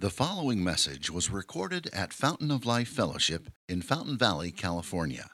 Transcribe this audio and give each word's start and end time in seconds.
The 0.00 0.10
following 0.10 0.62
message 0.62 1.10
was 1.10 1.28
recorded 1.28 1.90
at 1.92 2.12
Fountain 2.12 2.52
of 2.52 2.64
Life 2.64 2.88
Fellowship 2.88 3.48
in 3.68 3.82
Fountain 3.82 4.16
Valley, 4.16 4.52
California. 4.52 5.28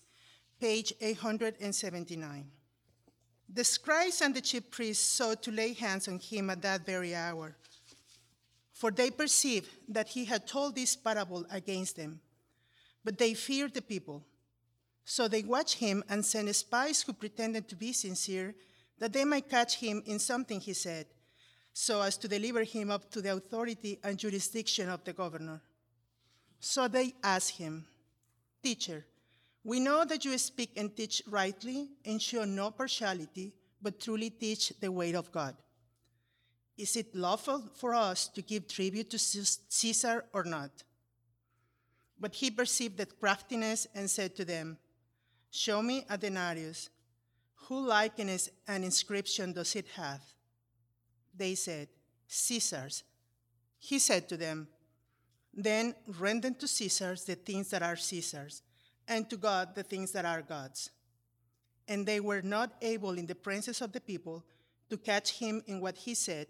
page 0.60 0.94
879. 1.00 2.52
The 3.48 3.64
scribes 3.64 4.22
and 4.22 4.34
the 4.34 4.42
chief 4.42 4.72
priests 4.72 5.08
sought 5.08 5.44
to 5.44 5.52
lay 5.52 5.74
hands 5.74 6.08
on 6.08 6.18
him 6.18 6.50
at 6.50 6.64
that 6.64 6.84
very 6.84 7.14
hour, 7.14 7.56
for 8.74 8.90
they 8.90 9.12
perceived 9.12 9.70
that 9.88 10.08
he 10.08 10.26
had 10.26 10.48
told 10.48 10.74
this 10.74 10.96
parable 10.96 11.46
against 11.52 11.98
them. 11.98 12.22
But 13.04 13.18
they 13.18 13.34
feared 13.34 13.74
the 13.74 13.82
people. 13.82 14.24
So 15.04 15.28
they 15.28 15.44
watched 15.44 15.78
him 15.78 16.04
and 16.10 16.26
sent 16.26 16.56
spies 16.56 17.02
who 17.02 17.14
pretended 17.14 17.68
to 17.70 17.76
be 17.76 17.94
sincere, 17.94 18.56
that 19.00 19.14
they 19.14 19.26
might 19.26 19.50
catch 19.50 19.78
him 19.78 20.04
in 20.06 20.20
something 20.20 20.60
he 20.60 20.74
said, 20.74 21.08
so 21.74 22.02
as 22.02 22.18
to 22.18 22.28
deliver 22.28 22.64
him 22.64 22.92
up 22.92 23.10
to 23.12 23.22
the 23.22 23.34
authority 23.34 24.00
and 24.04 24.18
jurisdiction 24.18 24.90
of 24.90 25.04
the 25.04 25.14
governor. 25.14 25.60
So 26.60 26.88
they 26.88 27.16
asked 27.24 27.58
him, 27.58 27.86
Teacher, 28.62 29.06
we 29.64 29.80
know 29.80 30.06
that 30.06 30.24
you 30.24 30.38
speak 30.38 30.72
and 30.78 30.96
teach 30.96 31.24
rightly 31.28 31.90
and 32.06 32.22
show 32.22 32.46
no 32.46 32.70
partiality, 32.72 33.54
but 33.82 34.00
truly 34.00 34.30
teach 34.30 34.72
the 34.80 34.92
way 34.92 35.14
of 35.14 35.32
God. 35.32 35.56
Is 36.78 36.96
it 36.96 37.16
lawful 37.16 37.64
for 37.76 37.94
us 37.94 38.28
to 38.30 38.42
give 38.42 38.68
tribute 38.68 39.10
to 39.12 39.20
Caesar 39.20 40.26
or 40.34 40.44
not? 40.44 40.72
But 42.22 42.36
he 42.36 42.52
perceived 42.52 42.98
that 42.98 43.20
craftiness 43.20 43.88
and 43.96 44.10
said 44.10 44.36
to 44.36 44.46
them, 44.46 44.78
Show 45.50 45.82
me 45.82 46.06
a 46.08 46.18
denarius. 46.20 46.90
Who 47.68 47.88
likeness 47.88 48.50
and 48.68 48.86
inscription 48.86 49.54
does 49.54 49.76
it 49.76 49.88
have? 49.96 50.22
They 51.36 51.56
said, 51.56 51.88
Caesar's. 52.28 53.04
He 53.80 53.98
said 53.98 54.30
to 54.30 54.38
them, 54.38 54.68
Then 55.52 55.96
render 56.20 56.52
to 56.52 56.68
Caesar's 56.68 57.24
the 57.26 57.36
things 57.36 57.72
that 57.72 57.82
are 57.82 57.96
Caesar's, 57.96 58.62
and 59.08 59.28
to 59.32 59.38
God 59.38 59.74
the 59.74 59.84
things 59.84 60.12
that 60.12 60.24
are 60.24 60.44
God's. 60.44 60.92
And 61.88 62.06
they 62.06 62.20
were 62.20 62.44
not 62.44 62.72
able 62.84 63.18
in 63.18 63.26
the 63.26 63.36
presence 63.36 63.82
of 63.82 63.94
the 63.94 64.00
people 64.00 64.46
to 64.92 64.98
catch 64.98 65.40
him 65.40 65.64
in 65.66 65.82
what 65.82 65.98
he 65.98 66.14
said, 66.14 66.48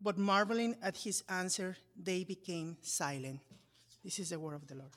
but 0.00 0.16
marveling 0.16 0.76
at 0.82 0.96
his 0.98 1.24
answer, 1.28 1.76
they 2.00 2.22
became 2.22 2.76
silent. 2.80 3.40
This 4.02 4.18
is 4.18 4.30
the 4.30 4.40
word 4.40 4.54
of 4.54 4.66
the 4.66 4.76
Lord. 4.76 4.92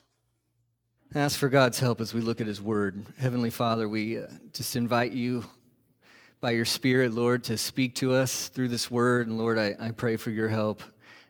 Ask 1.13 1.37
for 1.37 1.49
God's 1.49 1.77
help 1.77 1.99
as 1.99 2.13
we 2.13 2.21
look 2.21 2.39
at 2.39 2.47
His 2.47 2.61
Word. 2.61 3.05
Heavenly 3.19 3.49
Father, 3.49 3.89
we 3.89 4.17
uh, 4.17 4.27
just 4.53 4.77
invite 4.77 5.11
you 5.11 5.43
by 6.39 6.51
your 6.51 6.63
Spirit, 6.63 7.13
Lord, 7.13 7.43
to 7.45 7.57
speak 7.57 7.95
to 7.95 8.13
us 8.13 8.47
through 8.47 8.69
this 8.69 8.89
Word. 8.89 9.27
And 9.27 9.37
Lord, 9.37 9.59
I, 9.59 9.75
I 9.77 9.91
pray 9.91 10.15
for 10.15 10.31
your 10.31 10.47
help 10.47 10.81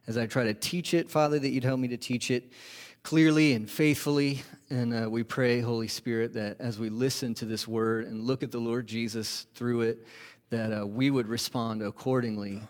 as 0.06 0.20
I 0.20 0.28
try 0.28 0.44
to 0.44 0.54
teach 0.54 0.94
it, 0.94 1.10
Father, 1.10 1.40
that 1.40 1.50
you'd 1.50 1.64
help 1.64 1.80
me 1.80 1.88
to 1.88 1.98
teach 1.98 2.30
it 2.30 2.54
clearly 3.02 3.54
and 3.54 3.68
faithfully. 3.68 4.44
And 4.70 5.06
uh, 5.06 5.10
we 5.10 5.24
pray, 5.24 5.60
Holy 5.60 5.88
Spirit, 5.88 6.34
that 6.34 6.62
as 6.62 6.78
we 6.78 6.90
listen 6.90 7.34
to 7.36 7.46
this 7.46 7.68
Word 7.68 8.06
and 8.06 8.22
look 8.22 8.44
at 8.44 8.52
the 8.52 8.60
Lord 8.60 8.86
Jesus 8.86 9.48
through 9.56 9.82
it, 9.82 10.08
that 10.52 10.82
uh, 10.82 10.86
we 10.86 11.10
would 11.10 11.28
respond 11.28 11.82
accordingly 11.82 12.62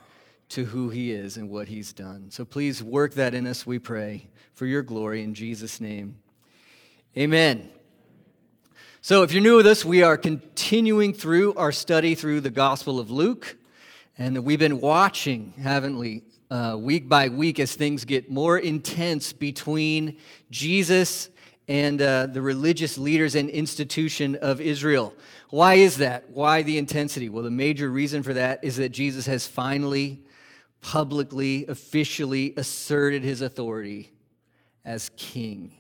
to 0.50 0.66
who 0.66 0.90
he 0.90 1.12
is 1.12 1.38
and 1.38 1.50
what 1.50 1.68
he's 1.68 1.94
done. 1.94 2.30
So 2.30 2.46
please 2.46 2.84
work 2.84 3.14
that 3.16 3.34
in 3.34 3.48
us, 3.48 3.66
we 3.66 3.80
pray, 3.80 4.28
for 4.54 4.66
your 4.66 4.84
glory 4.84 5.24
in 5.24 5.34
Jesus' 5.34 5.82
name. 5.82 6.18
Amen. 7.18 7.70
So, 9.02 9.24
if 9.24 9.34
you're 9.34 9.44
new 9.44 9.58
with 9.58 9.68
us, 9.68 9.84
we 9.84 10.02
are 10.02 10.16
continuing 10.16 11.14
through 11.14 11.56
our 11.56 11.74
study 11.74 12.16
through 12.16 12.40
the 12.40 12.50
Gospel 12.50 13.00
of 13.00 13.12
Luke. 13.12 13.58
And 14.18 14.46
we've 14.46 14.60
been 14.60 14.80
watching, 14.80 15.54
haven't 15.62 15.98
we, 15.98 16.24
uh, 16.50 16.78
week 16.80 17.10
by 17.10 17.30
week 17.30 17.60
as 17.60 17.76
things 17.76 18.06
get 18.06 18.32
more 18.32 18.58
intense 18.58 19.34
between 19.34 20.18
Jesus 20.52 21.30
and 21.68 22.02
uh, 22.02 22.28
the 22.28 22.42
religious 22.42 22.98
leaders 22.98 23.36
and 23.36 23.50
institution 23.50 24.36
of 24.36 24.62
Israel. 24.62 25.14
Why 25.50 25.76
is 25.76 25.98
that? 25.98 26.30
Why 26.30 26.62
the 26.62 26.78
intensity? 26.78 27.30
Well, 27.30 27.44
the 27.44 27.52
major 27.52 27.90
reason 27.90 28.24
for 28.24 28.34
that 28.34 28.64
is 28.64 28.78
that 28.78 28.90
Jesus 28.90 29.26
has 29.26 29.48
finally 29.48 30.22
publicly, 30.84 31.66
officially 31.68 32.54
asserted 32.58 33.24
his 33.24 33.42
authority 33.42 34.12
as 34.86 35.10
king. 35.18 35.72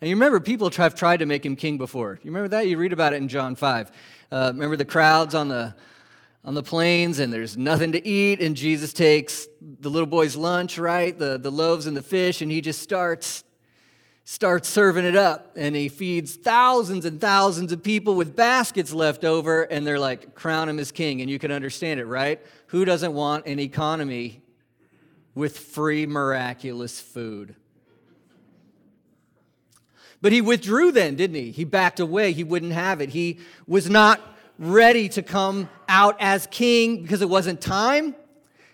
And 0.00 0.10
you 0.10 0.16
remember 0.16 0.40
people 0.40 0.70
have 0.70 0.94
tried 0.94 1.18
to 1.18 1.26
make 1.26 1.46
him 1.46 1.56
king 1.56 1.78
before. 1.78 2.18
You 2.22 2.30
remember 2.30 2.48
that? 2.48 2.66
You 2.66 2.76
read 2.76 2.92
about 2.92 3.14
it 3.14 3.16
in 3.16 3.28
John 3.28 3.54
5. 3.54 3.90
Uh, 4.30 4.50
remember 4.52 4.76
the 4.76 4.84
crowds 4.84 5.34
on 5.34 5.48
the 5.48 5.74
on 6.44 6.54
the 6.54 6.62
plains 6.62 7.18
and 7.18 7.32
there's 7.32 7.56
nothing 7.56 7.92
to 7.92 8.06
eat 8.06 8.40
and 8.40 8.56
jesus 8.56 8.92
takes 8.92 9.48
the 9.60 9.90
little 9.90 10.06
boy's 10.06 10.36
lunch 10.36 10.78
right 10.78 11.18
the, 11.18 11.36
the 11.36 11.50
loaves 11.50 11.86
and 11.86 11.96
the 11.96 12.02
fish 12.02 12.40
and 12.40 12.50
he 12.50 12.60
just 12.60 12.80
starts 12.80 13.42
starts 14.24 14.68
serving 14.68 15.04
it 15.04 15.16
up 15.16 15.52
and 15.56 15.74
he 15.74 15.88
feeds 15.88 16.36
thousands 16.36 17.04
and 17.04 17.20
thousands 17.20 17.72
of 17.72 17.82
people 17.82 18.14
with 18.14 18.36
baskets 18.36 18.92
left 18.92 19.24
over 19.24 19.64
and 19.64 19.84
they're 19.84 19.98
like 19.98 20.34
crown 20.34 20.68
him 20.68 20.78
as 20.78 20.92
king 20.92 21.20
and 21.20 21.28
you 21.28 21.40
can 21.40 21.50
understand 21.50 21.98
it 21.98 22.06
right 22.06 22.40
who 22.68 22.84
doesn't 22.84 23.12
want 23.12 23.46
an 23.46 23.58
economy 23.58 24.42
with 25.34 25.58
free, 25.58 26.06
miraculous 26.06 27.00
food? 27.00 27.54
But 30.20 30.32
he 30.32 30.40
withdrew 30.40 30.92
then, 30.92 31.14
didn't 31.14 31.36
he? 31.36 31.50
He 31.50 31.64
backed 31.64 32.00
away. 32.00 32.32
He 32.32 32.44
wouldn't 32.44 32.72
have 32.72 33.00
it. 33.00 33.10
He 33.10 33.38
was 33.66 33.88
not 33.88 34.20
ready 34.58 35.08
to 35.10 35.22
come 35.22 35.68
out 35.88 36.16
as 36.20 36.46
king 36.48 37.02
because 37.02 37.22
it 37.22 37.28
wasn't 37.28 37.60
time, 37.60 38.14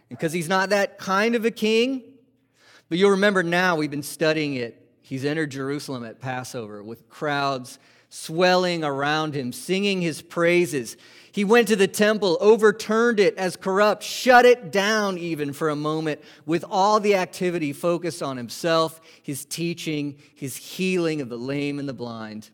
because 0.08 0.32
he's 0.32 0.48
not 0.48 0.70
that 0.70 0.98
kind 0.98 1.34
of 1.34 1.44
a 1.44 1.50
king. 1.50 2.02
But 2.88 2.98
you'll 2.98 3.10
remember 3.10 3.42
now, 3.42 3.76
we've 3.76 3.90
been 3.90 4.02
studying 4.02 4.54
it. 4.54 4.80
He's 5.02 5.24
entered 5.24 5.50
Jerusalem 5.50 6.04
at 6.04 6.20
Passover 6.20 6.82
with 6.82 7.08
crowds 7.10 7.78
swelling 8.14 8.84
around 8.84 9.34
him, 9.34 9.52
singing 9.52 10.00
his 10.00 10.22
praises. 10.22 10.96
He 11.32 11.44
went 11.44 11.66
to 11.66 11.74
the 11.74 11.88
temple, 11.88 12.38
overturned 12.40 13.18
it 13.18 13.36
as 13.36 13.56
corrupt, 13.56 14.04
shut 14.04 14.46
it 14.46 14.70
down 14.70 15.18
even 15.18 15.52
for 15.52 15.68
a 15.68 15.74
moment, 15.74 16.20
with 16.46 16.64
all 16.70 17.00
the 17.00 17.16
activity 17.16 17.72
focused 17.72 18.22
on 18.22 18.36
himself, 18.36 19.00
his 19.20 19.44
teaching, 19.44 20.16
his 20.32 20.56
healing 20.56 21.20
of 21.20 21.28
the 21.28 21.36
lame 21.36 21.80
and 21.80 21.88
the 21.88 21.92
blind. 21.92 22.50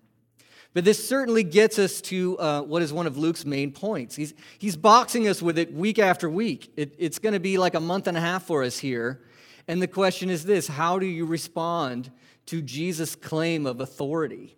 But 0.73 0.87
this 0.87 1.07
certainly 1.07 1.45
gets 1.45 1.79
us 1.79 2.01
to 2.03 2.39
uh, 2.39 2.63
what 2.63 2.81
is 2.81 2.91
one 2.91 3.07
of 3.07 3.19
Luke's 3.19 3.45
main 3.45 3.71
points. 3.71 4.17
He's, 4.17 4.33
he's 4.59 4.77
boxing 4.77 5.29
us 5.29 5.43
with 5.43 5.59
it 5.59 5.75
week 5.75 5.99
after 5.99 6.31
week. 6.31 6.73
It, 6.77 6.95
it's 6.97 7.19
going 7.19 7.35
to 7.35 7.41
be 7.41 7.59
like 7.59 7.75
a 7.75 7.81
month 7.81 8.07
and 8.07 8.17
a 8.17 8.21
half 8.21 8.45
for 8.45 8.63
us 8.63 8.79
here. 8.79 9.21
And 9.69 9.83
the 9.83 9.89
question 9.89 10.31
is 10.31 10.45
this 10.45 10.69
how 10.69 10.99
do 10.99 11.07
you 11.07 11.27
respond 11.27 12.11
to 12.47 12.63
Jesus' 12.63 13.15
claim 13.15 13.67
of 13.67 13.83
authority? 13.83 14.57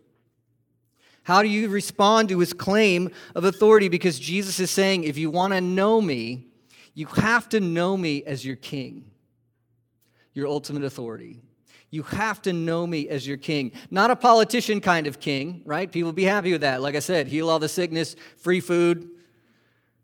How 1.25 1.43
do 1.43 1.49
you 1.49 1.69
respond 1.69 2.29
to 2.31 2.39
his 2.41 2.53
claim 2.53 3.11
of 3.35 3.45
authority? 3.45 3.89
Because 3.89 4.19
Jesus 4.19 4.59
is 4.59 4.71
saying, 4.71 5.05
if 5.05 5.17
you 5.17 5.31
want 5.31 5.53
to 5.53 5.61
know 5.61 6.01
me, 6.01 6.47
you 6.95 7.07
have 7.07 7.49
to 7.51 7.61
know 7.61 7.97
me 7.97 8.25
as 8.25 8.45
your 8.45 8.57
king, 8.57 9.05
your 10.35 10.49
ultimate 10.49 10.85
authority. 10.85 11.41
You 11.91 12.03
have 12.05 12.41
to 12.43 12.53
know 12.53 12.87
me 12.87 13.09
as 13.09 13.27
your 13.27 13.37
king. 13.37 13.73
Not 13.91 14.11
a 14.11 14.17
politician 14.17 14.81
kind 14.81 15.07
of 15.07 15.21
king, 15.21 15.63
right? 15.65 15.91
People 15.93 16.13
be 16.13 16.25
happy 16.25 16.53
with 16.53 16.63
that. 16.63 16.81
Like 16.81 16.97
I 16.97 17.01
said, 17.01 17.29
heal 17.29 17.51
all 17.51 17.59
the 17.59 17.69
sickness, 17.69 18.17
free 18.39 18.61
food. 18.61 19.11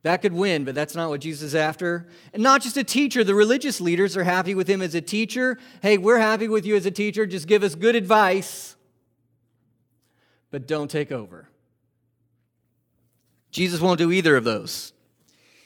That 0.02 0.22
could 0.22 0.32
win, 0.32 0.64
but 0.64 0.74
that's 0.74 0.94
not 0.94 1.08
what 1.08 1.20
Jesus 1.20 1.42
is 1.42 1.54
after. 1.54 2.06
And 2.32 2.42
not 2.42 2.62
just 2.62 2.76
a 2.76 2.84
teacher. 2.84 3.24
The 3.24 3.34
religious 3.34 3.80
leaders 3.80 4.16
are 4.16 4.24
happy 4.24 4.54
with 4.54 4.68
him 4.68 4.82
as 4.82 4.94
a 4.94 5.00
teacher. 5.00 5.58
Hey, 5.82 5.98
we're 5.98 6.18
happy 6.18 6.46
with 6.46 6.64
you 6.64 6.76
as 6.76 6.86
a 6.86 6.90
teacher. 6.90 7.26
Just 7.26 7.48
give 7.48 7.62
us 7.62 7.74
good 7.74 7.96
advice 7.96 8.76
but 10.50 10.66
don't 10.66 10.90
take 10.90 11.12
over. 11.12 11.48
Jesus 13.50 13.80
won't 13.80 13.98
do 13.98 14.12
either 14.12 14.36
of 14.36 14.44
those. 14.44 14.92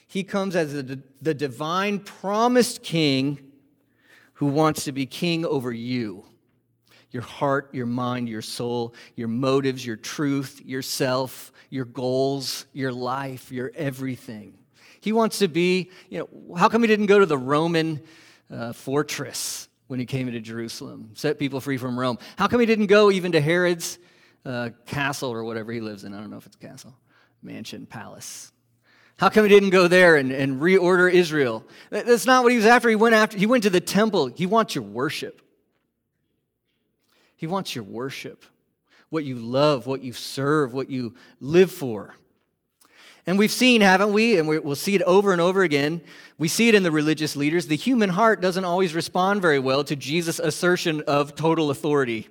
He 0.07 0.23
comes 0.23 0.55
as 0.55 0.73
the, 0.73 1.01
the 1.21 1.33
divine 1.33 1.99
promised 1.99 2.83
king 2.83 3.39
who 4.33 4.47
wants 4.47 4.85
to 4.85 4.91
be 4.91 5.05
king 5.05 5.45
over 5.45 5.71
you 5.71 6.25
your 7.13 7.21
heart, 7.21 7.69
your 7.73 7.85
mind, 7.85 8.27
your 8.27 8.41
soul, 8.41 8.95
your 9.15 9.27
motives, 9.27 9.85
your 9.85 9.95
truth, 9.95 10.59
yourself, 10.65 11.51
your 11.69 11.85
goals, 11.85 12.65
your 12.73 12.91
life, 12.91 13.51
your 13.51 13.71
everything. 13.75 14.57
He 14.99 15.11
wants 15.11 15.37
to 15.37 15.47
be, 15.47 15.91
you 16.09 16.19
know, 16.19 16.55
how 16.55 16.69
come 16.69 16.81
he 16.81 16.87
didn't 16.87 17.05
go 17.05 17.19
to 17.19 17.27
the 17.27 17.37
Roman 17.37 18.01
uh, 18.51 18.73
fortress 18.73 19.69
when 19.85 19.99
he 19.99 20.07
came 20.07 20.27
into 20.27 20.39
Jerusalem, 20.39 21.11
set 21.13 21.37
people 21.37 21.61
free 21.61 21.77
from 21.77 21.99
Rome? 21.99 22.17
How 22.35 22.47
come 22.47 22.59
he 22.59 22.65
didn't 22.65 22.87
go 22.87 23.11
even 23.11 23.33
to 23.33 23.41
Herod's 23.41 23.99
uh, 24.45 24.69
castle 24.85 25.31
or 25.31 25.43
whatever 25.43 25.71
he 25.71 25.79
lives 25.79 26.03
in. 26.03 26.13
I 26.13 26.19
don't 26.19 26.29
know 26.29 26.37
if 26.37 26.45
it's 26.45 26.55
castle, 26.55 26.95
mansion, 27.41 27.85
palace. 27.85 28.51
How 29.17 29.29
come 29.29 29.43
he 29.43 29.49
didn't 29.49 29.69
go 29.69 29.87
there 29.87 30.15
and, 30.15 30.31
and 30.31 30.59
reorder 30.59 31.11
Israel? 31.11 31.63
That's 31.89 32.25
not 32.25 32.43
what 32.43 32.51
he 32.51 32.57
was 32.57 32.65
after. 32.65 32.89
He 32.89 32.95
went 32.95 33.15
after. 33.15 33.37
He 33.37 33.45
went 33.45 33.63
to 33.63 33.69
the 33.69 33.79
temple. 33.79 34.27
He 34.27 34.45
wants 34.45 34.75
your 34.75 34.83
worship. 34.83 35.41
He 37.35 37.47
wants 37.47 37.75
your 37.75 37.83
worship. 37.83 38.43
what 39.13 39.23
you 39.23 39.35
love, 39.35 39.85
what 39.85 40.01
you 40.01 40.11
serve, 40.11 40.73
what 40.73 40.89
you 40.89 41.13
live 41.39 41.71
for. 41.71 42.15
And 43.27 43.37
we've 43.37 43.51
seen, 43.51 43.81
haven't 43.81 44.11
we? 44.11 44.39
And 44.39 44.47
we'll 44.47 44.75
see 44.75 44.95
it 44.95 45.03
over 45.03 45.31
and 45.31 45.39
over 45.39 45.61
again. 45.61 46.01
We 46.39 46.47
see 46.47 46.67
it 46.67 46.73
in 46.73 46.81
the 46.81 46.89
religious 46.89 47.35
leaders. 47.35 47.67
The 47.67 47.75
human 47.75 48.09
heart 48.09 48.41
doesn't 48.41 48.65
always 48.65 48.95
respond 48.95 49.43
very 49.43 49.59
well 49.59 49.83
to 49.83 49.95
Jesus' 49.95 50.39
assertion 50.39 51.01
of 51.01 51.35
total 51.35 51.69
authority. 51.69 52.27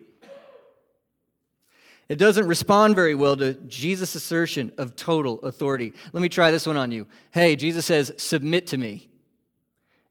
It 2.12 2.18
doesn't 2.18 2.46
respond 2.46 2.94
very 2.94 3.14
well 3.14 3.38
to 3.38 3.54
Jesus' 3.54 4.14
assertion 4.14 4.70
of 4.76 4.96
total 4.96 5.40
authority. 5.40 5.94
Let 6.12 6.20
me 6.20 6.28
try 6.28 6.50
this 6.50 6.66
one 6.66 6.76
on 6.76 6.92
you. 6.92 7.06
Hey, 7.30 7.56
Jesus 7.56 7.86
says, 7.86 8.12
submit 8.18 8.66
to 8.66 8.76
me. 8.76 9.08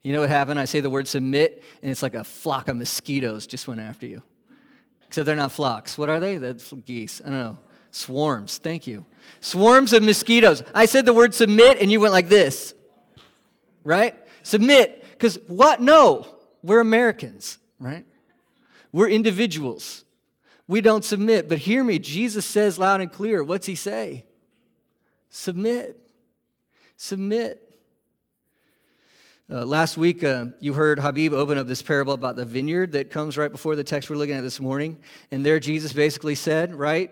You 0.01 0.11
know 0.13 0.21
what 0.21 0.29
happened? 0.29 0.59
I 0.59 0.65
say 0.65 0.79
the 0.79 0.89
word 0.89 1.07
submit, 1.07 1.63
and 1.83 1.91
it's 1.91 2.01
like 2.01 2.15
a 2.15 2.23
flock 2.23 2.69
of 2.69 2.77
mosquitoes 2.77 3.45
just 3.45 3.67
went 3.67 3.81
after 3.81 4.07
you. 4.07 4.23
Except 5.05 5.27
they're 5.27 5.35
not 5.35 5.51
flocks. 5.51 5.95
What 5.95 6.09
are 6.09 6.19
they? 6.19 6.37
That's 6.37 6.73
geese. 6.73 7.21
I 7.23 7.29
don't 7.29 7.37
know. 7.37 7.57
Swarms. 7.91 8.57
Thank 8.57 8.87
you. 8.87 9.05
Swarms 9.39 9.93
of 9.93 10.01
mosquitoes. 10.01 10.63
I 10.73 10.87
said 10.87 11.05
the 11.05 11.13
word 11.13 11.35
submit, 11.35 11.79
and 11.79 11.91
you 11.91 11.99
went 11.99 12.13
like 12.13 12.29
this. 12.29 12.73
Right? 13.83 14.15
Submit. 14.41 15.05
Because 15.11 15.37
what? 15.45 15.79
No. 15.79 16.25
We're 16.63 16.79
Americans, 16.79 17.59
right? 17.77 18.07
We're 18.91 19.09
individuals. 19.09 20.03
We 20.71 20.79
don't 20.79 21.03
submit. 21.03 21.49
But 21.49 21.57
hear 21.57 21.83
me. 21.83 21.99
Jesus 21.99 22.45
says 22.45 22.79
loud 22.79 23.01
and 23.01 23.11
clear. 23.11 23.43
What's 23.43 23.65
he 23.65 23.75
say? 23.75 24.23
Submit. 25.29 25.99
Submit. 26.95 27.61
Uh, 29.51 29.65
last 29.65 29.97
week, 29.97 30.23
uh, 30.23 30.45
you 30.61 30.71
heard 30.71 30.97
Habib 30.97 31.33
open 31.33 31.57
up 31.57 31.67
this 31.67 31.81
parable 31.81 32.13
about 32.13 32.37
the 32.37 32.45
vineyard 32.45 32.93
that 32.93 33.09
comes 33.11 33.37
right 33.37 33.51
before 33.51 33.75
the 33.75 33.83
text 33.83 34.09
we're 34.09 34.15
looking 34.15 34.35
at 34.35 34.43
this 34.43 34.61
morning. 34.61 34.97
And 35.29 35.45
there, 35.45 35.59
Jesus 35.59 35.91
basically 35.91 36.35
said, 36.35 36.73
right, 36.73 37.11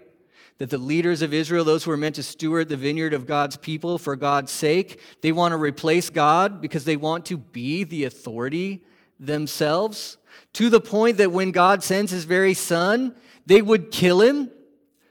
that 0.60 0.70
the 0.70 0.78
leaders 0.78 1.22
of 1.22 1.34
Israel, 1.34 1.66
those 1.66 1.84
who 1.84 1.92
are 1.92 1.98
meant 1.98 2.16
to 2.16 2.24
steward 2.24 2.70
the 2.70 2.78
vineyard 2.78 3.14
of 3.14 3.28
God's 3.28 3.58
people 3.58 3.98
for 3.98 4.16
God's 4.16 4.54
sake, 4.54 5.02
they 5.20 5.34
want 5.34 5.52
to 5.52 5.58
replace 5.58 6.10
God 6.10 6.62
because 6.62 6.86
they 6.86 6.96
want 6.96 7.26
to 7.26 7.36
be 7.36 7.84
the 7.84 8.06
authority 8.06 8.86
themselves, 9.20 10.16
to 10.54 10.70
the 10.70 10.82
point 10.82 11.18
that 11.18 11.32
when 11.32 11.52
God 11.52 11.84
sends 11.84 12.12
his 12.12 12.26
very 12.26 12.54
son, 12.54 13.16
they 13.46 13.62
would 13.62 13.92
kill 13.92 14.22
him 14.22 14.52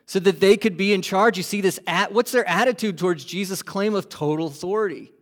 so 0.06 0.18
that 0.18 0.40
they 0.40 0.56
could 0.56 0.76
be 0.76 0.92
in 0.92 1.02
charge. 1.02 1.36
You 1.36 1.42
see 1.42 1.60
this 1.60 1.78
at 1.86 2.12
what's 2.12 2.32
their 2.32 2.48
attitude 2.48 2.98
towards 2.98 3.24
Jesus' 3.24 3.62
claim 3.62 3.94
of 3.94 4.08
total 4.08 4.46
authority? 4.46 5.12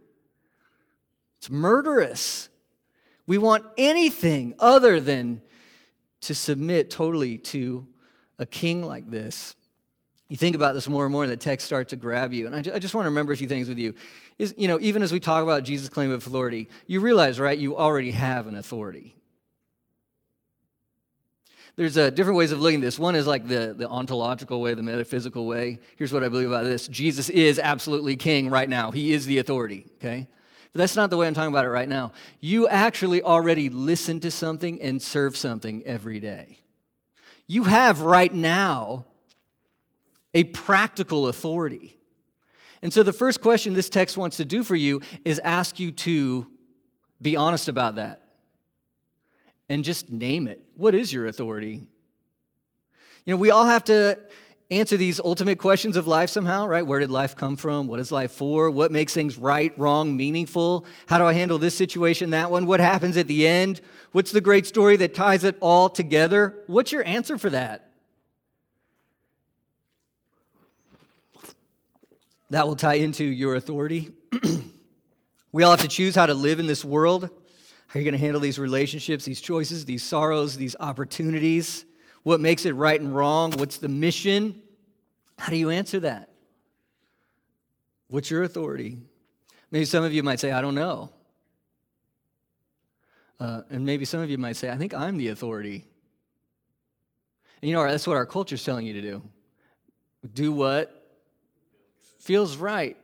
It's 1.38 1.50
murderous. 1.50 2.48
We 3.26 3.38
want 3.38 3.64
anything 3.76 4.54
other 4.58 5.00
than 5.00 5.43
to 6.22 6.34
submit 6.34 6.90
totally 6.90 7.38
to 7.38 7.87
a 8.38 8.46
king 8.46 8.84
like 8.84 9.10
this. 9.10 9.54
You 10.28 10.37
think 10.37 10.56
about 10.56 10.75
this 10.75 10.88
more 10.88 11.04
and 11.04 11.12
more, 11.12 11.22
and 11.22 11.32
the 11.32 11.37
text 11.37 11.66
starts 11.66 11.90
to 11.90 11.96
grab 11.96 12.32
you. 12.32 12.46
And 12.46 12.54
I 12.54 12.78
just 12.78 12.94
want 12.94 13.04
to 13.04 13.10
remember 13.10 13.32
a 13.32 13.37
few 13.37 13.46
things 13.46 13.69
with 13.69 13.78
you. 13.78 13.94
Is, 14.38 14.54
you 14.58 14.66
know, 14.66 14.78
even 14.81 15.02
as 15.02 15.12
we 15.12 15.20
talk 15.20 15.43
about 15.43 15.62
Jesus' 15.62 15.88
claim 15.88 16.10
of 16.10 16.26
authority, 16.26 16.69
you 16.87 17.00
realize, 17.00 17.38
right, 17.38 17.56
you 17.56 17.76
already 17.76 18.10
have 18.10 18.46
an 18.46 18.56
authority. 18.56 19.14
There's 21.76 21.99
uh, 21.99 22.08
different 22.08 22.38
ways 22.38 22.52
of 22.52 22.61
looking 22.61 22.81
at 22.81 22.84
this. 22.84 22.99
One 22.99 23.14
is 23.14 23.26
like 23.26 23.46
the, 23.46 23.75
the 23.76 23.87
ontological 23.87 24.62
way, 24.62 24.73
the 24.73 24.82
metaphysical 24.82 25.46
way. 25.46 25.78
Here's 25.96 26.12
what 26.12 26.25
I 26.25 26.28
believe 26.28 26.49
about 26.49 26.64
this 26.64 26.88
Jesus 26.88 27.28
is 27.28 27.58
absolutely 27.58 28.17
king 28.17 28.49
right 28.49 28.69
now, 28.69 28.90
he 28.90 29.12
is 29.12 29.26
the 29.26 29.38
authority, 29.38 29.87
okay? 29.96 30.26
But 30.73 30.78
that's 30.78 30.96
not 30.96 31.11
the 31.11 31.17
way 31.17 31.26
I'm 31.26 31.34
talking 31.34 31.52
about 31.52 31.64
it 31.64 31.70
right 31.70 31.88
now. 31.88 32.12
You 32.40 32.67
actually 32.69 33.23
already 33.23 33.69
listen 33.69 34.20
to 34.20 34.31
something 34.31 34.81
and 34.82 35.00
serve 35.00 35.37
something 35.37 35.82
every 35.84 36.20
day. 36.20 36.58
You 37.46 37.64
have 37.64 38.00
right 38.00 38.32
now 38.32 39.06
a 40.34 40.44
practical 40.44 41.29
authority. 41.29 41.96
And 42.82 42.93
so 42.93 43.02
the 43.02 43.12
first 43.12 43.40
question 43.40 43.72
this 43.72 43.88
text 43.88 44.19
wants 44.19 44.37
to 44.38 44.44
do 44.44 44.62
for 44.62 44.76
you 44.76 45.00
is 45.25 45.38
ask 45.38 45.79
you 45.79 45.93
to 45.93 46.46
be 47.22 47.37
honest 47.37 47.69
about 47.69 47.94
that 47.94 48.22
and 49.69 49.82
just 49.82 50.11
name 50.11 50.46
it. 50.46 50.66
What 50.76 50.94
is 50.94 51.12
your 51.12 51.26
authority? 51.26 51.87
You 53.25 53.34
know, 53.34 53.37
we 53.37 53.50
all 53.50 53.64
have 53.64 53.84
to 53.84 54.19
answer 54.70 54.96
these 54.96 55.20
ultimate 55.20 55.58
questions 55.58 55.96
of 55.96 56.06
life 56.06 56.28
somehow, 56.28 56.67
right? 56.67 56.87
Where 56.87 57.00
did 57.00 57.11
life 57.11 57.34
come 57.34 57.56
from? 57.56 57.87
What 57.87 58.00
is 58.00 58.12
life 58.12 58.32
for? 58.32 58.70
What 58.70 58.93
makes 58.93 59.14
things 59.14 59.38
right, 59.38 59.76
wrong, 59.78 60.17
meaningful? 60.17 60.84
How 61.06 61.19
do 61.19 61.25
I 61.25 61.32
handle 61.32 61.58
this 61.58 61.75
situation, 61.75 62.31
that 62.31 62.50
one? 62.50 62.67
What 62.67 62.81
happens 62.81 63.17
at 63.17 63.26
the 63.26 63.46
end? 63.46 63.81
What's 64.12 64.32
the 64.32 64.40
great 64.40 64.67
story 64.67 64.96
that 64.96 65.14
ties 65.14 65.44
it 65.44 65.56
all 65.61 65.88
together? 65.88 66.62
What's 66.67 66.93
your 66.93 67.06
answer 67.06 67.38
for 67.38 67.50
that? 67.50 67.90
That 72.50 72.67
will 72.67 72.76
tie 72.76 72.94
into 72.94 73.25
your 73.25 73.55
authority. 73.55 74.11
we 75.52 75.62
all 75.62 75.70
have 75.70 75.81
to 75.81 75.88
choose 75.88 76.14
how 76.14 76.26
to 76.26 76.34
live 76.34 76.61
in 76.61 76.67
this 76.67 76.84
world. 76.84 77.31
Are 77.96 77.98
you 77.98 78.04
going 78.04 78.12
to 78.12 78.19
handle 78.19 78.43
these 78.43 78.58
relationships, 78.58 79.25
these 79.25 79.40
choices, 79.40 79.87
these 79.87 80.02
sorrows, 80.02 80.54
these 80.58 80.76
opportunities? 80.78 81.87
What 82.25 82.40
makes 82.40 82.66
it 82.66 82.75
right 82.75 83.00
and 83.00 83.16
wrong? 83.16 83.52
What's 83.52 83.78
the 83.78 83.88
mission? 83.88 84.60
How 85.38 85.48
do 85.48 85.56
you 85.56 85.70
answer 85.70 86.00
that? 86.00 86.28
What's 88.08 88.31
your 88.31 88.43
authority? 88.43 88.98
Maybe 89.70 89.87
some 89.87 90.04
of 90.04 90.12
you 90.12 90.22
might 90.22 90.40
say, 90.40 90.52
I 90.52 90.60
don't 90.60 90.75
know. 90.75 91.10
Uh, 93.40 93.62
and 93.70 93.87
maybe 93.87 94.04
some 94.04 94.20
of 94.20 94.28
you 94.28 94.37
might 94.37 94.56
say, 94.56 94.69
I 94.69 94.76
think 94.76 94.93
I'm 94.93 95.16
the 95.16 95.28
authority. 95.28 95.87
And 97.62 97.70
you 97.70 97.75
know, 97.75 97.82
that's 97.82 98.06
what 98.06 98.19
our 98.19 98.26
culture 98.26 98.56
is 98.56 98.62
telling 98.62 98.84
you 98.84 98.93
to 98.93 99.00
do. 99.00 99.22
Do 100.34 100.52
what 100.52 101.19
feels 102.19 102.58
right. 102.58 102.98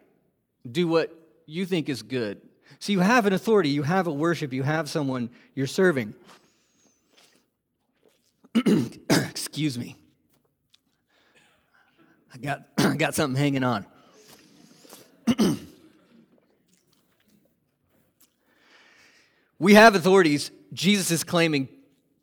Do 0.70 0.86
what 0.86 1.18
you 1.46 1.64
think 1.64 1.88
is 1.88 2.02
good. 2.02 2.42
So 2.82 2.90
you 2.90 2.98
have 2.98 3.26
an 3.26 3.32
authority, 3.32 3.68
you 3.68 3.84
have 3.84 4.08
a 4.08 4.12
worship, 4.12 4.52
you 4.52 4.64
have 4.64 4.90
someone 4.90 5.30
you're 5.54 5.68
serving. 5.68 6.14
Excuse 9.08 9.78
me. 9.78 9.94
I 12.34 12.38
got, 12.38 12.66
I 12.78 12.96
got 12.96 13.14
something 13.14 13.40
hanging 13.40 13.62
on. 13.62 13.86
we 19.60 19.74
have 19.74 19.94
authorities. 19.94 20.50
Jesus 20.72 21.12
is 21.12 21.22
claiming 21.22 21.68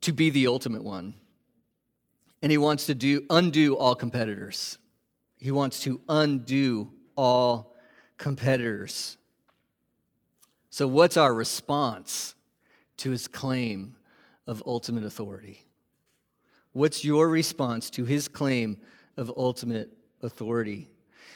to 0.02 0.12
be 0.12 0.30
the 0.30 0.48
ultimate 0.48 0.84
one. 0.84 1.14
And 2.42 2.52
he 2.52 2.58
wants 2.58 2.88
to 2.88 2.96
do 2.96 3.24
undo 3.30 3.78
all 3.78 3.96
competitors. 3.96 4.78
He 5.38 5.52
wants 5.52 5.80
to 5.84 6.02
undo 6.10 6.92
all 7.16 7.78
competitors. 8.18 9.16
So 10.70 10.88
what's 10.88 11.18
our 11.18 11.34
response 11.34 12.36
to 12.98 13.12
his 13.12 13.28
claim 13.28 13.96
of 14.46 14.64
ultimate 14.66 15.04
authority? 15.04 15.66
What's 16.74 17.04
your 17.04 17.28
response 17.28 17.90
to 17.92 18.06
his 18.06 18.28
claim 18.28 18.78
of 19.18 19.32
ultimate 19.36 19.92
authority? 20.22 20.90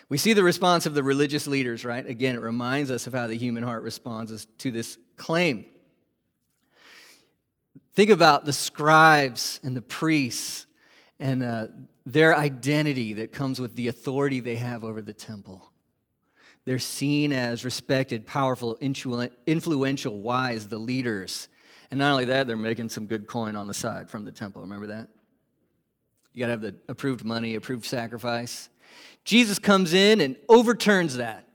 We 0.10 0.18
see 0.18 0.34
the 0.34 0.44
response 0.44 0.86
of 0.86 0.94
the 0.94 1.04
religious 1.04 1.48
leaders, 1.48 1.84
right? 1.84 2.06
Again, 2.06 2.36
it 2.36 2.42
reminds 2.42 2.92
us 2.92 3.08
of 3.08 3.14
how 3.14 3.28
the 3.28 3.36
human 3.36 3.64
heart 3.64 3.84
responds 3.84 4.46
to 4.60 4.72
this 4.72 4.98
claim. 5.18 5.66
Think 7.96 8.10
about 8.10 8.46
the 8.46 8.54
scribes 8.54 9.60
and 9.64 9.76
the 9.76 9.82
priests 9.82 10.66
and 11.20 11.44
uh, 11.44 11.68
their 12.06 12.36
identity 12.36 13.14
that 13.14 13.32
comes 13.32 13.60
with 13.60 13.76
the 13.76 13.88
authority 13.88 14.40
they 14.40 14.56
have 14.56 14.84
over 14.84 15.02
the 15.02 15.14
temple. 15.14 15.72
They're 16.66 16.80
seen 16.80 17.34
as 17.34 17.66
respected, 17.66 18.26
powerful, 18.26 18.78
influential, 18.80 20.22
wise, 20.22 20.68
the 20.68 20.78
leaders. 20.78 21.50
And 21.92 22.00
not 22.00 22.12
only 22.12 22.26
that, 22.26 22.48
they're 22.48 22.56
making 22.56 22.90
some 22.90 23.06
good 23.06 23.28
coin 23.28 23.56
on 23.56 23.68
the 23.68 23.74
side 23.74 24.10
from 24.10 24.24
the 24.24 24.32
temple. 24.32 24.62
Remember 24.62 24.88
that? 24.88 25.10
You 26.34 26.40
got 26.40 26.48
to 26.48 26.52
have 26.52 26.62
the 26.62 26.76
approved 26.88 27.24
money, 27.24 27.56
approved 27.56 27.86
sacrifice. 27.86 28.70
Jesus 29.24 29.60
comes 29.60 29.94
in 29.94 30.22
and 30.22 30.36
overturns 30.50 31.18
that. 31.18 31.48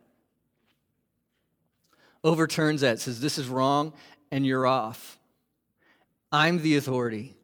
Overturns 2.23 2.83
that, 2.83 3.00
says, 3.00 3.21
This 3.21 3.38
is 3.38 3.49
wrong, 3.49 3.93
and 4.31 4.45
you're 4.45 4.67
off. 4.67 5.19
I'm 6.31 6.62
the 6.62 6.77
authority. 6.77 7.35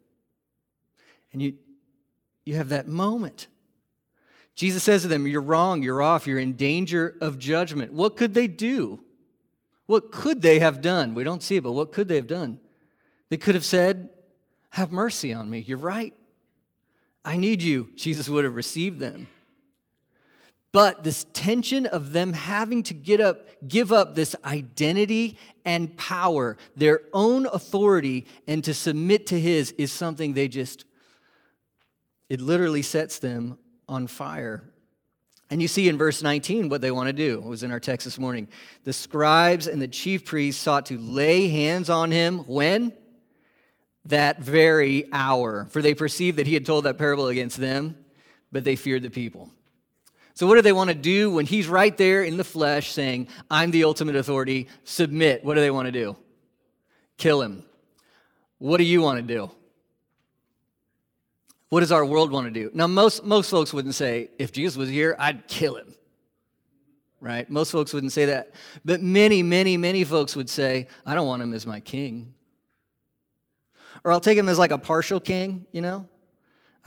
And 1.33 1.41
you, 1.41 1.55
you 2.45 2.57
have 2.57 2.69
that 2.69 2.87
moment. 2.87 3.49
Jesus 4.55 4.83
says 4.83 5.03
to 5.03 5.09
them, 5.09 5.27
You're 5.27 5.41
wrong, 5.41 5.83
you're 5.83 6.03
off, 6.03 6.27
you're 6.27 6.39
in 6.39 6.55
danger 6.55 7.17
of 7.21 7.39
judgment. 7.39 7.93
What 7.93 8.17
could 8.17 8.35
they 8.35 8.47
do? 8.47 9.01
What 9.87 10.13
could 10.13 10.43
they 10.43 10.61
have 10.61 10.81
done? 10.81 11.15
We 11.15 11.25
don't 11.25 11.43
see 11.43 11.57
it, 11.57 11.63
but 11.63 11.73
what 11.73 11.93
could 11.93 12.09
they 12.09 12.17
have 12.17 12.27
done? 12.27 12.61
They 13.29 13.37
could 13.37 13.55
have 13.55 13.65
said, 13.65 14.11
Have 14.71 14.93
mercy 14.93 15.33
on 15.33 15.51
me. 15.51 15.61
You're 15.61 15.79
right. 15.79 16.15
I 17.25 17.37
need 17.37 17.63
you. 17.63 17.91
Jesus 17.97 18.29
would 18.29 18.45
have 18.45 18.55
received 18.55 19.01
them. 19.01 19.29
But 20.73 21.05
this 21.05 21.25
tension 21.33 21.87
of 21.87 22.13
them 22.13 22.33
having 22.33 22.83
to 22.85 22.95
get 22.95 23.21
up, 23.21 23.47
give 23.67 23.93
up 23.93 24.15
this 24.15 24.35
identity 24.45 25.39
and 25.65 25.97
power, 25.97 26.57
their 26.77 27.03
own 27.13 27.47
authority, 27.47 28.27
and 28.49 28.63
to 28.65 28.75
submit 28.75 29.29
to 29.29 29.39
his 29.39 29.71
is 29.79 29.93
something 29.93 30.35
they 30.35 30.49
just, 30.49 30.85
it 32.29 32.41
literally 32.41 32.83
sets 32.83 33.21
them 33.21 33.57
on 33.95 34.07
fire. 34.07 34.63
And 35.51 35.63
you 35.63 35.69
see 35.69 35.89
in 35.89 35.97
verse 35.97 36.23
19 36.23 36.69
what 36.69 36.81
they 36.81 36.91
want 36.91 37.09
to 37.09 37.13
do. 37.13 37.39
It 37.39 37.45
was 37.45 37.63
in 37.63 37.71
our 37.71 37.81
text 37.81 38.05
this 38.05 38.19
morning. 38.19 38.49
The 38.85 38.93
scribes 38.93 39.67
and 39.67 39.81
the 39.81 39.89
chief 39.89 40.25
priests 40.25 40.61
sought 40.61 40.87
to 40.87 40.99
lay 40.99 41.49
hands 41.49 41.89
on 41.89 42.11
him 42.11 42.39
when? 42.41 42.93
That 44.07 44.41
very 44.41 45.09
hour. 45.13 45.67
For 45.71 45.81
they 45.81 45.95
perceived 45.95 46.39
that 46.39 46.47
he 46.47 46.55
had 46.55 46.67
told 46.67 46.85
that 46.85 46.99
parable 46.99 47.29
against 47.29 47.57
them, 47.57 47.97
but 48.53 48.65
they 48.65 48.77
feared 48.77 49.03
the 49.03 49.11
people. 49.11 49.51
So, 50.35 50.49
what 50.49 50.57
do 50.57 50.63
they 50.63 50.73
want 50.73 50.89
to 50.89 50.97
do 50.97 51.31
when 51.31 51.47
he's 51.47 51.69
right 51.69 51.97
there 51.97 52.25
in 52.25 52.37
the 52.37 52.45
flesh 52.45 52.91
saying, 52.91 53.29
I'm 53.49 53.71
the 53.71 53.85
ultimate 53.85 54.17
authority? 54.17 54.67
Submit. 54.83 55.45
What 55.45 55.55
do 55.55 55.61
they 55.61 55.71
want 55.71 55.87
to 55.87 55.93
do? 55.93 56.17
Kill 57.17 57.41
him. 57.41 57.65
What 58.59 58.79
do 58.79 58.85
you 58.85 59.01
want 59.01 59.19
to 59.19 59.35
do? 59.35 59.51
What 61.75 61.81
does 61.81 61.91
our 61.91 62.05
world 62.05 62.31
want 62.31 62.47
to 62.47 62.53
do? 62.53 62.71
Now, 62.73 62.87
most, 62.87 63.25
most 63.25 63.51
folks 63.51 63.73
wouldn't 63.73 63.97
say, 63.97 64.31
if 64.39 64.53
Jesus 64.53 64.77
was 64.77 64.89
here, 64.89 65.17
I'd 65.19 65.49
kill 65.49 65.75
him. 65.75 65.93
Right? 67.21 67.51
Most 67.51 67.73
folks 67.73 67.93
wouldn't 67.93 68.13
say 68.13 68.27
that. 68.27 68.55
But 68.85 69.03
many, 69.03 69.43
many, 69.43 69.77
many 69.77 70.05
folks 70.05 70.37
would 70.37 70.49
say, 70.49 70.87
I 71.05 71.17
don't 71.17 71.27
want 71.27 71.43
him 71.43 71.53
as 71.53 71.67
my 71.67 71.81
king. 71.81 72.33
Or 74.05 74.13
I'll 74.13 74.21
take 74.21 74.39
him 74.39 74.49
as 74.49 74.57
like 74.57 74.71
a 74.71 74.79
partial 74.79 75.19
king, 75.19 75.67
you 75.73 75.81
know? 75.81 76.09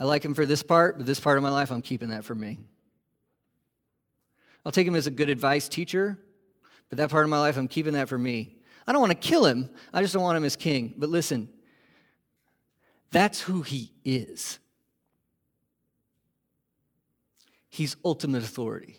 I 0.00 0.04
like 0.04 0.24
him 0.24 0.32
for 0.32 0.46
this 0.46 0.62
part, 0.62 0.96
but 0.96 1.04
this 1.04 1.20
part 1.20 1.36
of 1.36 1.42
my 1.42 1.50
life, 1.50 1.70
I'm 1.70 1.82
keeping 1.82 2.08
that 2.08 2.24
for 2.24 2.34
me. 2.34 2.58
I'll 4.64 4.72
take 4.72 4.86
him 4.86 4.94
as 4.94 5.06
a 5.06 5.10
good 5.10 5.28
advice 5.28 5.68
teacher, 5.68 6.18
but 6.88 6.96
that 6.96 7.10
part 7.10 7.24
of 7.24 7.30
my 7.30 7.40
life, 7.40 7.58
I'm 7.58 7.68
keeping 7.68 7.92
that 7.92 8.08
for 8.08 8.16
me. 8.16 8.56
I 8.86 8.92
don't 8.92 9.02
want 9.02 9.12
to 9.12 9.28
kill 9.28 9.44
him, 9.44 9.68
I 9.92 10.00
just 10.00 10.14
don't 10.14 10.22
want 10.22 10.38
him 10.38 10.44
as 10.44 10.56
king. 10.56 10.94
But 10.96 11.10
listen, 11.10 11.50
that's 13.10 13.42
who 13.42 13.60
he 13.60 13.92
is. 14.02 14.58
He's 17.78 17.94
ultimate 18.04 18.42
authority, 18.42 18.96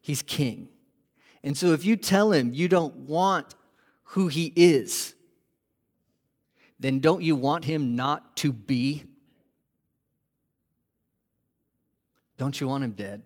He's 0.00 0.22
king. 0.22 0.68
And 1.42 1.56
so 1.56 1.72
if 1.72 1.84
you 1.84 1.96
tell 1.96 2.30
him 2.30 2.52
you 2.54 2.68
don't 2.68 2.94
want 2.94 3.56
who 4.04 4.28
he 4.28 4.52
is, 4.54 5.14
then 6.78 7.00
don't 7.00 7.22
you 7.22 7.34
want 7.34 7.64
him 7.64 7.96
not 7.96 8.36
to 8.36 8.52
be? 8.52 9.02
Don't 12.36 12.60
you 12.60 12.68
want 12.68 12.84
him 12.84 12.92
dead? 12.92 13.22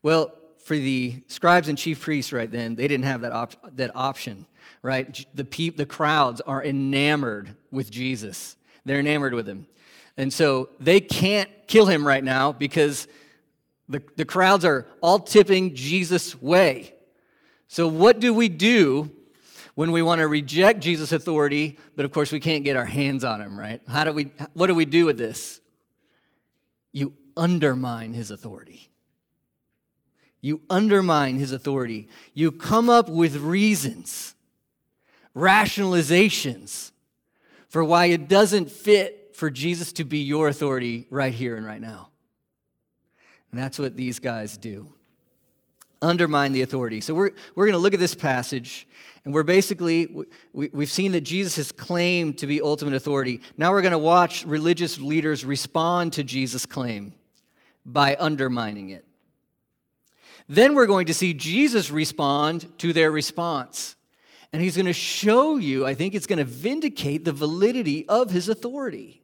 Well, 0.00 0.32
for 0.58 0.76
the 0.76 1.24
scribes 1.26 1.68
and 1.68 1.76
chief 1.76 2.00
priests 2.00 2.32
right 2.32 2.50
then, 2.50 2.76
they 2.76 2.86
didn't 2.86 3.06
have 3.06 3.22
that, 3.22 3.32
op- 3.32 3.76
that 3.76 3.90
option, 3.96 4.46
right? 4.80 5.26
The, 5.34 5.72
the 5.76 5.86
crowds 5.86 6.40
are 6.40 6.62
enamored 6.62 7.56
with 7.72 7.90
Jesus. 7.90 8.56
They're 8.84 9.00
enamored 9.00 9.34
with 9.34 9.48
him. 9.48 9.66
And 10.16 10.32
so 10.32 10.70
they 10.80 11.00
can't 11.00 11.50
kill 11.66 11.86
him 11.86 12.06
right 12.06 12.24
now 12.24 12.52
because 12.52 13.06
the, 13.88 14.02
the 14.16 14.24
crowds 14.24 14.64
are 14.64 14.86
all 15.00 15.18
tipping 15.18 15.74
Jesus' 15.74 16.40
way. 16.40 16.94
So, 17.68 17.88
what 17.88 18.20
do 18.20 18.32
we 18.32 18.48
do 18.48 19.10
when 19.76 19.92
we 19.92 20.00
want 20.00 20.20
to 20.20 20.26
reject 20.26 20.80
Jesus' 20.80 21.12
authority, 21.12 21.78
but 21.96 22.06
of 22.06 22.10
course 22.10 22.32
we 22.32 22.40
can't 22.40 22.64
get 22.64 22.76
our 22.76 22.86
hands 22.86 23.24
on 23.24 23.42
him, 23.42 23.58
right? 23.58 23.82
How 23.86 24.04
do 24.04 24.12
we, 24.12 24.32
what 24.54 24.68
do 24.68 24.74
we 24.74 24.86
do 24.86 25.04
with 25.04 25.18
this? 25.18 25.60
You 26.92 27.12
undermine 27.36 28.14
his 28.14 28.30
authority. 28.30 28.88
You 30.40 30.62
undermine 30.70 31.36
his 31.36 31.52
authority. 31.52 32.08
You 32.32 32.52
come 32.52 32.88
up 32.88 33.10
with 33.10 33.36
reasons, 33.36 34.34
rationalizations 35.36 36.92
for 37.68 37.84
why 37.84 38.06
it 38.06 38.28
doesn't 38.28 38.70
fit 38.70 39.25
for 39.36 39.50
Jesus 39.50 39.92
to 39.92 40.04
be 40.04 40.18
your 40.18 40.48
authority 40.48 41.06
right 41.10 41.32
here 41.32 41.56
and 41.56 41.66
right 41.66 41.80
now. 41.80 42.08
And 43.50 43.60
that's 43.60 43.78
what 43.78 43.96
these 43.96 44.18
guys 44.18 44.56
do 44.56 44.92
undermine 46.02 46.52
the 46.52 46.62
authority. 46.62 47.00
So 47.00 47.14
we're, 47.14 47.30
we're 47.54 47.64
going 47.64 47.72
to 47.72 47.78
look 47.78 47.94
at 47.94 48.00
this 48.00 48.14
passage, 48.14 48.86
and 49.24 49.32
we're 49.32 49.42
basically, 49.42 50.14
we, 50.52 50.68
we've 50.72 50.90
seen 50.90 51.12
that 51.12 51.22
Jesus 51.22 51.56
has 51.56 51.72
claimed 51.72 52.38
to 52.38 52.46
be 52.46 52.60
ultimate 52.60 52.94
authority. 52.94 53.40
Now 53.56 53.72
we're 53.72 53.82
going 53.82 53.92
to 53.92 53.98
watch 53.98 54.44
religious 54.44 55.00
leaders 55.00 55.44
respond 55.44 56.12
to 56.14 56.22
Jesus' 56.22 56.66
claim 56.66 57.14
by 57.84 58.16
undermining 58.20 58.90
it. 58.90 59.04
Then 60.48 60.74
we're 60.74 60.86
going 60.86 61.06
to 61.06 61.14
see 61.14 61.32
Jesus 61.32 61.90
respond 61.90 62.78
to 62.78 62.92
their 62.92 63.10
response. 63.10 63.96
And 64.52 64.62
he's 64.62 64.76
going 64.76 64.86
to 64.86 64.92
show 64.92 65.56
you, 65.56 65.86
I 65.86 65.94
think 65.94 66.14
it's 66.14 66.26
going 66.26 66.38
to 66.38 66.44
vindicate 66.44 67.24
the 67.24 67.32
validity 67.32 68.06
of 68.08 68.30
his 68.30 68.48
authority. 68.48 69.22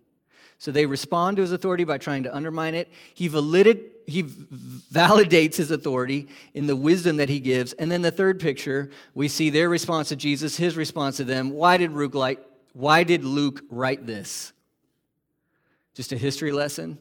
So 0.63 0.71
they 0.71 0.87
respond 0.87 1.39
to 1.39 1.43
his 1.43 1.51
authority 1.51 1.83
by 1.83 1.99
trying 1.99 2.23
to 2.23 2.33
undermine 2.33 2.77
it. 2.77 2.89
He, 3.15 3.27
validate, 3.27 3.95
he 4.07 4.23
validates 4.23 5.57
his 5.57 5.73
authority 5.73 6.29
in 6.55 6.69
the 6.69 6.77
wisdom 6.77 7.17
that 7.17 7.29
he 7.29 7.41
gives. 7.41 7.73
And 7.73 7.91
then 7.91 8.01
the 8.01 8.13
third 8.13 8.39
picture, 8.39 8.89
we 9.13 9.27
see 9.27 9.51
their 9.51 9.69
response 9.69 10.11
to 10.11 10.17
Jesus, 10.17 10.57
his 10.57 10.77
response 10.77 11.17
to 11.17 11.25
them. 11.25 11.51
Why 11.51 11.79
did 11.79 11.91
Luke, 11.93 12.15
why 12.75 13.03
did 13.03 13.25
Luke 13.25 13.65
write 13.71 14.07
this? 14.07 14.53
Just 15.95 16.13
a 16.13 16.17
history 16.17 16.53
lesson? 16.53 16.97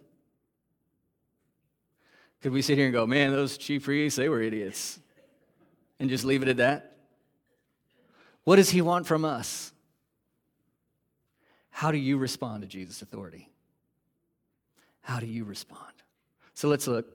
Could 2.42 2.54
we 2.54 2.64
sit 2.64 2.80
here 2.80 2.88
and 2.88 2.94
go, 2.94 3.06
man, 3.06 3.32
those 3.32 3.60
chief 3.60 3.84
priests, 3.84 4.18
they 4.18 4.28
were 4.28 4.42
idiots, 4.42 5.00
and 6.00 6.10
just 6.10 6.26
leave 6.26 6.42
it 6.42 6.50
at 6.50 6.58
that? 6.58 6.98
What 8.44 8.56
does 8.56 8.72
he 8.72 8.82
want 8.82 9.06
from 9.06 9.24
us? 9.24 9.72
How 11.70 11.92
do 11.92 12.00
you 12.00 12.18
respond 12.18 12.64
to 12.64 12.68
Jesus' 12.68 13.04
authority? 13.04 13.50
How 15.02 15.20
do 15.20 15.26
you 15.26 15.44
respond? 15.44 15.92
So 16.54 16.68
let's 16.68 16.88
look. 16.88 17.06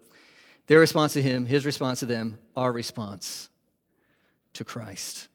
Their 0.66 0.80
response 0.80 1.12
to 1.12 1.22
him, 1.22 1.46
his 1.46 1.64
response 1.64 2.00
to 2.00 2.06
them, 2.06 2.38
our 2.56 2.72
response 2.72 3.48
to 4.54 4.64
Christ. 4.64 5.28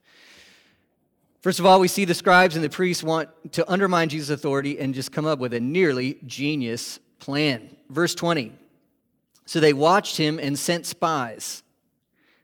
First 1.41 1.59
of 1.59 1.65
all, 1.65 1.79
we 1.79 1.87
see 1.87 2.05
the 2.05 2.13
scribes 2.13 2.55
and 2.55 2.63
the 2.63 2.69
priests 2.69 3.03
want 3.03 3.29
to 3.53 3.69
undermine 3.71 4.09
Jesus' 4.09 4.29
authority 4.29 4.79
and 4.79 4.93
just 4.93 5.11
come 5.11 5.25
up 5.25 5.39
with 5.39 5.53
a 5.53 5.59
nearly 5.59 6.19
genius 6.25 6.99
plan. 7.19 7.75
Verse 7.89 8.13
20. 8.13 8.51
So 9.45 9.59
they 9.59 9.73
watched 9.73 10.17
him 10.17 10.37
and 10.37 10.57
sent 10.57 10.85
spies 10.85 11.63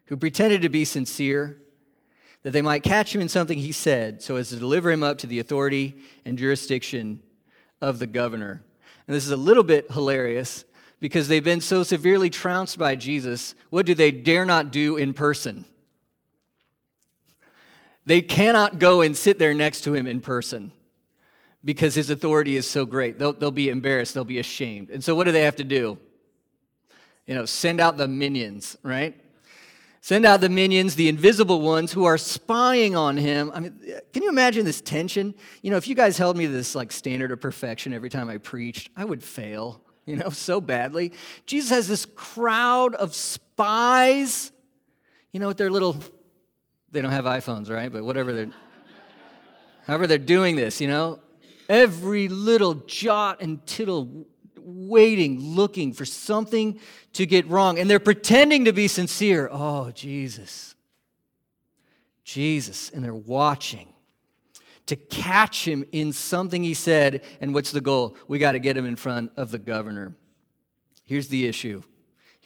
who 0.06 0.18
pretended 0.18 0.62
to 0.64 0.70
be 0.70 0.84
sincere 0.84 1.58
that 2.44 2.52
they 2.52 2.62
might 2.62 2.82
catch 2.82 3.14
him 3.14 3.22
in 3.22 3.30
something 3.30 3.58
he 3.58 3.72
said 3.72 4.22
so 4.24 4.38
as 4.38 4.50
to 4.50 4.56
deliver 4.56 4.90
him 4.90 5.04
up 5.04 5.18
to 5.20 5.28
the 5.28 5.40
authority 5.40 5.98
and 6.26 6.38
jurisdiction 6.38 7.22
of 7.82 8.00
the 8.00 8.08
governor. 8.08 8.64
And 9.08 9.16
this 9.16 9.26
is 9.26 9.32
a 9.32 9.38
little 9.38 9.64
bit 9.64 9.92
hilarious 9.92 10.66
because 11.00 11.28
they've 11.28 11.44
been 11.44 11.62
so 11.62 11.84
severely 11.84 12.30
trounced 12.30 12.78
by 12.78 12.96
Jesus. 12.96 13.56
What 13.70 13.86
do 13.86 13.96
they 13.96 14.12
dare 14.12 14.46
not 14.46 14.72
do 14.72 14.98
in 14.98 15.14
person? 15.14 15.66
They 18.06 18.22
cannot 18.22 18.80
go 18.80 19.02
and 19.02 19.16
sit 19.16 19.40
there 19.40 19.54
next 19.54 19.82
to 19.82 19.94
him 19.94 20.08
in 20.08 20.22
person 20.22 20.72
because 21.64 21.94
his 21.96 22.10
authority 22.10 22.56
is 22.56 22.70
so 22.70 22.86
great. 22.86 23.20
They'll, 23.20 23.34
they'll 23.34 23.52
be 23.52 23.70
embarrassed, 23.70 24.14
they'll 24.14 24.24
be 24.24 24.40
ashamed. 24.40 24.90
And 24.90 25.04
so, 25.04 25.14
what 25.14 25.26
do 25.26 25.32
they 25.32 25.44
have 25.44 25.58
to 25.58 25.66
do? 25.66 25.98
You 27.26 27.36
know, 27.36 27.46
send 27.46 27.82
out 27.82 27.98
the 27.98 28.08
minions, 28.08 28.78
right? 28.84 29.20
Send 30.08 30.26
out 30.26 30.40
the 30.40 30.48
minions, 30.48 30.96
the 30.96 31.10
invisible 31.10 31.60
ones 31.60 31.92
who 31.92 32.06
are 32.06 32.18
spying 32.18 32.96
on 32.96 33.18
him. 33.18 33.52
I 33.54 33.60
mean, 33.60 33.78
can 34.14 34.24
you 34.24 34.30
imagine 34.30 34.64
this 34.64 34.80
tension? 34.80 35.36
You 35.62 35.70
know, 35.70 35.76
if 35.76 35.86
you 35.86 35.96
guys 35.96 36.18
held 36.18 36.38
me 36.38 36.46
to 36.46 36.52
this 36.54 36.76
like 36.76 36.94
standard 36.94 37.30
of 37.30 37.42
perfection 37.42 37.92
every 37.92 38.10
time 38.10 38.30
I 38.30 38.38
preached, 38.38 38.90
I 38.96 39.04
would 39.04 39.22
fail, 39.22 39.82
you 40.06 40.16
know, 40.16 40.30
so 40.30 40.62
badly. 40.62 41.12
Jesus 41.46 41.72
has 41.72 41.90
this 41.90 42.06
crowd 42.06 42.96
of 42.96 43.14
spies, 43.14 44.54
you 45.34 45.42
know, 45.42 45.50
with 45.50 45.58
their 45.58 45.70
little, 45.70 45.98
they 46.90 47.02
don't 47.02 47.12
have 47.12 47.26
iPhones, 47.26 47.70
right? 47.70 47.92
But 47.92 48.06
whatever 48.06 48.32
they're, 48.32 48.52
however 49.88 50.08
they're 50.08 50.18
doing 50.18 50.56
this, 50.56 50.80
you 50.80 50.88
know, 50.88 51.20
every 51.68 52.30
little 52.30 52.76
jot 52.76 53.42
and 53.42 53.66
tittle 53.66 54.26
waiting, 54.68 55.40
looking 55.40 55.94
for 55.94 56.06
something 56.06 56.80
to 57.14 57.26
get 57.26 57.48
wrong. 57.48 57.80
And 57.80 57.90
they're 57.90 58.00
pretending 58.00 58.66
to 58.66 58.74
be 58.74 58.88
sincere. 58.88 59.50
Oh, 59.52 59.92
Jesus. 59.92 60.76
Jesus. 62.24 62.90
And 62.90 63.04
they're 63.04 63.16
watching 63.16 63.94
to 64.88 64.96
catch 64.96 65.66
him 65.66 65.86
in 65.92 66.12
something 66.12 66.64
he 66.64 66.74
said. 66.74 67.24
And 67.40 67.54
what's 67.54 67.72
the 67.72 67.82
goal? 67.82 68.18
We 68.28 68.40
got 68.40 68.54
to 68.54 68.60
get 68.60 68.76
him 68.76 68.86
in 68.86 68.96
front 68.96 69.32
of 69.38 69.52
the 69.52 69.60
governor. 69.60 70.16
Here's 71.06 71.30
the 71.30 71.48
issue 71.48 71.84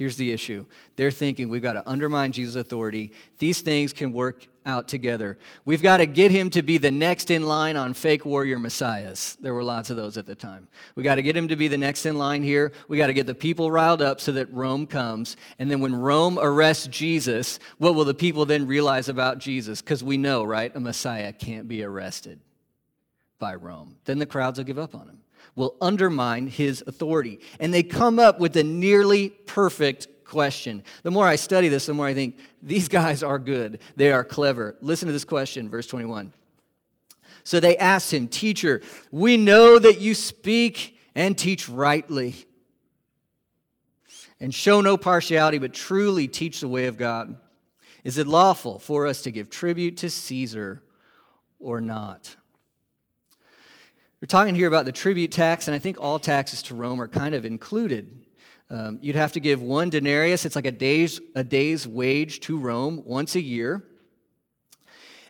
Here's 0.02 0.16
the 0.16 0.32
issue 0.32 0.66
they're 0.96 1.12
thinking 1.12 1.48
we've 1.48 1.62
got 1.62 1.74
to 1.74 1.88
undermine 1.88 2.32
Jesus' 2.32 2.56
authority. 2.56 3.12
These 3.38 3.62
things 3.62 3.94
can 3.94 4.12
work 4.14 4.48
out 4.66 4.88
together. 4.88 5.38
We've 5.64 5.84
got 5.84 5.98
to 5.98 6.08
get 6.08 6.32
him 6.32 6.50
to 6.52 6.64
be 6.64 6.80
the 6.80 6.90
next 6.90 7.30
in 7.30 7.46
line 7.46 7.78
on 7.78 7.94
fake 7.94 8.26
warrior 8.26 8.58
messiahs. 8.58 9.38
There 9.42 9.54
were 9.54 9.64
lots 9.64 9.92
of 9.92 9.98
those 9.98 10.18
at 10.18 10.26
the 10.26 10.34
time. 10.34 10.68
We've 10.96 11.04
got 11.04 11.16
to 11.16 11.22
get 11.22 11.38
him 11.38 11.50
to 11.50 11.56
be 11.56 11.68
the 11.68 11.78
next 11.78 12.08
in 12.08 12.18
line 12.18 12.42
here. 12.42 12.72
We've 12.88 12.98
got 12.98 13.08
to 13.08 13.14
get 13.14 13.28
the 13.28 13.36
people 13.36 13.70
riled 13.70 14.02
up 14.02 14.20
so 14.20 14.32
that 14.32 14.52
Rome 14.52 14.88
comes. 14.88 15.38
And 15.60 15.70
then 15.70 15.82
when 15.82 15.94
Rome 15.94 16.40
arrests 16.42 16.88
Jesus, 16.88 17.60
what 17.78 17.94
will 17.94 18.06
the 18.06 18.16
people 18.16 18.48
then 18.48 18.66
realize 18.66 19.08
about 19.08 19.38
Jesus? 19.38 19.84
Because 19.84 20.04
we 20.04 20.18
know, 20.18 20.44
right? 20.44 20.76
A 20.76 20.80
messiah 20.80 21.32
can't 21.32 21.68
be 21.68 21.84
arrested 21.84 22.40
by 23.38 23.54
Rome. 23.54 23.98
Then 24.06 24.18
the 24.18 24.26
crowds 24.26 24.58
will 24.58 24.66
give 24.66 24.80
up 24.80 24.96
on 24.96 25.10
him. 25.10 25.20
Will 25.56 25.76
undermine 25.82 26.48
his 26.48 26.84
authority. 26.88 27.40
And 27.60 27.74
they 27.74 27.84
come 27.84 28.20
up 28.20 28.40
with 28.40 28.56
a 28.58 28.64
nearly 28.64 29.30
perfect 29.30 30.08
question. 30.26 30.84
The 31.04 31.12
more 31.12 31.28
I 31.28 31.36
study 31.36 31.68
this, 31.68 31.86
the 31.88 31.94
more 31.94 32.08
I 32.08 32.14
think 32.14 32.38
these 32.64 32.88
guys 32.88 33.22
are 33.22 33.38
good. 33.38 33.80
They 33.96 34.12
are 34.12 34.24
clever. 34.24 34.76
Listen 34.82 35.08
to 35.08 35.12
this 35.12 35.26
question, 35.26 35.70
verse 35.70 35.88
21. 35.88 36.34
So 37.44 37.60
they 37.60 37.78
asked 37.78 38.14
him, 38.14 38.28
Teacher, 38.28 38.82
we 39.12 39.36
know 39.38 39.78
that 39.78 40.00
you 40.00 40.14
speak 40.14 40.98
and 41.16 41.38
teach 41.38 41.68
rightly 41.68 42.36
and 44.40 44.54
show 44.54 44.82
no 44.82 44.98
partiality, 44.98 45.58
but 45.58 45.74
truly 45.74 46.28
teach 46.28 46.62
the 46.62 46.68
way 46.68 46.88
of 46.88 46.98
God. 46.98 47.36
Is 48.04 48.18
it 48.18 48.26
lawful 48.26 48.80
for 48.80 49.06
us 49.06 49.22
to 49.24 49.32
give 49.32 49.50
tribute 49.50 49.98
to 49.98 50.10
Caesar 50.10 50.82
or 51.60 51.82
not? 51.82 52.36
We're 54.22 54.28
talking 54.28 54.54
here 54.54 54.68
about 54.68 54.86
the 54.86 54.92
tribute 54.92 55.32
tax, 55.32 55.68
and 55.68 55.74
I 55.74 55.80
think 55.80 56.00
all 56.00 56.20
taxes 56.20 56.62
to 56.64 56.76
Rome 56.76 57.02
are 57.02 57.08
kind 57.08 57.34
of 57.34 57.44
included. 57.44 58.24
Um, 58.70 59.00
you'd 59.02 59.16
have 59.16 59.32
to 59.32 59.40
give 59.40 59.64
one 59.64 59.90
denarius, 59.90 60.46
it's 60.46 60.56
like 60.56 60.68
a 60.68 60.72
day's, 60.72 61.20
a 61.34 61.44
day's 61.44 61.88
wage 61.88 62.40
to 62.42 62.60
Rome 62.60 63.02
once 63.04 63.34
a 63.34 63.42
year. 63.42 63.84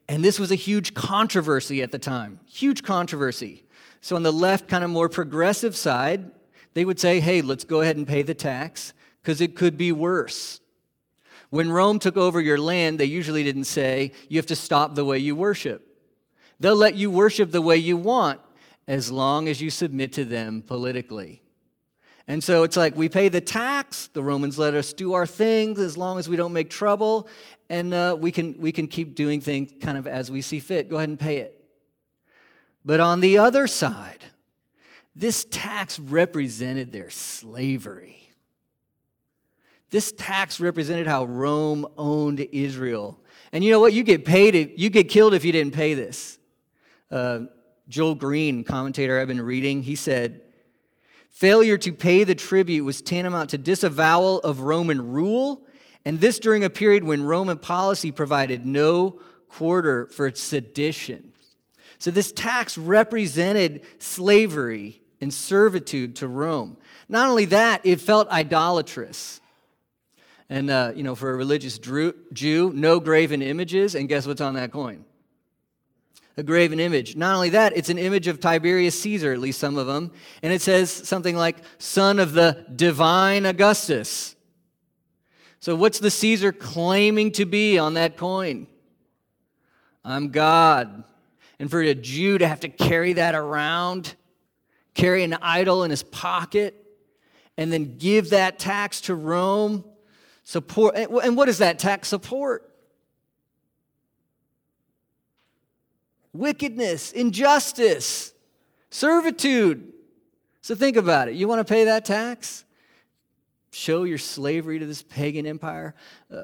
And 0.09 0.25
this 0.25 0.37
was 0.37 0.51
a 0.51 0.55
huge 0.55 0.93
controversy 0.93 1.81
at 1.81 1.93
the 1.93 1.99
time, 1.99 2.41
huge 2.45 2.83
controversy. 2.83 3.63
So, 4.01 4.17
on 4.17 4.23
the 4.23 4.33
left, 4.33 4.67
kind 4.67 4.83
of 4.83 4.89
more 4.89 5.07
progressive 5.07 5.73
side, 5.77 6.29
they 6.73 6.83
would 6.83 6.99
say, 6.99 7.21
hey, 7.21 7.41
let's 7.41 7.63
go 7.63 7.79
ahead 7.79 7.95
and 7.95 8.05
pay 8.05 8.23
the 8.23 8.33
tax 8.33 8.93
because 9.21 9.39
it 9.39 9.55
could 9.55 9.77
be 9.77 9.93
worse. 9.93 10.59
When 11.49 11.71
Rome 11.71 11.97
took 11.97 12.17
over 12.17 12.41
your 12.41 12.57
land, 12.57 12.99
they 12.99 13.05
usually 13.05 13.45
didn't 13.45 13.65
say, 13.65 14.11
you 14.27 14.37
have 14.37 14.47
to 14.47 14.55
stop 14.55 14.95
the 14.95 15.05
way 15.05 15.17
you 15.17 15.33
worship. 15.33 15.87
They'll 16.59 16.75
let 16.75 16.95
you 16.95 17.09
worship 17.09 17.51
the 17.51 17.61
way 17.61 17.77
you 17.77 17.95
want 17.95 18.41
as 18.91 19.09
long 19.09 19.47
as 19.47 19.61
you 19.61 19.69
submit 19.69 20.11
to 20.11 20.25
them 20.25 20.61
politically. 20.61 21.41
And 22.27 22.43
so 22.43 22.63
it's 22.63 22.75
like 22.75 22.93
we 22.93 23.07
pay 23.07 23.29
the 23.29 23.39
tax, 23.39 24.09
the 24.11 24.21
Romans 24.21 24.59
let 24.59 24.73
us 24.73 24.91
do 24.91 25.13
our 25.13 25.25
things 25.25 25.79
as 25.79 25.95
long 25.95 26.19
as 26.19 26.27
we 26.27 26.35
don't 26.35 26.51
make 26.51 26.69
trouble, 26.69 27.29
and 27.69 27.93
uh, 27.93 28.17
we, 28.19 28.33
can, 28.33 28.59
we 28.59 28.73
can 28.73 28.89
keep 28.89 29.15
doing 29.15 29.39
things 29.39 29.71
kind 29.79 29.97
of 29.97 30.07
as 30.07 30.29
we 30.29 30.41
see 30.41 30.59
fit. 30.59 30.89
Go 30.89 30.97
ahead 30.97 31.07
and 31.07 31.17
pay 31.17 31.37
it. 31.37 31.63
But 32.83 32.99
on 32.99 33.21
the 33.21 33.37
other 33.37 33.65
side, 33.65 34.25
this 35.15 35.45
tax 35.45 35.97
represented 35.97 36.91
their 36.91 37.09
slavery. 37.09 38.27
This 39.89 40.11
tax 40.11 40.59
represented 40.59 41.07
how 41.07 41.23
Rome 41.23 41.87
owned 41.97 42.41
Israel. 42.41 43.21
And 43.53 43.63
you 43.63 43.71
know 43.71 43.79
what? 43.79 43.93
You 43.93 44.03
get 44.03 44.25
paid, 44.25 44.53
if, 44.53 44.71
you 44.75 44.89
get 44.89 45.07
killed 45.07 45.33
if 45.33 45.45
you 45.45 45.53
didn't 45.53 45.73
pay 45.73 45.93
this. 45.93 46.37
Uh, 47.09 47.45
Joel 47.91 48.15
Green, 48.15 48.63
commentator 48.63 49.19
I've 49.19 49.27
been 49.27 49.41
reading, 49.41 49.83
he 49.83 49.95
said, 49.95 50.41
Failure 51.29 51.77
to 51.79 51.91
pay 51.91 52.23
the 52.23 52.35
tribute 52.35 52.85
was 52.85 53.01
tantamount 53.01 53.49
to 53.49 53.57
disavowal 53.57 54.39
of 54.39 54.61
Roman 54.61 55.11
rule, 55.11 55.61
and 56.05 56.19
this 56.21 56.39
during 56.39 56.63
a 56.63 56.69
period 56.69 57.03
when 57.03 57.23
Roman 57.23 57.57
policy 57.57 58.11
provided 58.11 58.65
no 58.65 59.19
quarter 59.49 60.07
for 60.07 60.33
sedition. 60.33 61.33
So, 61.99 62.11
this 62.11 62.31
tax 62.31 62.77
represented 62.77 63.81
slavery 63.99 65.01
and 65.19 65.33
servitude 65.33 66.15
to 66.17 66.27
Rome. 66.29 66.77
Not 67.09 67.29
only 67.29 67.45
that, 67.45 67.81
it 67.85 67.99
felt 67.99 68.29
idolatrous. 68.29 69.41
And, 70.49 70.69
uh, 70.69 70.93
you 70.95 71.03
know, 71.03 71.15
for 71.15 71.31
a 71.31 71.35
religious 71.35 71.77
Jew, 71.77 72.71
no 72.73 72.99
graven 72.99 73.41
images. 73.41 73.95
And 73.95 74.09
guess 74.09 74.25
what's 74.25 74.41
on 74.41 74.53
that 74.55 74.71
coin? 74.71 75.05
A 76.37 76.43
graven 76.43 76.79
image. 76.79 77.15
Not 77.15 77.35
only 77.35 77.49
that, 77.49 77.75
it's 77.75 77.89
an 77.89 77.97
image 77.97 78.27
of 78.27 78.39
Tiberius 78.39 78.99
Caesar, 79.01 79.33
at 79.33 79.39
least 79.39 79.59
some 79.59 79.77
of 79.77 79.87
them. 79.87 80.11
And 80.41 80.53
it 80.53 80.61
says 80.61 80.91
something 80.91 81.35
like, 81.35 81.57
son 81.77 82.19
of 82.19 82.33
the 82.33 82.65
divine 82.75 83.45
Augustus. 83.45 84.35
So, 85.59 85.75
what's 85.75 85.99
the 85.99 86.09
Caesar 86.09 86.51
claiming 86.51 87.31
to 87.33 87.45
be 87.45 87.77
on 87.77 87.95
that 87.95 88.17
coin? 88.17 88.67
I'm 90.03 90.29
God. 90.29 91.03
And 91.59 91.69
for 91.69 91.81
a 91.81 91.93
Jew 91.93 92.39
to 92.39 92.47
have 92.47 92.61
to 92.61 92.69
carry 92.69 93.13
that 93.13 93.35
around, 93.35 94.15
carry 94.95 95.23
an 95.23 95.35
idol 95.41 95.83
in 95.83 95.91
his 95.91 96.01
pocket, 96.01 96.73
and 97.57 97.71
then 97.71 97.97
give 97.97 98.31
that 98.31 98.57
tax 98.57 99.01
to 99.01 99.15
Rome, 99.15 99.83
Support. 100.43 100.95
And 100.97 101.37
what 101.37 101.49
is 101.49 101.59
that 101.59 101.79
tax 101.79 102.07
support? 102.07 102.70
Wickedness, 106.33 107.11
injustice, 107.11 108.33
servitude. 108.89 109.91
So 110.61 110.75
think 110.75 110.97
about 110.97 111.27
it. 111.27 111.35
You 111.35 111.47
want 111.47 111.65
to 111.65 111.71
pay 111.71 111.85
that 111.85 112.05
tax? 112.05 112.63
Show 113.71 114.03
your 114.03 114.17
slavery 114.17 114.79
to 114.79 114.85
this 114.85 115.01
pagan 115.01 115.45
empire? 115.45 115.95
Uh, 116.31 116.43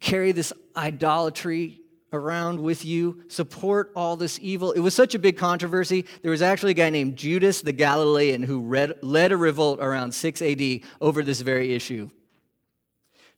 carry 0.00 0.32
this 0.32 0.52
idolatry 0.76 1.80
around 2.14 2.60
with 2.60 2.84
you, 2.84 3.22
support 3.28 3.90
all 3.94 4.16
this 4.16 4.38
evil. 4.40 4.72
It 4.72 4.80
was 4.80 4.94
such 4.94 5.14
a 5.14 5.18
big 5.18 5.36
controversy. 5.36 6.06
There 6.22 6.30
was 6.30 6.42
actually 6.42 6.70
a 6.72 6.74
guy 6.74 6.90
named 6.90 7.16
Judas 7.16 7.60
the 7.60 7.72
Galilean 7.72 8.42
who 8.42 8.60
read, 8.60 8.94
led 9.02 9.32
a 9.32 9.36
revolt 9.36 9.80
around 9.80 10.12
6 10.12 10.40
AD 10.40 10.80
over 11.00 11.22
this 11.22 11.40
very 11.40 11.74
issue. 11.74 12.10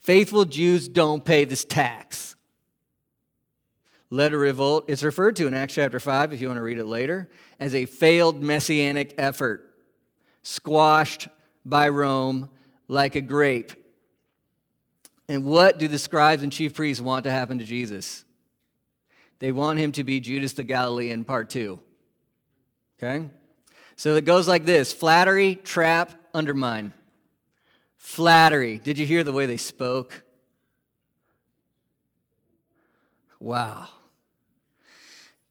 Faithful 0.01 0.45
Jews 0.45 0.89
don't 0.89 1.25
pay 1.25 1.45
this 1.45 1.65
tax. 1.65 2.36
Letter 4.11 4.39
revolt 4.39 4.85
it's 4.89 5.03
referred 5.03 5.37
to 5.37 5.47
in 5.47 5.55
Acts 5.55 5.75
chapter 5.75 5.99
5, 5.99 6.33
if 6.33 6.41
you 6.41 6.49
want 6.49 6.59
to 6.59 6.63
read 6.63 6.79
it 6.79 6.87
later, 6.87 7.29
as 7.59 7.75
a 7.75 7.87
failed 7.87 8.43
messianic 8.43 9.15
effort, 9.19 9.75
squashed 10.43 11.29
by 11.65 11.89
Rome 11.89 12.51
like 12.89 13.17
a 13.17 13.21
grape. 13.21 13.73
And 15.29 15.45
what 15.45 15.79
do 15.79 15.89
the 15.89 15.99
scribes 15.99 16.45
and 16.45 16.53
chief 16.53 16.75
priests 16.75 17.03
want 17.03 17.25
to 17.25 17.33
happen 17.33 17.59
to 17.59 17.65
Jesus? 17.65 18.25
They 19.41 19.51
want 19.51 19.79
him 19.79 19.93
to 19.93 20.05
be 20.05 20.21
Judas 20.21 20.53
the 20.53 20.63
Galilean, 20.63 21.25
part 21.25 21.51
two. 21.51 21.81
Okay? 22.99 23.29
So 23.97 24.15
it 24.15 24.25
goes 24.25 24.47
like 24.47 24.65
this 24.65 24.93
flattery, 24.93 25.57
trap, 25.57 26.13
undermine. 26.33 26.93
Flattery. 27.97 28.79
Did 28.79 28.99
you 28.99 29.07
hear 29.07 29.25
the 29.25 29.33
way 29.33 29.47
they 29.47 29.57
spoke? 29.57 30.23
Wow. 33.41 33.89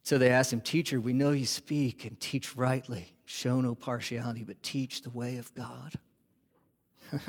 So 0.06 0.20
they 0.20 0.30
asked 0.30 0.54
him, 0.54 0.62
Teacher, 0.62 1.02
we 1.02 1.14
know 1.14 1.32
you 1.32 1.48
speak 1.48 2.06
and 2.06 2.20
teach 2.20 2.56
rightly. 2.56 3.12
Show 3.26 3.60
no 3.60 3.74
partiality, 3.74 4.44
but 4.44 4.62
teach 4.62 5.02
the 5.02 5.10
way 5.10 5.38
of 5.38 5.52
God. 5.56 5.94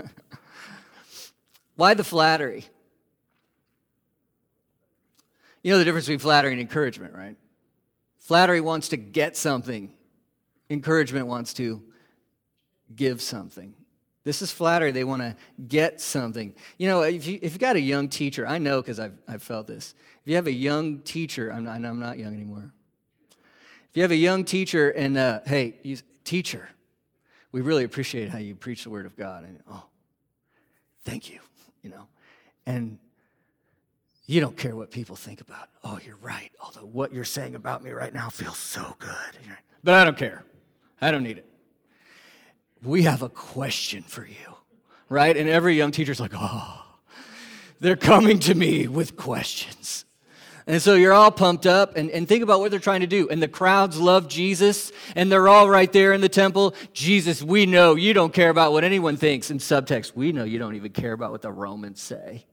Why 1.77 1.95
the 1.95 2.05
flattery? 2.05 2.67
You 5.63 5.73
know 5.73 5.79
the 5.79 5.87
difference 5.87 6.05
between 6.05 6.19
flattery 6.19 6.53
and 6.53 6.61
encouragement, 6.61 7.15
right? 7.15 7.37
Flattery 8.19 8.61
wants 8.61 8.91
to 8.91 8.99
get 8.99 9.39
something, 9.39 9.91
encouragement 10.69 11.29
wants 11.29 11.55
to 11.55 11.83
give 12.95 13.23
something. 13.23 13.73
This 14.27 14.43
is 14.43 14.51
flattery. 14.51 14.91
They 14.91 15.05
want 15.05 15.23
to 15.23 15.37
get 15.69 16.01
something. 16.01 16.53
You 16.79 16.89
know, 16.89 17.03
if, 17.03 17.29
you, 17.29 17.39
if 17.41 17.53
you've 17.53 17.61
got 17.61 17.77
a 17.77 17.81
young 17.81 18.09
teacher, 18.09 18.45
I 18.45 18.59
know 18.59 18.83
because 18.83 18.99
I've, 18.99 19.17
I've 19.29 19.41
felt 19.41 19.69
this. 19.69 19.95
If 20.23 20.29
you 20.29 20.35
have 20.35 20.49
a 20.49 20.53
young 20.53 20.99
teacher, 20.99 21.53
I'm 21.53 21.63
not, 21.63 21.77
I'm 21.77 22.01
not 22.01 22.19
young 22.19 22.35
anymore. 22.35 22.73
If 23.31 23.91
you 23.97 24.03
have 24.03 24.11
a 24.11 24.17
young 24.17 24.45
teacher 24.45 24.91
and, 24.91 25.17
uh, 25.17 25.43
hey, 25.47 25.77
you, 25.85 25.99
teacher, 26.25 26.69
we 27.53 27.61
really 27.61 27.85
appreciate 27.85 28.29
how 28.29 28.39
you 28.39 28.57
preach 28.57 28.83
the 28.83 28.91
word 28.91 29.07
of 29.07 29.17
God. 29.17 29.45
And, 29.45 29.61
oh, 29.71 29.85
thank 31.05 31.31
you, 31.31 31.39
you 31.85 31.91
know. 31.91 32.09
And 32.67 32.99
you 34.27 34.41
don't 34.41 34.57
care 34.57 34.75
what 34.75 34.91
people 34.91 35.15
think 35.15 35.41
about. 35.41 35.69
Oh, 35.85 36.01
you're 36.05 36.19
right. 36.21 36.51
Although 36.61 36.87
what 36.87 37.13
you're 37.13 37.23
saying 37.23 37.55
about 37.55 37.85
me 37.85 37.93
right 37.93 38.13
now 38.13 38.31
feels 38.31 38.59
so 38.59 38.97
good. 38.99 39.39
But 39.85 39.95
I 39.95 40.03
don't 40.03 40.19
care. 40.19 40.43
I 41.01 41.13
don't 41.13 41.23
need 41.23 41.39
it 41.39 41.49
we 42.83 43.03
have 43.03 43.23
a 43.23 43.29
question 43.29 44.03
for 44.03 44.25
you, 44.27 44.55
right? 45.09 45.37
And 45.37 45.49
every 45.49 45.77
young 45.77 45.91
teacher's 45.91 46.21
like, 46.21 46.33
oh, 46.35 46.85
they're 47.81 47.97
coming 47.97 48.39
to 48.41 48.55
me 48.55 48.89
with 48.89 49.17
questions. 49.17 50.05
And 50.69 50.83
so 50.83 50.95
you're 50.95 51.13
all 51.13 51.31
pumped 51.31 51.65
up 51.65 51.97
and, 51.97 52.11
and 52.11 52.27
think 52.27 52.43
about 52.43 52.59
what 52.59 52.73
they're 52.73 52.81
trying 52.81 53.03
to 53.03 53.07
do. 53.07 53.29
And 53.29 53.41
the 53.41 53.49
crowds 53.49 54.01
love 54.01 54.27
Jesus 54.27 54.91
and 55.15 55.31
they're 55.31 55.47
all 55.47 55.71
right 55.71 55.93
there 55.93 56.13
in 56.13 56.21
the 56.21 56.29
temple. 56.29 56.75
Jesus, 56.93 57.41
we 57.41 57.67
know 57.67 57.95
you 57.95 58.13
don't 58.13 58.33
care 58.33 58.51
about 58.51 58.73
what 58.73 58.83
anyone 58.83 59.17
thinks. 59.17 59.51
In 59.51 59.59
subtext, 59.59 60.17
we 60.17 60.33
know 60.33 60.43
you 60.43 60.59
don't 60.59 60.75
even 60.75 60.91
care 60.91 61.13
about 61.13 61.31
what 61.31 61.43
the 61.43 61.53
Romans 61.53 62.01
say. 62.01 62.47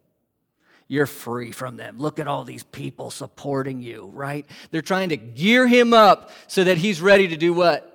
You're 0.88 1.08
free 1.08 1.52
from 1.52 1.78
them. 1.78 1.98
Look 1.98 2.20
at 2.20 2.28
all 2.28 2.44
these 2.44 2.64
people 2.64 3.10
supporting 3.10 3.82
you, 3.82 4.12
right? 4.14 4.46
They're 4.70 4.84
trying 4.84 5.10
to 5.10 5.18
gear 5.18 5.66
him 5.66 5.92
up 5.92 6.30
so 6.46 6.64
that 6.66 6.78
he's 6.78 7.02
ready 7.02 7.30
to 7.30 7.38
do 7.38 7.52
what? 7.52 7.93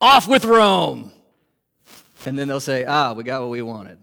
Off 0.00 0.28
with 0.28 0.44
Rome. 0.44 1.12
And 2.26 2.38
then 2.38 2.48
they'll 2.48 2.60
say, 2.60 2.84
ah, 2.84 3.14
we 3.14 3.24
got 3.24 3.40
what 3.40 3.50
we 3.50 3.62
wanted. 3.62 3.98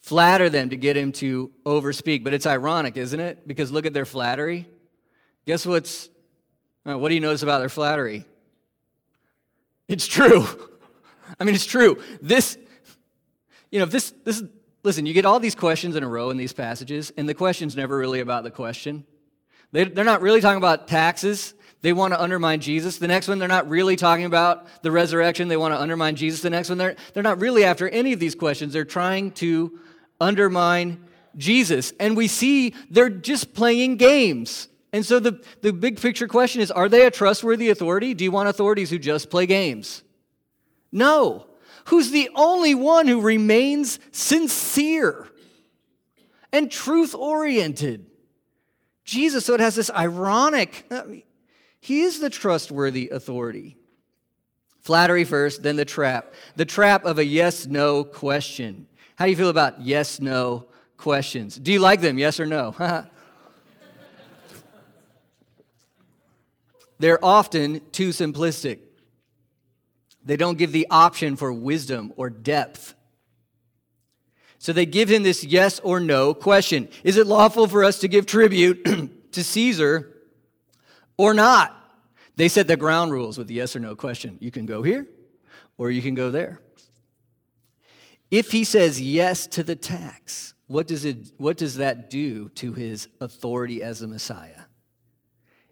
Flatter 0.00 0.48
them 0.48 0.70
to 0.70 0.76
get 0.76 0.96
him 0.96 1.12
to 1.12 1.50
overspeak. 1.66 2.24
But 2.24 2.32
it's 2.32 2.46
ironic, 2.46 2.96
isn't 2.96 3.20
it? 3.20 3.46
Because 3.46 3.70
look 3.70 3.84
at 3.84 3.92
their 3.92 4.06
flattery. 4.06 4.66
Guess 5.46 5.66
what's, 5.66 6.08
uh, 6.86 6.98
what 6.98 7.10
do 7.10 7.14
you 7.14 7.20
notice 7.20 7.42
about 7.42 7.58
their 7.58 7.68
flattery? 7.68 8.24
It's 9.86 10.06
true. 10.06 10.46
I 11.40 11.44
mean, 11.44 11.54
it's 11.54 11.66
true. 11.66 12.02
This, 12.22 12.56
you 13.70 13.78
know, 13.78 13.84
if 13.84 13.90
this, 13.90 14.12
this, 14.24 14.42
listen, 14.82 15.06
you 15.06 15.12
get 15.12 15.26
all 15.26 15.40
these 15.40 15.54
questions 15.54 15.94
in 15.94 16.02
a 16.02 16.08
row 16.08 16.30
in 16.30 16.36
these 16.36 16.52
passages, 16.52 17.12
and 17.16 17.28
the 17.28 17.34
question's 17.34 17.76
never 17.76 17.96
really 17.96 18.20
about 18.20 18.44
the 18.44 18.50
question. 18.50 19.04
They, 19.72 19.84
they're 19.84 20.04
not 20.04 20.22
really 20.22 20.40
talking 20.40 20.58
about 20.58 20.88
taxes. 20.88 21.54
They 21.82 21.92
want 21.92 22.12
to 22.12 22.20
undermine 22.20 22.60
Jesus. 22.60 22.98
The 22.98 23.08
next 23.08 23.26
one, 23.26 23.38
they're 23.38 23.48
not 23.48 23.68
really 23.68 23.96
talking 23.96 24.26
about 24.26 24.66
the 24.82 24.90
resurrection. 24.90 25.48
They 25.48 25.56
want 25.56 25.72
to 25.72 25.80
undermine 25.80 26.16
Jesus. 26.16 26.42
The 26.42 26.50
next 26.50 26.68
one, 26.68 26.78
they're, 26.78 26.96
they're 27.14 27.22
not 27.22 27.40
really 27.40 27.64
after 27.64 27.88
any 27.88 28.12
of 28.12 28.20
these 28.20 28.34
questions. 28.34 28.72
They're 28.72 28.84
trying 28.84 29.32
to 29.32 29.78
undermine 30.20 31.04
Jesus. 31.36 31.92
And 31.98 32.16
we 32.16 32.28
see 32.28 32.74
they're 32.90 33.08
just 33.08 33.54
playing 33.54 33.96
games. 33.96 34.68
And 34.92 35.06
so 35.06 35.20
the, 35.20 35.42
the 35.62 35.72
big 35.72 36.00
picture 36.00 36.28
question 36.28 36.60
is 36.60 36.70
are 36.70 36.88
they 36.88 37.06
a 37.06 37.10
trustworthy 37.10 37.70
authority? 37.70 38.14
Do 38.14 38.24
you 38.24 38.32
want 38.32 38.48
authorities 38.48 38.90
who 38.90 38.98
just 38.98 39.30
play 39.30 39.46
games? 39.46 40.02
No. 40.92 41.46
Who's 41.86 42.10
the 42.10 42.30
only 42.34 42.74
one 42.74 43.06
who 43.06 43.20
remains 43.20 43.98
sincere 44.12 45.28
and 46.52 46.70
truth 46.70 47.14
oriented? 47.14 48.06
Jesus, 49.04 49.44
so 49.44 49.54
it 49.54 49.60
has 49.60 49.74
this 49.74 49.90
ironic, 49.90 50.86
uh, 50.90 51.02
he 51.80 52.02
is 52.02 52.20
the 52.20 52.30
trustworthy 52.30 53.08
authority. 53.08 53.76
Flattery 54.80 55.24
first, 55.24 55.62
then 55.62 55.76
the 55.76 55.84
trap. 55.84 56.32
The 56.56 56.64
trap 56.64 57.04
of 57.04 57.18
a 57.18 57.24
yes 57.24 57.66
no 57.66 58.04
question. 58.04 58.86
How 59.16 59.24
do 59.26 59.30
you 59.30 59.36
feel 59.36 59.50
about 59.50 59.80
yes 59.80 60.20
no 60.20 60.66
questions? 60.96 61.56
Do 61.56 61.72
you 61.72 61.80
like 61.80 62.00
them, 62.00 62.18
yes 62.18 62.40
or 62.40 62.46
no? 62.46 62.74
They're 66.98 67.24
often 67.24 67.80
too 67.92 68.10
simplistic. 68.10 68.80
They 70.24 70.36
don't 70.36 70.58
give 70.58 70.72
the 70.72 70.86
option 70.90 71.36
for 71.36 71.50
wisdom 71.52 72.12
or 72.16 72.28
depth. 72.28 72.94
So 74.58 74.74
they 74.74 74.84
give 74.84 75.10
him 75.10 75.22
this 75.22 75.42
yes 75.42 75.80
or 75.80 75.98
no 76.00 76.34
question 76.34 76.88
Is 77.02 77.16
it 77.16 77.26
lawful 77.26 77.66
for 77.66 77.82
us 77.82 78.00
to 78.00 78.08
give 78.08 78.26
tribute 78.26 78.84
to 79.32 79.44
Caesar 79.44 80.14
or 81.20 81.34
not? 81.34 81.76
They 82.36 82.48
set 82.48 82.66
the 82.66 82.78
ground 82.78 83.12
rules 83.12 83.36
with 83.36 83.46
the 83.46 83.54
yes 83.54 83.76
or 83.76 83.80
no 83.80 83.94
question. 83.94 84.38
You 84.40 84.50
can 84.50 84.64
go 84.64 84.82
here 84.82 85.06
or 85.76 85.90
you 85.90 86.00
can 86.00 86.14
go 86.14 86.30
there. 86.30 86.60
If 88.30 88.52
he 88.52 88.64
says 88.64 88.98
yes 89.00 89.46
to 89.48 89.62
the 89.62 89.76
tax, 89.76 90.54
what 90.66 90.86
does, 90.86 91.04
it, 91.04 91.32
what 91.36 91.58
does 91.58 91.76
that 91.76 92.08
do 92.08 92.48
to 92.50 92.72
his 92.72 93.08
authority 93.20 93.82
as 93.82 94.00
a 94.00 94.08
Messiah? 94.08 94.62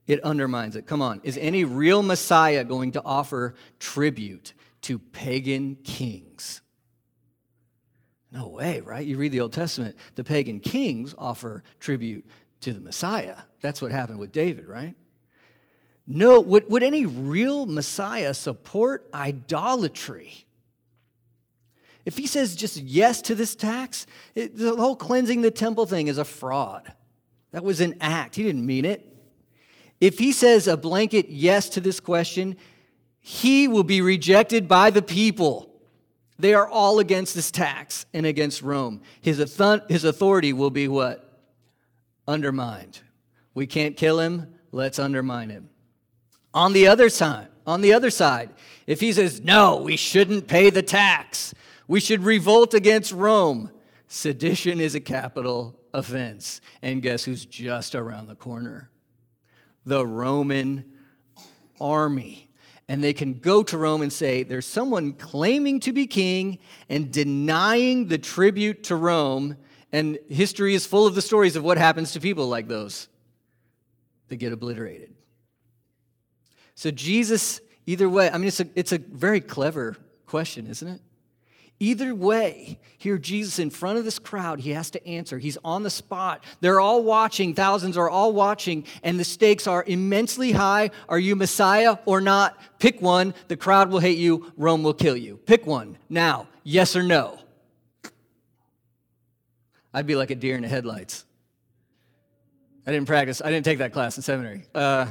It 0.07 0.21
undermines 0.23 0.77
it. 0.77 0.87
Come 0.87 1.01
on. 1.01 1.23
Is 1.25 1.39
any 1.39 1.65
real 1.65 2.03
Messiah 2.03 2.65
going 2.65 2.93
to 2.93 3.03
offer 3.03 3.55
tribute 3.79 4.53
to 4.83 4.99
pagan 4.99 5.77
kings? 5.77 6.61
No 8.31 8.49
way, 8.49 8.81
right? 8.81 9.07
You 9.07 9.17
read 9.17 9.33
the 9.33 9.41
Old 9.41 9.55
Testament, 9.55 9.97
the 10.15 10.25
pagan 10.25 10.61
kings 10.61 11.15
offer 11.17 11.63
tribute 11.81 12.27
to 12.61 12.75
the 12.75 12.81
Messiah. 12.81 13.37
That's 13.63 13.81
what 13.81 13.93
happened 13.93 14.19
with 14.19 14.33
David, 14.33 14.67
right? 14.67 14.95
No, 16.11 16.41
would, 16.41 16.71
would 16.71 16.83
any 16.83 17.05
real 17.05 17.67
Messiah 17.67 18.33
support 18.33 19.07
idolatry? 19.13 20.47
If 22.07 22.17
he 22.17 22.27
says 22.27 22.57
just 22.57 22.79
yes 22.79 23.21
to 23.23 23.35
this 23.35 23.55
tax, 23.55 24.07
it, 24.35 24.57
the 24.57 24.75
whole 24.75 24.97
cleansing 24.97 25.43
the 25.43 25.51
temple 25.51 25.85
thing 25.85 26.09
is 26.09 26.17
a 26.17 26.25
fraud. 26.25 26.91
That 27.53 27.63
was 27.63 27.83
an 27.83 27.97
act. 28.01 28.37
He 28.37 28.43
didn't 28.43 28.65
mean 28.65 28.87
it. 28.87 29.07
If 30.01 30.19
he 30.19 30.33
says 30.33 30.67
a 30.67 30.79
blanket 30.79 31.29
yes 31.29 31.69
to 31.71 31.81
this 31.81 32.01
question, 32.01 32.57
he 33.21 33.69
will 33.69 33.85
be 33.85 34.01
rejected 34.01 34.67
by 34.67 34.89
the 34.89 35.03
people. 35.03 35.69
They 36.39 36.55
are 36.55 36.67
all 36.67 37.01
against 37.01 37.35
this 37.35 37.51
tax 37.51 38.07
and 38.15 38.25
against 38.25 38.63
Rome. 38.63 39.03
His, 39.21 39.37
his 39.89 40.05
authority 40.05 40.55
will 40.55 40.71
be 40.71 40.89
what? 40.89 41.39
Undermined. 42.27 43.01
We 43.53 43.67
can't 43.67 43.97
kill 43.97 44.21
him, 44.21 44.55
let's 44.73 44.99
undermine 44.99 45.51
him. 45.51 45.69
On 46.59 46.73
the 46.73 46.89
other 46.89 47.09
side, 47.09 47.49
on 47.67 47.81
the 47.81 47.93
other 47.93 48.11
side, 48.11 48.51
if 48.87 49.01
he 49.01 49.13
says, 49.13 49.41
no, 49.41 49.77
we 49.77 49.97
shouldn't 49.97 50.49
pay 50.49 50.71
the 50.71 50.83
tax, 50.83 51.55
we 51.87 52.01
should 52.01 52.25
revolt 52.25 52.75
against 52.75 53.13
Rome, 53.13 53.71
sedition 54.09 54.81
is 54.81 54.95
a 54.95 55.01
capital 55.01 55.79
offense. 55.95 56.61
And 56.83 57.01
guess 57.01 57.25
who's 57.25 57.45
just 57.45 57.95
around 57.95 58.27
the 58.27 58.35
corner? 58.35 58.91
the 59.89 60.07
Roman 60.07 60.85
army. 61.81 62.51
And 62.89 63.03
they 63.03 63.13
can 63.13 63.35
go 63.35 63.63
to 63.65 63.77
Rome 63.77 64.03
and 64.03 64.13
say, 64.13 64.43
there's 64.43 64.67
someone 64.67 65.13
claiming 65.13 65.81
to 65.81 65.93
be 65.93 66.07
king 66.07 66.59
and 66.89 67.11
denying 67.11 68.09
the 68.09 68.19
tribute 68.19 68.85
to 68.85 68.97
Rome. 68.97 69.57
And 69.93 70.19
history 70.29 70.75
is 70.75 70.87
full 70.87 71.07
of 71.07 71.15
the 71.15 71.23
stories 71.23 71.57
of 71.57 71.65
what 71.65 71.79
happens 71.79 72.13
to 72.13 72.21
people 72.21 72.49
like 72.49 72.69
those. 72.69 73.09
They 74.29 74.37
get 74.37 74.53
obliterated. 74.53 75.15
So, 76.79 76.93
Jesus, 76.93 77.61
either 77.87 78.09
way, 78.09 78.31
I 78.31 78.39
mean, 78.39 78.47
it's 78.47 78.61
a, 78.61 78.69
it's 78.77 78.93
a 78.93 78.99
very 78.99 79.41
clever 79.41 79.97
question, 80.27 80.69
isn't 80.69 80.87
it? 80.87 81.01
Either 81.81 82.15
way, 82.15 82.79
here 82.99 83.19
Jesus 83.19 83.59
in 83.59 83.71
front 83.71 83.99
of 83.99 84.05
this 84.05 84.21
crowd, 84.21 84.61
he 84.61 84.71
has 84.71 84.89
to 84.93 85.05
answer. 85.05 85.41
He's 85.41 85.59
on 85.65 85.83
the 85.83 85.91
spot. 85.91 86.45
They're 86.61 86.79
all 86.79 87.03
watching, 87.03 87.53
thousands 87.53 87.97
are 87.97 88.09
all 88.09 88.33
watching, 88.33 88.85
and 89.03 89.19
the 89.19 89.25
stakes 89.25 89.67
are 89.67 89.83
immensely 89.89 90.53
high. 90.53 90.93
Are 91.09 91.19
you 91.19 91.35
Messiah 91.35 91.97
or 92.05 92.21
not? 92.21 92.57
Pick 92.79 93.03
one. 93.03 93.35
The 93.49 93.57
crowd 93.57 93.91
will 93.91 93.99
hate 93.99 94.19
you, 94.19 94.53
Rome 94.57 94.85
will 94.85 94.95
kill 94.95 95.17
you. 95.17 95.39
Pick 95.47 95.67
one. 95.67 95.99
Now, 96.09 96.47
yes 96.63 96.95
or 96.95 97.03
no? 97.03 97.41
I'd 99.93 100.07
be 100.07 100.15
like 100.15 100.31
a 100.31 100.37
deer 100.37 100.55
in 100.55 100.63
the 100.63 100.69
headlights. 100.69 101.25
I 102.87 102.93
didn't 102.93 103.09
practice, 103.09 103.43
I 103.45 103.51
didn't 103.51 103.65
take 103.65 103.79
that 103.79 103.93
class 103.93 104.17
in 104.17 104.23
seminary. 104.23 104.63
Uh, 104.73 105.07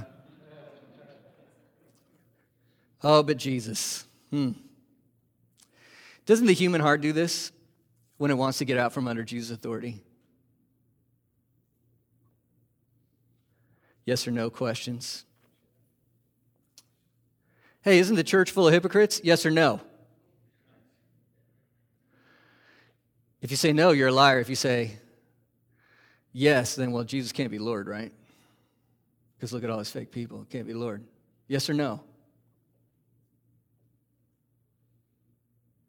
oh, 3.04 3.24
but 3.24 3.38
Jesus. 3.38 4.06
Hmm. 4.32 4.52
Doesn't 6.26 6.46
the 6.46 6.54
human 6.54 6.82
heart 6.82 7.02
do 7.02 7.14
this 7.14 7.52
when 8.18 8.32
it 8.32 8.36
wants 8.36 8.58
to 8.58 8.66
get 8.66 8.78
out 8.78 8.94
from 8.94 9.08
under 9.08 9.24
Jesus' 9.24 9.52
authority? 9.52 10.04
Yes 14.06 14.28
or 14.28 14.32
no 14.32 14.50
questions? 14.50 15.26
Hey, 17.82 18.00
isn't 18.00 18.16
the 18.16 18.24
church 18.24 18.52
full 18.52 18.68
of 18.68 18.74
hypocrites? 18.74 19.22
Yes 19.24 19.46
or 19.46 19.52
no? 19.52 19.80
If 23.42 23.52
you 23.52 23.58
say 23.58 23.72
no, 23.72 23.92
you're 23.92 24.10
a 24.10 24.14
liar. 24.14 24.40
If 24.40 24.50
you 24.50 24.56
say 24.56 24.98
yes, 26.34 26.76
then 26.76 26.92
well, 26.92 27.04
Jesus 27.04 27.32
can't 27.32 27.52
be 27.52 27.60
Lord, 27.60 27.88
right? 27.88 28.12
Because 29.38 29.54
look 29.54 29.64
at 29.64 29.70
all 29.70 29.78
these 29.78 29.92
fake 29.92 30.12
people. 30.12 30.46
Can't 30.50 30.68
be 30.68 30.74
Lord. 30.74 31.04
Yes 31.48 31.70
or 31.70 31.74
no? 31.74 32.02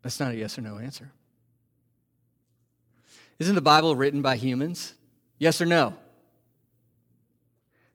That's 0.03 0.21
not 0.21 0.33
a 0.33 0.37
yes 0.37 0.59
or 0.59 0.63
no 0.63 0.79
answer. 0.79 1.11
Isn't 3.39 3.55
the 3.55 3.61
Bible 3.61 3.95
written 3.95 4.23
by 4.23 4.37
humans? 4.37 4.95
Yes 5.39 5.61
or 5.61 5.67
no? 5.67 5.95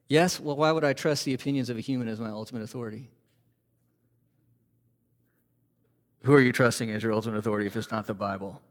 Yes? 0.08 0.40
Well, 0.40 0.56
why 0.56 0.72
would 0.72 0.84
I 0.84 0.92
trust 0.92 1.24
the 1.24 1.34
opinions 1.34 1.70
of 1.70 1.76
a 1.76 1.80
human 1.80 2.08
as 2.08 2.20
my 2.20 2.30
ultimate 2.30 2.62
authority? 2.62 3.10
Who 6.22 6.32
are 6.34 6.40
you 6.40 6.52
trusting 6.52 6.90
as 6.90 7.02
your 7.02 7.12
ultimate 7.12 7.36
authority 7.36 7.66
if 7.66 7.76
it's 7.76 7.90
not 7.90 8.06
the 8.06 8.14
Bible? 8.14 8.62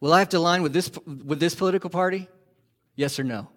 Will 0.00 0.12
I 0.12 0.20
have 0.20 0.28
to 0.30 0.38
align 0.38 0.62
with 0.62 0.72
this, 0.72 0.90
with 1.06 1.40
this 1.40 1.54
political 1.54 1.90
party? 1.90 2.28
Yes 2.94 3.18
or 3.18 3.24
no? 3.24 3.48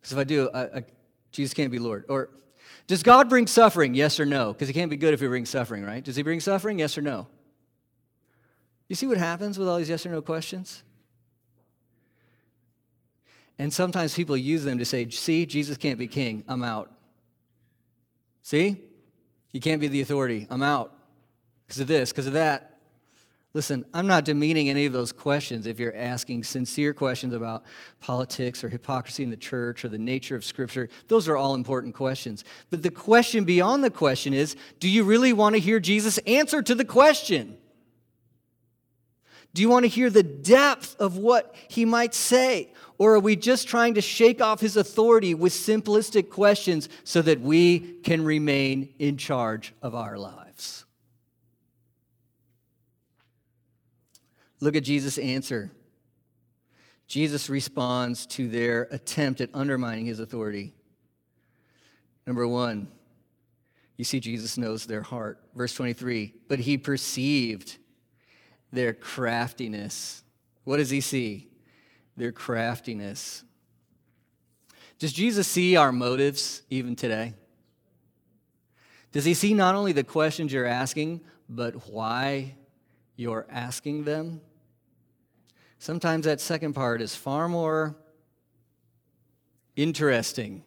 Because 0.00 0.12
if 0.12 0.18
I 0.18 0.24
do, 0.24 0.48
I, 0.54 0.62
I, 0.62 0.84
Jesus 1.32 1.52
can't 1.52 1.70
be 1.70 1.78
Lord. 1.78 2.04
Or 2.08 2.30
does 2.86 3.02
God 3.02 3.28
bring 3.28 3.46
suffering? 3.46 3.94
Yes 3.94 4.18
or 4.18 4.26
no? 4.26 4.52
Because 4.52 4.68
he 4.68 4.74
can't 4.74 4.90
be 4.90 4.96
good 4.96 5.14
if 5.14 5.20
he 5.20 5.26
brings 5.26 5.50
suffering, 5.50 5.84
right? 5.84 6.02
Does 6.02 6.16
he 6.16 6.22
bring 6.22 6.40
suffering? 6.40 6.78
Yes 6.78 6.96
or 6.96 7.02
no? 7.02 7.26
You 8.88 8.96
see 8.96 9.06
what 9.06 9.18
happens 9.18 9.58
with 9.58 9.68
all 9.68 9.76
these 9.78 9.90
yes 9.90 10.06
or 10.06 10.10
no 10.10 10.22
questions? 10.22 10.82
And 13.58 13.72
sometimes 13.72 14.14
people 14.14 14.36
use 14.36 14.64
them 14.64 14.78
to 14.78 14.84
say, 14.84 15.08
see, 15.10 15.44
Jesus 15.44 15.76
can't 15.76 15.98
be 15.98 16.06
king. 16.06 16.44
I'm 16.48 16.62
out. 16.62 16.90
See? 18.42 18.80
He 19.48 19.60
can't 19.60 19.80
be 19.80 19.88
the 19.88 20.00
authority. 20.00 20.46
I'm 20.48 20.62
out. 20.62 20.94
Because 21.66 21.80
of 21.80 21.88
this, 21.88 22.10
because 22.10 22.26
of 22.26 22.34
that. 22.34 22.67
Listen, 23.54 23.84
I'm 23.94 24.06
not 24.06 24.26
demeaning 24.26 24.68
any 24.68 24.84
of 24.84 24.92
those 24.92 25.10
questions 25.10 25.66
if 25.66 25.80
you're 25.80 25.96
asking 25.96 26.44
sincere 26.44 26.92
questions 26.92 27.32
about 27.32 27.64
politics 27.98 28.62
or 28.62 28.68
hypocrisy 28.68 29.22
in 29.22 29.30
the 29.30 29.38
church 29.38 29.84
or 29.84 29.88
the 29.88 29.98
nature 29.98 30.36
of 30.36 30.44
Scripture. 30.44 30.90
Those 31.08 31.28
are 31.28 31.36
all 31.36 31.54
important 31.54 31.94
questions. 31.94 32.44
But 32.68 32.82
the 32.82 32.90
question 32.90 33.44
beyond 33.44 33.82
the 33.82 33.90
question 33.90 34.34
is 34.34 34.54
do 34.80 34.88
you 34.88 35.02
really 35.02 35.32
want 35.32 35.54
to 35.54 35.60
hear 35.60 35.80
Jesus' 35.80 36.18
answer 36.18 36.60
to 36.62 36.74
the 36.74 36.84
question? 36.84 37.56
Do 39.54 39.62
you 39.62 39.70
want 39.70 39.84
to 39.84 39.88
hear 39.88 40.10
the 40.10 40.22
depth 40.22 40.94
of 41.00 41.16
what 41.16 41.54
he 41.68 41.86
might 41.86 42.14
say? 42.14 42.74
Or 42.98 43.14
are 43.14 43.20
we 43.20 43.34
just 43.34 43.66
trying 43.66 43.94
to 43.94 44.02
shake 44.02 44.42
off 44.42 44.60
his 44.60 44.76
authority 44.76 45.34
with 45.34 45.54
simplistic 45.54 46.28
questions 46.28 46.88
so 47.02 47.22
that 47.22 47.40
we 47.40 47.80
can 48.02 48.24
remain 48.24 48.92
in 48.98 49.16
charge 49.16 49.72
of 49.80 49.94
our 49.94 50.18
lives? 50.18 50.84
Look 54.60 54.76
at 54.76 54.84
Jesus' 54.84 55.18
answer. 55.18 55.70
Jesus 57.06 57.48
responds 57.48 58.26
to 58.26 58.48
their 58.48 58.88
attempt 58.90 59.40
at 59.40 59.50
undermining 59.54 60.06
his 60.06 60.20
authority. 60.20 60.74
Number 62.26 62.46
one, 62.46 62.88
you 63.96 64.04
see, 64.04 64.20
Jesus 64.20 64.58
knows 64.58 64.86
their 64.86 65.02
heart. 65.02 65.40
Verse 65.54 65.74
23 65.74 66.34
But 66.48 66.60
he 66.60 66.78
perceived 66.78 67.78
their 68.72 68.92
craftiness. 68.92 70.22
What 70.64 70.76
does 70.76 70.90
he 70.90 71.00
see? 71.00 71.48
Their 72.16 72.32
craftiness. 72.32 73.44
Does 74.98 75.12
Jesus 75.12 75.46
see 75.46 75.76
our 75.76 75.92
motives 75.92 76.62
even 76.68 76.96
today? 76.96 77.34
Does 79.12 79.24
he 79.24 79.34
see 79.34 79.54
not 79.54 79.74
only 79.74 79.92
the 79.92 80.04
questions 80.04 80.52
you're 80.52 80.66
asking, 80.66 81.22
but 81.48 81.88
why 81.90 82.56
you're 83.16 83.46
asking 83.50 84.04
them? 84.04 84.40
Sometimes 85.78 86.24
that 86.26 86.40
second 86.40 86.74
part 86.74 87.00
is 87.00 87.14
far 87.14 87.48
more 87.48 87.96
interesting. 89.76 90.64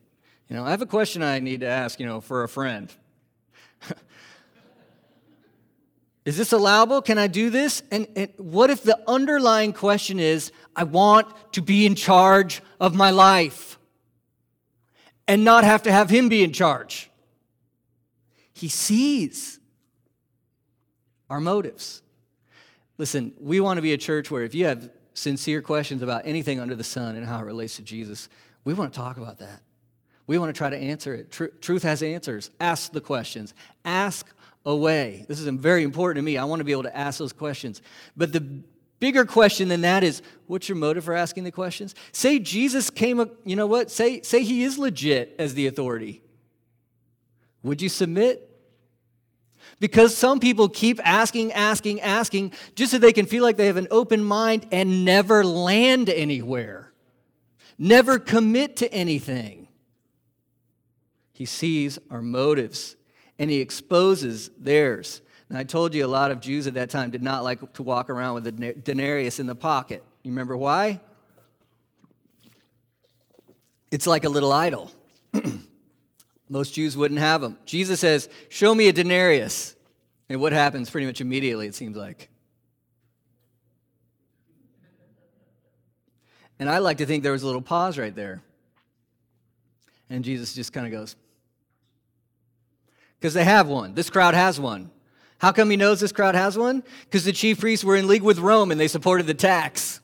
You 0.48 0.56
know, 0.56 0.66
I 0.66 0.72
have 0.72 0.82
a 0.82 0.86
question 0.86 1.22
I 1.22 1.40
need 1.40 1.60
to 1.62 1.68
ask, 1.68 2.00
you 2.00 2.06
know, 2.06 2.22
for 2.22 2.44
a 2.44 2.50
friend. 2.50 2.92
is 6.26 6.38
this 6.38 6.54
allowable? 6.54 7.02
Can 7.02 7.18
I 7.18 7.28
do 7.28 7.50
this? 7.50 7.84
And, 7.92 8.08
and, 8.16 8.30
what 8.38 8.70
if 8.70 8.84
the 8.84 8.98
underlying 9.08 9.74
question 9.74 10.20
is, 10.20 10.52
I 10.76 10.86
want 10.86 11.28
to 11.54 11.62
be 11.62 11.86
in 11.86 11.96
charge 11.96 12.62
of 12.80 12.96
my 12.96 13.12
life 13.12 13.78
and 15.28 15.44
not 15.44 15.66
have 15.66 15.84
to 15.84 15.92
have 15.92 16.10
him 16.10 16.30
be 16.30 16.44
in 16.44 16.54
charge? 16.54 17.10
He 18.54 18.70
sees 18.70 19.60
our 21.30 21.42
motives. 21.42 22.02
Listen, 22.98 23.34
we 23.40 23.60
want 23.60 23.78
to 23.78 23.82
be 23.82 23.94
a 23.94 23.98
church 23.98 24.30
where 24.30 24.44
if 24.44 24.54
you 24.54 24.66
have 24.66 24.90
sincere 25.14 25.62
questions 25.62 26.02
about 26.02 26.24
anything 26.26 26.60
under 26.60 26.76
the 26.76 26.84
sun 26.84 27.16
and 27.16 27.26
how 27.26 27.40
it 27.40 27.46
relates 27.46 27.76
to 27.78 27.82
Jesus, 27.82 28.30
we 28.64 28.74
want 28.74 28.94
to 28.94 28.98
talk 29.00 29.18
about 29.18 29.40
that. 29.40 29.62
We 30.28 30.38
want 30.38 30.54
to 30.54 30.58
try 30.58 30.70
to 30.70 30.78
answer 30.78 31.14
it. 31.14 31.32
Tr- 31.32 31.46
truth 31.60 31.84
has 31.84 32.02
answers. 32.04 32.52
Ask 32.60 32.92
the 32.92 33.02
questions. 33.02 33.54
Ask 33.84 34.28
away. 34.66 35.26
This 35.28 35.40
is 35.40 35.48
very 35.48 35.84
important 35.84 36.18
to 36.18 36.22
me. 36.22 36.38
I 36.38 36.44
want 36.46 36.60
to 36.60 36.64
be 36.64 36.72
able 36.72 36.84
to 36.84 36.96
ask 36.96 37.20
those 37.20 37.34
questions. 37.34 37.82
But 38.16 38.32
the 38.32 38.62
bigger 39.00 39.26
question 39.26 39.68
than 39.68 39.82
that 39.82 40.04
is 40.04 40.22
what's 40.48 40.70
your 40.70 40.78
motive 40.78 41.04
for 41.04 41.16
asking 41.16 41.44
the 41.44 41.52
questions? 41.52 41.96
Say 42.12 42.40
Jesus 42.40 42.90
came, 42.90 43.30
you 43.44 43.56
know 43.56 43.68
what? 43.68 43.92
Say, 43.92 44.22
say 44.22 44.44
he 44.44 44.64
is 44.64 44.78
legit 44.78 45.36
as 45.40 45.54
the 45.54 45.68
authority. 45.68 46.22
Would 47.64 47.82
you 47.82 47.90
submit? 47.90 48.48
Because 49.82 50.16
some 50.16 50.40
people 50.40 50.70
keep 50.70 51.00
asking, 51.04 51.54
asking, 51.54 52.02
asking, 52.02 52.54
just 52.76 52.92
so 52.92 53.00
they 53.00 53.12
can 53.12 53.26
feel 53.26 53.42
like 53.42 53.58
they 53.58 53.66
have 53.66 53.78
an 53.78 53.88
open 53.90 54.24
mind 54.24 54.68
and 54.72 55.04
never 55.04 55.44
land 55.44 56.08
anywhere, 56.08 56.94
never 57.80 58.20
commit 58.20 58.76
to 58.78 58.94
anything. 58.94 59.68
He 61.34 61.46
sees 61.46 61.98
our 62.12 62.22
motives 62.22 62.96
and 63.40 63.50
he 63.50 63.60
exposes 63.60 64.52
theirs. 64.56 65.22
And 65.50 65.58
I 65.58 65.64
told 65.64 65.96
you 65.96 66.06
a 66.06 66.08
lot 66.08 66.30
of 66.30 66.42
Jews 66.42 66.68
at 66.68 66.76
that 66.76 66.92
time 66.92 67.10
did 67.10 67.24
not 67.24 67.44
like 67.44 67.74
to 67.74 67.82
walk 67.82 68.12
around 68.12 68.36
with 68.36 68.48
a 68.48 68.52
denarius 68.52 69.40
in 69.40 69.48
the 69.48 69.56
pocket. 69.56 70.04
You 70.22 70.30
remember 70.30 70.56
why? 70.56 71.02
It's 73.90 74.06
like 74.06 74.26
a 74.26 74.30
little 74.30 74.52
idol. 74.52 74.92
Most 76.52 76.74
Jews 76.74 76.98
wouldn't 76.98 77.22
have 77.22 77.40
them. 77.40 77.58
Jesus 77.66 78.02
says, 78.02 78.28
Show 78.50 78.76
me 78.76 78.90
a 78.90 78.94
denarius. 78.94 79.74
And 80.28 80.42
what 80.42 80.52
happens 80.52 80.90
pretty 80.90 81.08
much 81.08 81.22
immediately, 81.22 81.66
it 81.66 81.76
seems 81.76 81.96
like? 81.96 82.30
And 86.60 86.70
I 86.70 86.80
like 86.80 86.98
to 86.98 87.06
think 87.06 87.24
there 87.24 87.32
was 87.32 87.44
a 87.44 87.46
little 87.46 87.62
pause 87.62 87.98
right 87.98 88.14
there. 88.14 88.42
And 90.10 90.26
Jesus 90.26 90.54
just 90.54 90.74
kind 90.74 90.86
of 90.86 90.92
goes, 90.92 91.16
Because 93.18 93.34
they 93.34 93.46
have 93.46 93.70
one. 93.70 93.94
This 93.94 94.10
crowd 94.10 94.34
has 94.34 94.60
one. 94.60 94.92
How 95.38 95.54
come 95.54 95.70
he 95.70 95.78
knows 95.78 96.02
this 96.02 96.12
crowd 96.12 96.36
has 96.36 96.58
one? 96.58 96.84
Because 97.06 97.24
the 97.24 97.32
chief 97.32 97.62
priests 97.62 97.86
were 97.86 97.96
in 97.96 98.10
league 98.10 98.24
with 98.24 98.40
Rome 98.40 98.72
and 98.72 98.80
they 98.80 98.90
supported 98.90 99.26
the 99.26 99.34
tax. 99.34 100.02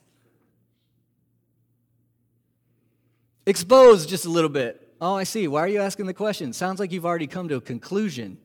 Exposed 3.44 4.08
just 4.08 4.24
a 4.24 4.30
little 4.30 4.48
bit. 4.48 4.87
Oh, 5.00 5.14
I 5.14 5.24
see. 5.24 5.46
Why 5.46 5.60
are 5.60 5.68
you 5.68 5.80
asking 5.80 6.06
the 6.06 6.14
question? 6.14 6.52
Sounds 6.52 6.80
like 6.80 6.92
you've 6.92 7.06
already 7.06 7.26
come 7.26 7.48
to 7.48 7.56
a 7.56 7.60
conclusion. 7.60 8.38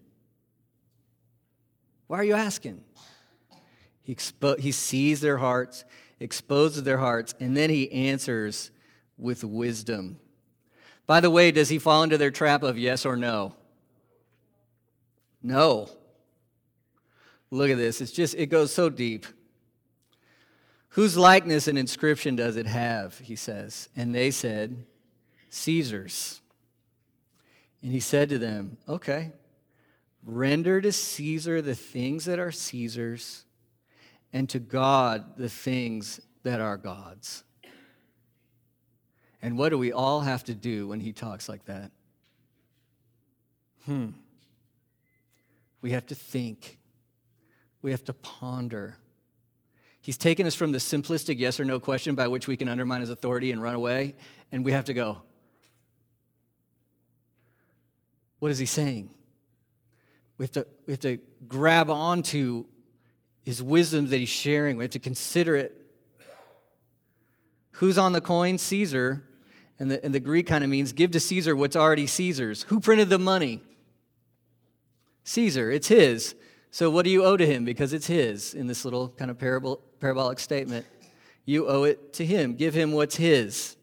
Why 2.07 2.19
are 2.19 2.23
you 2.23 2.35
asking? 2.35 2.83
He, 4.03 4.13
expo- 4.13 4.59
he 4.59 4.71
sees 4.71 5.21
their 5.21 5.37
hearts, 5.37 5.83
exposes 6.19 6.83
their 6.83 6.97
hearts, 6.97 7.33
and 7.39 7.57
then 7.57 7.69
he 7.69 7.91
answers 7.91 8.69
with 9.17 9.43
wisdom. 9.43 10.19
By 11.07 11.21
the 11.21 11.31
way, 11.31 11.51
does 11.51 11.69
he 11.69 11.79
fall 11.79 12.03
into 12.03 12.17
their 12.17 12.31
trap 12.31 12.63
of 12.63 12.77
yes 12.77 13.05
or 13.05 13.15
no? 13.15 13.55
No. 15.41 15.89
Look 17.49 17.69
at 17.69 17.77
this. 17.77 17.99
It's 17.99 18.11
just, 18.11 18.35
it 18.35 18.47
goes 18.47 18.73
so 18.73 18.89
deep. 18.89 19.25
Whose 20.89 21.17
likeness 21.17 21.67
and 21.67 21.77
inscription 21.77 22.35
does 22.35 22.55
it 22.55 22.67
have? 22.67 23.17
He 23.19 23.35
says. 23.35 23.89
And 23.95 24.13
they 24.13 24.29
said, 24.29 24.85
Caesar's. 25.49 26.41
And 27.84 27.91
he 27.91 28.00
said 28.00 28.30
to 28.30 28.39
them, 28.39 28.78
Okay, 28.88 29.32
render 30.26 30.82
to 30.82 30.91
Caesar 30.91 31.62
the 31.62 31.76
things 31.76 32.26
that 32.26 32.39
are 32.39 32.52
Caesar's, 32.52 33.43
and 34.32 34.50
to 34.50 34.60
God 34.60 35.38
the 35.38 35.50
things 35.50 36.22
that 36.43 36.60
are 36.60 36.78
God's. 36.78 37.43
And 39.41 39.58
what 39.58 39.69
do 39.69 39.78
we 39.78 39.91
all 39.91 40.22
have 40.22 40.46
to 40.46 40.56
do 40.56 40.88
when 40.88 41.02
he 41.02 41.12
talks 41.12 41.50
like 41.50 41.65
that? 41.65 41.91
Hmm. 43.86 44.12
We 45.82 45.91
have 45.91 46.06
to 46.08 46.15
think. 46.15 46.80
We 47.82 47.91
have 47.91 48.06
to 48.06 48.13
ponder. 48.13 48.96
He's 50.00 50.17
taken 50.17 50.48
us 50.48 50.56
from 50.56 50.72
the 50.72 50.78
simplistic 50.78 51.38
yes 51.38 51.60
or 51.60 51.65
no 51.65 51.82
question 51.82 52.15
by 52.15 52.30
which 52.30 52.48
we 52.48 52.56
can 52.56 52.69
undermine 52.69 53.02
his 53.02 53.10
authority 53.10 53.52
and 53.52 53.62
run 53.62 53.76
away, 53.76 54.15
and 54.54 54.63
we 54.63 54.72
have 54.72 54.86
to 54.86 54.93
go, 54.93 55.22
what 58.43 58.51
is 58.51 58.60
he 58.60 58.65
saying? 58.65 59.10
We 60.38 60.43
have 60.43 60.51
to, 60.51 60.67
we 60.86 60.91
have 60.91 60.99
to 60.99 61.17
grab 61.47 61.89
onto 61.89 62.65
his 63.41 63.63
wisdom 63.63 64.10
that 64.10 64.17
he's 64.17 64.27
sharing. 64.27 64.75
We 64.75 64.84
have 64.84 64.91
to 64.91 64.99
consider 64.99 65.56
it. 65.56 65.73
Who's 67.71 67.97
on 67.97 68.12
the 68.12 68.19
coin? 68.19 68.58
Caesar. 68.58 69.23
And 69.79 69.89
the, 69.89 70.03
and 70.03 70.13
the 70.13 70.19
Greek 70.19 70.45
kind 70.45 70.62
of 70.62 70.69
means 70.69 70.91
give 70.91 71.12
to 71.12 71.21
Caesar 71.21 71.56
what's 71.56 71.77
already 71.77 72.06
Caesar's. 72.06 72.63
Who 72.63 72.82
printed 72.82 73.08
the 73.08 73.17
money? 73.17 73.62
Caesar. 75.23 75.71
It's 75.71 75.88
his. 75.88 76.36
So 76.69 76.89
what 76.89 77.06
do 77.06 77.12
you 77.12 77.23
owe 77.23 77.38
to 77.38 77.45
him? 77.45 77.63
Because 77.63 77.93
it's 77.93 78.08
his 78.08 78.53
in 78.56 78.67
this 78.67 78.84
little 78.84 79.08
kind 79.08 79.32
of 79.32 79.39
parable, 79.39 79.79
parabolic 80.01 80.39
statement. 80.39 80.86
You 81.45 81.69
owe 81.69 81.84
it 81.84 82.12
to 82.15 82.25
him. 82.25 82.56
Give 82.56 82.73
him 82.73 82.91
what's 82.91 83.15
his. 83.15 83.77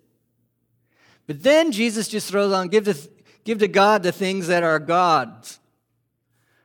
But 1.26 1.42
then 1.42 1.72
Jesus 1.72 2.08
just 2.08 2.28
throws 2.28 2.52
on 2.52 2.68
give 2.68 2.84
to, 2.84 2.94
Give 3.44 3.58
to 3.58 3.68
God 3.68 4.02
the 4.02 4.12
things 4.12 4.48
that 4.48 4.62
are 4.62 4.78
God's. 4.78 5.58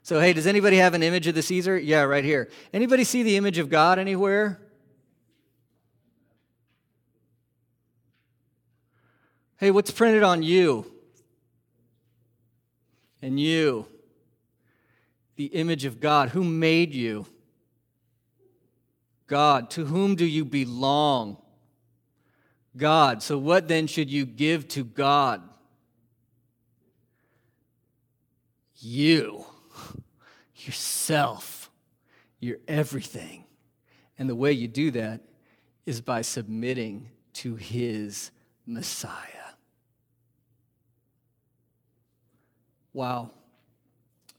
So, 0.03 0.19
hey, 0.19 0.33
does 0.33 0.45
anybody 0.45 0.77
have 0.77 0.93
an 0.93 1.01
image 1.01 1.25
of 1.25 1.33
the 1.33 1.41
Caesar? 1.41 1.77
Yeah, 1.77 2.03
right 2.03 2.23
here. 2.23 2.49
Anybody 2.71 3.03
see 3.03 3.23
the 3.23 3.37
image 3.37 3.57
of 3.57 3.69
God 3.69 3.97
anywhere? 3.97 4.61
Hey, 9.57 9.71
what's 9.71 9.89
printed 9.89 10.21
on 10.21 10.43
you? 10.43 10.85
And 13.21 13.39
you? 13.39 13.87
The 15.37 15.45
image 15.45 15.85
of 15.85 15.99
God. 15.99 16.29
Who 16.29 16.43
made 16.43 16.93
you? 16.93 17.25
God. 19.27 19.71
To 19.71 19.85
whom 19.85 20.15
do 20.15 20.25
you 20.25 20.45
belong? 20.45 21.37
God. 22.77 23.23
So, 23.23 23.37
what 23.37 23.67
then 23.67 23.87
should 23.87 24.11
you 24.11 24.25
give 24.25 24.67
to 24.67 24.83
God? 24.83 25.41
You, 28.85 29.45
yourself, 30.55 31.71
your 32.39 32.57
everything. 32.67 33.45
And 34.17 34.29
the 34.29 34.35
way 34.35 34.51
you 34.51 34.67
do 34.67 34.91
that 34.91 35.21
is 35.85 36.01
by 36.01 36.21
submitting 36.21 37.09
to 37.33 37.55
his 37.55 38.31
Messiah. 38.65 39.35
Wow. 42.93 43.31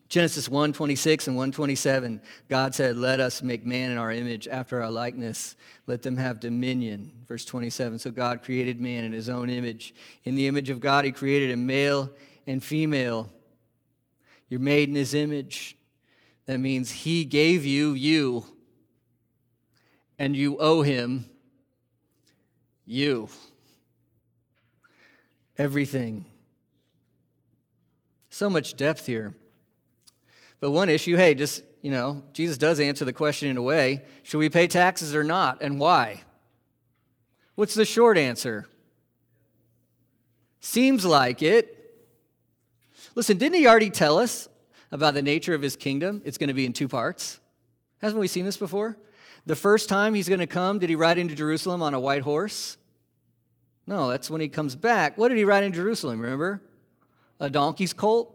Genesis 0.09 0.49
1 0.49 0.73
26 0.73 1.27
and 1.27 1.37
127, 1.37 2.23
God 2.49 2.75
said, 2.75 2.97
Let 2.97 3.19
us 3.21 3.43
make 3.43 3.67
man 3.67 3.91
in 3.91 3.99
our 3.99 4.13
image 4.13 4.47
after 4.49 4.83
our 4.83 4.91
likeness. 4.91 5.57
Let 5.87 6.03
them 6.03 6.17
have 6.17 6.41
dominion. 6.41 7.13
Verse 7.27 7.45
27. 7.45 7.99
So 7.99 8.11
God 8.13 8.43
created 8.43 8.81
man 8.81 9.05
in 9.05 9.13
his 9.13 9.29
own 9.29 9.51
image. 9.51 9.95
In 10.25 10.37
the 10.37 10.47
image 10.47 10.71
of 10.71 10.81
God, 10.81 11.05
he 11.05 11.13
created 11.13 11.51
a 11.51 11.57
male 11.57 12.11
and 12.47 12.63
female. 12.63 13.29
You're 14.49 14.61
made 14.61 14.89
in 14.89 14.95
his 14.95 15.15
image. 15.15 15.77
That 16.47 16.59
means 16.59 16.91
he 16.91 17.25
gave 17.25 17.65
you 17.65 17.93
you, 17.93 18.47
and 20.19 20.37
you 20.37 20.59
owe 20.59 20.83
him 20.83 21.27
you. 22.85 23.29
Everything. 25.59 26.27
So 28.31 28.49
much 28.49 28.77
depth 28.77 29.07
here. 29.07 29.35
But 30.61 30.71
one 30.71 30.89
issue, 30.89 31.17
hey, 31.17 31.35
just, 31.35 31.63
you 31.83 31.91
know, 31.91 32.23
Jesus 32.33 32.59
does 32.59 32.81
answer 32.81 33.05
the 33.05 33.13
question 33.13 33.49
in 33.49 33.57
a 33.57 33.63
way 33.63 34.05
should 34.23 34.39
we 34.39 34.49
pay 34.49 34.67
taxes 34.67 35.15
or 35.15 35.25
not, 35.25 35.63
and 35.63 35.81
why? 35.81 36.23
What's 37.57 37.75
the 37.75 37.85
short 37.85 38.19
answer? 38.19 38.69
Seems 40.61 41.05
like 41.05 41.43
it. 41.43 41.76
Listen, 43.17 43.37
didn't 43.37 43.57
he 43.57 43.67
already 43.67 43.91
tell 43.91 44.19
us 44.19 44.49
about 44.93 45.15
the 45.15 45.23
nature 45.23 45.55
of 45.55 45.63
his 45.63 45.75
kingdom? 45.75 46.23
It's 46.25 46.39
going 46.39 46.49
to 46.49 46.55
be 46.55 46.65
in 46.65 46.73
two 46.73 46.87
parts. 46.87 47.41
Hasn't 47.99 48.21
we 48.21 48.29
seen 48.29 48.45
this 48.45 48.57
before? 48.57 48.97
The 49.47 49.57
first 49.57 49.89
time 49.89 50.15
he's 50.15 50.29
going 50.29 50.41
to 50.41 50.47
come, 50.47 50.79
did 50.79 50.89
he 50.89 50.95
ride 50.95 51.19
into 51.19 51.35
Jerusalem 51.35 51.83
on 51.83 51.95
a 51.95 52.01
white 52.01 52.23
horse? 52.23 52.77
No, 53.89 54.09
that's 54.09 54.31
when 54.31 54.41
he 54.41 54.49
comes 54.49 54.77
back. 54.77 55.19
What 55.19 55.29
did 55.29 55.39
he 55.39 55.45
ride 55.45 55.65
in 55.65 55.73
Jerusalem, 55.73 56.21
remember? 56.21 56.63
A 57.41 57.51
donkey's 57.51 57.93
colt? 57.93 58.33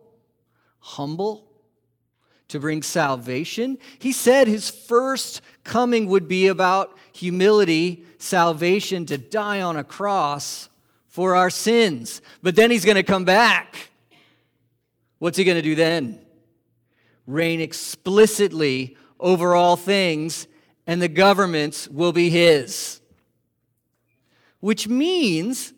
Humble? 0.80 1.48
to 2.52 2.60
bring 2.60 2.84
salvation. 2.84 3.78
He 3.98 4.12
said 4.12 4.48
his 4.48 4.70
first 4.70 5.42
coming 5.64 6.08
would 6.08 6.28
be 6.28 6.48
about 6.48 6.98
humility, 7.14 8.04
salvation, 8.18 9.06
to 9.06 9.18
die 9.18 9.62
on 9.62 9.78
a 9.78 9.86
cross 9.86 10.68
for 11.08 11.34
our 11.36 11.50
sins. 11.50 12.22
But 12.44 12.58
then 12.58 12.70
he's 12.70 12.84
going 12.84 12.96
to 12.96 13.04
come 13.04 13.24
back. 13.24 13.91
What's 15.22 15.38
he 15.38 15.44
going 15.44 15.58
to 15.58 15.62
do 15.62 15.76
then? 15.76 16.20
Reign 17.28 17.62
explicitly 17.62 18.98
over 19.20 19.54
all 19.54 19.76
things, 19.76 20.48
and 20.88 21.00
the 21.00 21.08
governments 21.08 21.88
will 21.88 22.12
be 22.12 22.32
his. 22.32 23.02
Which 24.62 24.88
means 24.88 25.74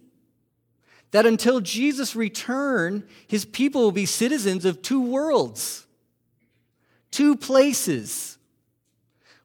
that 1.12 1.26
until 1.26 1.60
Jesus' 1.60 2.16
return, 2.16 3.06
his 3.28 3.44
people 3.44 3.82
will 3.82 3.92
be 3.92 4.06
citizens 4.06 4.64
of 4.64 4.82
two 4.82 5.02
worlds 5.02 5.88
two 7.12 7.36
places, 7.36 8.38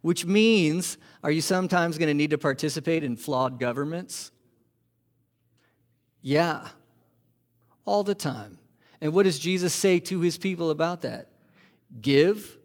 which 0.02 0.24
means, 0.24 0.96
are 1.24 1.32
you 1.32 1.40
sometimes 1.40 1.98
going 1.98 2.06
to 2.06 2.14
need 2.14 2.30
to 2.30 2.38
participate 2.38 3.02
in 3.02 3.16
flawed 3.16 3.58
governments? 3.58 4.30
Yeah, 6.22 6.68
all 7.84 8.04
the 8.04 8.14
time. 8.14 8.57
And 9.00 9.12
what 9.12 9.24
does 9.24 9.38
Jesus 9.38 9.72
say 9.72 10.00
to 10.00 10.20
his 10.20 10.38
people 10.38 10.70
about 10.70 11.02
that? 11.02 11.28
Give 12.00 12.56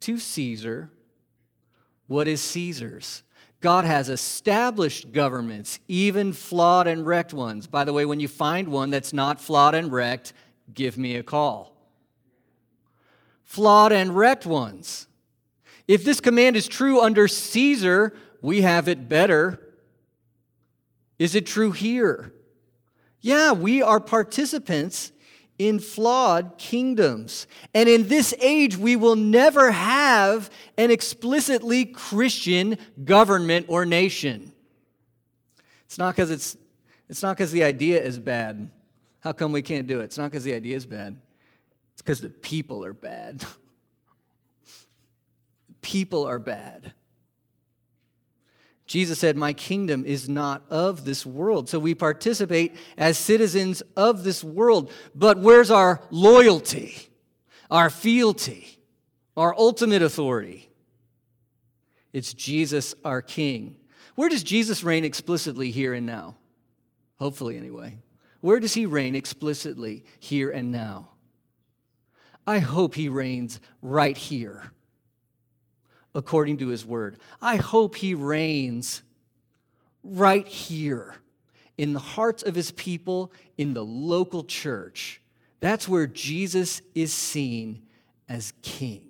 to 0.00 0.18
Caesar 0.18 0.90
what 2.06 2.26
is 2.26 2.40
Caesar's. 2.40 3.22
God 3.60 3.84
has 3.84 4.08
established 4.08 5.12
governments, 5.12 5.80
even 5.88 6.32
flawed 6.32 6.86
and 6.86 7.04
wrecked 7.04 7.34
ones. 7.34 7.66
By 7.66 7.84
the 7.84 7.92
way, 7.92 8.06
when 8.06 8.20
you 8.20 8.28
find 8.28 8.68
one 8.68 8.90
that's 8.90 9.12
not 9.12 9.40
flawed 9.40 9.74
and 9.74 9.92
wrecked, 9.92 10.32
give 10.72 10.96
me 10.96 11.16
a 11.16 11.22
call 11.22 11.78
flawed 13.48 13.92
and 13.92 14.14
wrecked 14.14 14.44
ones. 14.44 15.06
If 15.86 16.04
this 16.04 16.20
command 16.20 16.54
is 16.54 16.68
true 16.68 17.00
under 17.00 17.26
Caesar, 17.26 18.14
we 18.42 18.60
have 18.60 18.88
it 18.88 19.08
better. 19.08 19.58
Is 21.18 21.34
it 21.34 21.46
true 21.46 21.72
here? 21.72 22.34
Yeah, 23.22 23.52
we 23.52 23.80
are 23.80 24.00
participants 24.00 25.12
in 25.58 25.80
flawed 25.80 26.56
kingdoms. 26.56 27.46
And 27.74 27.88
in 27.88 28.08
this 28.08 28.32
age, 28.40 28.76
we 28.76 28.96
will 28.96 29.16
never 29.16 29.72
have 29.72 30.50
an 30.76 30.90
explicitly 30.90 31.84
Christian 31.84 32.78
government 33.04 33.66
or 33.68 33.84
nation. 33.84 34.52
It's 35.86 35.98
not 35.98 36.14
because 36.14 36.30
it's, 36.30 36.56
it's 37.08 37.22
not 37.22 37.36
because 37.36 37.50
the 37.50 37.64
idea 37.64 38.00
is 38.02 38.18
bad. 38.18 38.70
How 39.20 39.32
come 39.32 39.52
we 39.52 39.62
can't 39.62 39.86
do 39.86 40.00
it? 40.00 40.04
It's 40.04 40.18
not 40.18 40.30
because 40.30 40.44
the 40.44 40.54
idea 40.54 40.76
is 40.76 40.86
bad. 40.86 41.18
It's 41.94 42.02
because 42.02 42.20
the 42.20 42.28
people 42.28 42.84
are 42.84 42.92
bad. 42.92 43.44
people 45.82 46.24
are 46.24 46.38
bad. 46.38 46.92
Jesus 48.88 49.18
said, 49.18 49.36
My 49.36 49.52
kingdom 49.52 50.04
is 50.04 50.28
not 50.28 50.64
of 50.70 51.04
this 51.04 51.24
world. 51.24 51.68
So 51.68 51.78
we 51.78 51.94
participate 51.94 52.74
as 52.96 53.18
citizens 53.18 53.82
of 53.96 54.24
this 54.24 54.42
world. 54.42 54.90
But 55.14 55.38
where's 55.38 55.70
our 55.70 56.00
loyalty, 56.10 56.96
our 57.70 57.90
fealty, 57.90 58.80
our 59.36 59.54
ultimate 59.56 60.00
authority? 60.02 60.70
It's 62.14 62.32
Jesus, 62.32 62.94
our 63.04 63.20
King. 63.20 63.76
Where 64.14 64.30
does 64.30 64.42
Jesus 64.42 64.82
reign 64.82 65.04
explicitly 65.04 65.70
here 65.70 65.92
and 65.92 66.06
now? 66.06 66.36
Hopefully, 67.18 67.58
anyway. 67.58 67.98
Where 68.40 68.58
does 68.58 68.72
he 68.72 68.86
reign 68.86 69.14
explicitly 69.14 70.04
here 70.18 70.50
and 70.50 70.72
now? 70.72 71.10
I 72.46 72.60
hope 72.60 72.94
he 72.94 73.10
reigns 73.10 73.60
right 73.82 74.16
here, 74.16 74.72
according 76.14 76.58
to 76.58 76.68
his 76.68 76.84
word. 76.84 77.18
I 77.40 77.56
hope 77.56 77.96
he 77.96 78.14
reigns 78.14 79.02
right 80.02 80.46
here 80.46 81.16
in 81.76 81.92
the 81.92 82.00
hearts 82.00 82.42
of 82.42 82.54
his 82.54 82.72
people, 82.72 83.32
in 83.56 83.74
the 83.74 83.84
local 83.84 84.42
church. 84.44 85.20
That's 85.60 85.88
where 85.88 86.06
Jesus 86.06 86.82
is 86.94 87.12
seen 87.12 87.82
as 88.28 88.52
king. 88.62 89.08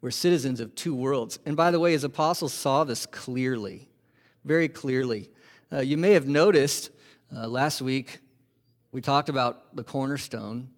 We're 0.00 0.10
citizens 0.10 0.60
of 0.60 0.74
two 0.74 0.94
worlds. 0.94 1.38
And 1.46 1.56
by 1.56 1.70
the 1.70 1.80
way, 1.80 1.92
his 1.92 2.04
apostles 2.04 2.52
saw 2.52 2.84
this 2.84 3.06
clearly, 3.06 3.88
very 4.44 4.68
clearly. 4.68 5.30
Uh, 5.72 5.80
you 5.80 5.96
may 5.96 6.12
have 6.12 6.28
noticed 6.28 6.90
uh, 7.34 7.48
last 7.48 7.80
week 7.80 8.20
we 8.92 9.00
talked 9.00 9.28
about 9.28 9.74
the 9.74 9.82
cornerstone 9.82 10.68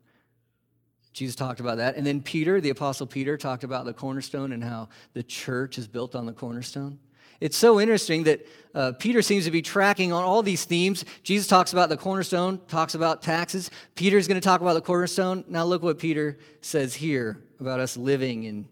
Jesus 1.18 1.34
talked 1.34 1.58
about 1.58 1.78
that. 1.78 1.96
And 1.96 2.06
then 2.06 2.22
Peter, 2.22 2.60
the 2.60 2.70
Apostle 2.70 3.06
Peter, 3.06 3.36
talked 3.36 3.64
about 3.64 3.84
the 3.84 3.92
cornerstone 3.92 4.52
and 4.52 4.62
how 4.62 4.88
the 5.14 5.22
church 5.24 5.76
is 5.76 5.88
built 5.88 6.14
on 6.14 6.26
the 6.26 6.32
cornerstone. 6.32 7.00
It's 7.40 7.56
so 7.56 7.80
interesting 7.80 8.22
that 8.24 8.46
uh, 8.72 8.92
Peter 8.92 9.20
seems 9.20 9.44
to 9.44 9.50
be 9.50 9.60
tracking 9.60 10.12
on 10.12 10.22
all 10.22 10.44
these 10.44 10.64
themes. 10.64 11.04
Jesus 11.24 11.48
talks 11.48 11.72
about 11.72 11.88
the 11.88 11.96
cornerstone, 11.96 12.60
talks 12.68 12.94
about 12.94 13.22
taxes. 13.22 13.68
Peter's 13.96 14.28
going 14.28 14.40
to 14.40 14.44
talk 14.44 14.60
about 14.60 14.74
the 14.74 14.80
cornerstone. 14.80 15.44
Now 15.48 15.64
look 15.64 15.82
what 15.82 15.98
Peter 15.98 16.38
says 16.60 16.94
here 16.94 17.42
about 17.58 17.80
us 17.80 17.96
living 17.96 18.44
in 18.44 18.68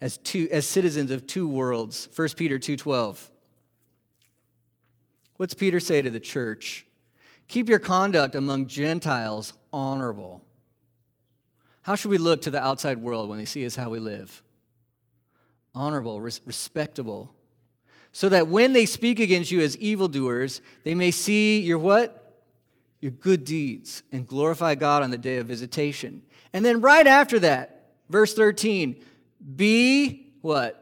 as 0.00 0.18
two 0.18 0.48
as 0.52 0.66
citizens 0.66 1.10
of 1.10 1.26
two 1.26 1.48
worlds. 1.48 2.08
1 2.14 2.28
Peter 2.36 2.60
2:12. 2.60 3.28
What's 5.36 5.54
Peter 5.54 5.80
say 5.80 6.00
to 6.00 6.10
the 6.10 6.20
church? 6.20 6.86
Keep 7.48 7.68
your 7.68 7.80
conduct 7.80 8.36
among 8.36 8.66
Gentiles 8.66 9.52
honorable 9.72 10.44
how 11.82 11.96
should 11.96 12.10
we 12.10 12.18
look 12.18 12.42
to 12.42 12.50
the 12.50 12.62
outside 12.62 12.98
world 12.98 13.28
when 13.28 13.38
they 13.38 13.44
see 13.44 13.66
us 13.66 13.76
how 13.76 13.90
we 13.90 13.98
live? 13.98 14.42
Honorable, 15.74 16.20
res- 16.20 16.40
respectable. 16.44 17.34
So 18.12 18.28
that 18.28 18.46
when 18.46 18.72
they 18.72 18.86
speak 18.86 19.18
against 19.18 19.50
you 19.50 19.60
as 19.60 19.76
evildoers, 19.78 20.60
they 20.84 20.94
may 20.94 21.10
see 21.10 21.60
your 21.60 21.78
what? 21.78 22.18
Your 23.00 23.10
good 23.10 23.44
deeds 23.44 24.02
and 24.12 24.26
glorify 24.26 24.76
God 24.76 25.02
on 25.02 25.10
the 25.10 25.18
day 25.18 25.38
of 25.38 25.46
visitation. 25.46 26.22
And 26.52 26.64
then 26.64 26.80
right 26.80 27.06
after 27.06 27.40
that, 27.40 27.90
verse 28.08 28.34
13, 28.34 29.02
be 29.56 30.30
what? 30.40 30.78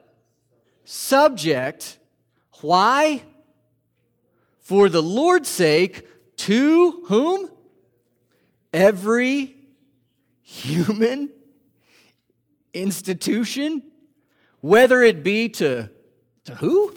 Subject. 0.85 1.99
Why? 2.61 3.23
For 4.59 4.89
the 4.89 5.03
Lord's 5.03 5.49
sake, 5.49 6.07
to 6.39 7.05
whom? 7.07 7.49
Every 8.73 9.57
human 10.51 11.31
institution, 12.75 13.85
whether 14.61 15.01
it 15.01 15.23
be 15.23 15.49
to, 15.49 15.89
to 16.45 16.55
who? 16.57 16.95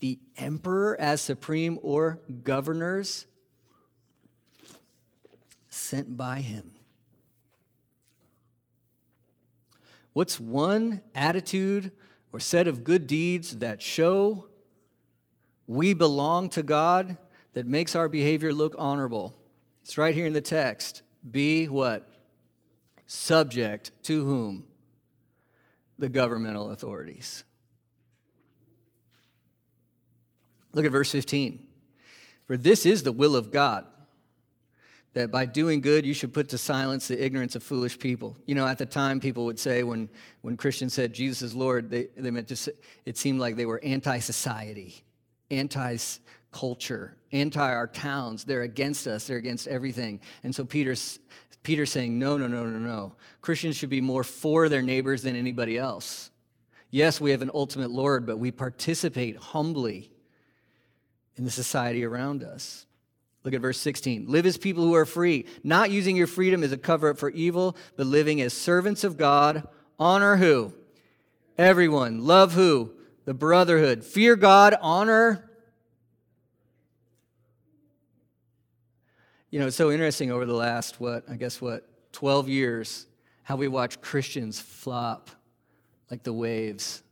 The 0.00 0.18
emperor 0.38 0.98
as 0.98 1.20
supreme 1.20 1.78
or 1.82 2.20
governors 2.42 3.26
sent 5.68 6.16
by 6.16 6.40
him. 6.40 6.72
What's 10.14 10.40
one 10.40 11.02
attitude 11.14 11.92
or 12.32 12.40
set 12.40 12.66
of 12.66 12.82
good 12.82 13.06
deeds 13.06 13.58
that 13.58 13.82
show 13.82 14.46
we 15.66 15.92
belong 15.92 16.48
to 16.50 16.62
God 16.62 17.18
that 17.52 17.66
makes 17.66 17.94
our 17.94 18.08
behavior 18.08 18.54
look 18.54 18.74
honorable? 18.78 19.36
It's 19.82 19.98
right 19.98 20.14
here 20.14 20.26
in 20.26 20.32
the 20.32 20.40
text. 20.40 21.02
Be 21.30 21.68
what? 21.68 22.08
Subject 23.06 23.90
to 24.04 24.24
whom? 24.24 24.64
The 25.98 26.08
governmental 26.08 26.70
authorities. 26.70 27.44
Look 30.72 30.84
at 30.84 30.92
verse 30.92 31.10
15. 31.12 31.64
For 32.46 32.56
this 32.56 32.84
is 32.84 33.02
the 33.02 33.12
will 33.12 33.36
of 33.36 33.50
God, 33.50 33.86
that 35.14 35.30
by 35.30 35.46
doing 35.46 35.80
good 35.80 36.04
you 36.04 36.12
should 36.12 36.34
put 36.34 36.48
to 36.50 36.58
silence 36.58 37.08
the 37.08 37.24
ignorance 37.24 37.54
of 37.54 37.62
foolish 37.62 37.98
people. 37.98 38.36
You 38.46 38.54
know, 38.54 38.66
at 38.66 38.78
the 38.78 38.86
time, 38.86 39.20
people 39.20 39.44
would 39.46 39.58
say 39.58 39.82
when, 39.82 40.10
when 40.42 40.56
Christians 40.56 40.92
said 40.92 41.14
Jesus 41.14 41.40
is 41.40 41.54
Lord, 41.54 41.88
they, 41.88 42.08
they 42.16 42.30
meant 42.30 42.48
to 42.48 42.56
say, 42.56 42.72
it 43.06 43.16
seemed 43.16 43.40
like 43.40 43.56
they 43.56 43.66
were 43.66 43.82
anti 43.82 44.18
society, 44.18 45.02
anti 45.50 45.96
culture, 46.52 47.16
anti 47.32 47.72
our 47.72 47.86
towns. 47.86 48.44
They're 48.44 48.62
against 48.62 49.06
us, 49.06 49.26
they're 49.26 49.38
against 49.38 49.68
everything. 49.68 50.20
And 50.42 50.54
so 50.54 50.64
Peter's, 50.64 51.20
Peter's 51.64 51.90
saying, 51.90 52.18
no, 52.18 52.36
no, 52.36 52.46
no, 52.46 52.66
no, 52.66 52.78
no. 52.78 53.14
Christians 53.40 53.76
should 53.76 53.90
be 53.90 54.02
more 54.02 54.22
for 54.22 54.68
their 54.68 54.82
neighbors 54.82 55.22
than 55.22 55.34
anybody 55.34 55.76
else. 55.78 56.30
Yes, 56.90 57.20
we 57.20 57.32
have 57.32 57.42
an 57.42 57.50
ultimate 57.52 57.90
Lord, 57.90 58.26
but 58.26 58.38
we 58.38 58.52
participate 58.52 59.36
humbly 59.36 60.12
in 61.36 61.44
the 61.44 61.50
society 61.50 62.04
around 62.04 62.44
us. 62.44 62.86
Look 63.44 63.54
at 63.54 63.62
verse 63.62 63.78
16. 63.78 64.26
Live 64.28 64.46
as 64.46 64.58
people 64.58 64.84
who 64.84 64.94
are 64.94 65.06
free, 65.06 65.46
not 65.64 65.90
using 65.90 66.16
your 66.16 66.26
freedom 66.26 66.62
as 66.62 66.70
a 66.70 66.78
cover 66.78 67.10
up 67.10 67.18
for 67.18 67.30
evil, 67.30 67.76
but 67.96 68.06
living 68.06 68.40
as 68.42 68.52
servants 68.52 69.02
of 69.02 69.16
God. 69.16 69.66
Honor 69.98 70.36
who? 70.36 70.72
Everyone. 71.56 72.24
Love 72.24 72.52
who? 72.52 72.92
The 73.24 73.34
brotherhood. 73.34 74.04
Fear 74.04 74.36
God. 74.36 74.76
Honor 74.80 75.50
You 79.54 79.60
know, 79.60 79.68
it's 79.68 79.76
so 79.76 79.92
interesting 79.92 80.32
over 80.32 80.46
the 80.46 80.52
last, 80.52 81.00
what, 81.00 81.22
I 81.30 81.36
guess, 81.36 81.60
what, 81.60 81.88
12 82.10 82.48
years, 82.48 83.06
how 83.44 83.54
we 83.54 83.68
watch 83.68 84.00
Christians 84.00 84.58
flop 84.58 85.30
like 86.10 86.24
the 86.24 86.32
waves. 86.32 87.04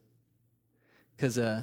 Because, 1.14 1.38
uh, 1.38 1.62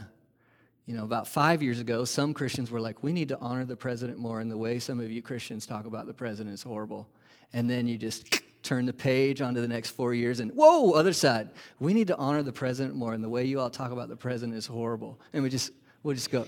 you 0.85 0.95
know, 0.95 1.03
about 1.03 1.27
five 1.27 1.61
years 1.61 1.81
ago, 1.81 2.05
some 2.05 2.33
Christians 2.33 2.71
were 2.71 2.79
like, 2.79 3.03
we 3.03 3.11
need 3.11 3.27
to 3.27 3.37
honor 3.39 3.65
the 3.65 3.75
president 3.75 4.19
more. 4.19 4.39
And 4.39 4.49
the 4.49 4.57
way 4.57 4.79
some 4.79 5.01
of 5.01 5.11
you 5.11 5.21
Christians 5.21 5.65
talk 5.65 5.85
about 5.85 6.07
the 6.07 6.13
president 6.13 6.53
is 6.53 6.63
horrible. 6.63 7.09
And 7.51 7.69
then 7.69 7.85
you 7.85 7.97
just 7.97 8.41
turn 8.63 8.85
the 8.85 8.93
page 8.93 9.41
onto 9.41 9.59
the 9.59 9.67
next 9.67 9.89
four 9.89 10.13
years 10.13 10.39
and, 10.39 10.49
whoa, 10.53 10.91
other 10.91 11.11
side. 11.11 11.49
We 11.81 11.93
need 11.93 12.07
to 12.07 12.15
honor 12.15 12.41
the 12.41 12.53
president 12.53 12.95
more. 12.95 13.11
And 13.11 13.21
the 13.21 13.27
way 13.27 13.43
you 13.43 13.59
all 13.59 13.69
talk 13.69 13.91
about 13.91 14.07
the 14.07 14.15
president 14.15 14.57
is 14.57 14.65
horrible. 14.65 15.19
And 15.33 15.43
we 15.43 15.49
just, 15.49 15.73
we'll 16.03 16.15
just 16.15 16.31
go, 16.31 16.47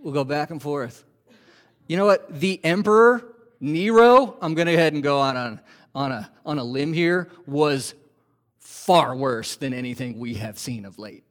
we'll 0.00 0.14
go 0.14 0.22
back 0.22 0.52
and 0.52 0.62
forth. 0.62 1.02
You 1.88 1.96
know 1.96 2.06
what? 2.06 2.38
The 2.38 2.64
emperor 2.64 3.33
Nero, 3.64 4.36
I'm 4.42 4.52
going 4.52 4.66
to 4.66 4.72
go 4.72 4.78
ahead 4.78 4.92
and 4.92 5.02
go 5.02 5.20
on 5.20 5.36
a, 5.38 5.62
on, 5.94 6.12
a, 6.12 6.30
on 6.44 6.58
a 6.58 6.64
limb 6.64 6.92
here, 6.92 7.30
was 7.46 7.94
far 8.58 9.16
worse 9.16 9.56
than 9.56 9.72
anything 9.72 10.18
we 10.18 10.34
have 10.34 10.58
seen 10.58 10.84
of 10.84 10.98
late. 10.98 11.24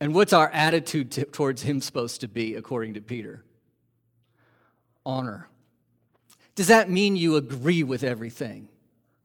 And 0.00 0.14
what's 0.14 0.32
our 0.32 0.48
attitude 0.48 1.30
towards 1.32 1.60
him 1.60 1.82
supposed 1.82 2.22
to 2.22 2.28
be, 2.28 2.54
according 2.54 2.94
to 2.94 3.02
Peter? 3.02 3.44
Honor. 5.04 5.48
Does 6.54 6.68
that 6.68 6.88
mean 6.88 7.14
you 7.14 7.36
agree 7.36 7.82
with 7.82 8.04
everything? 8.04 8.68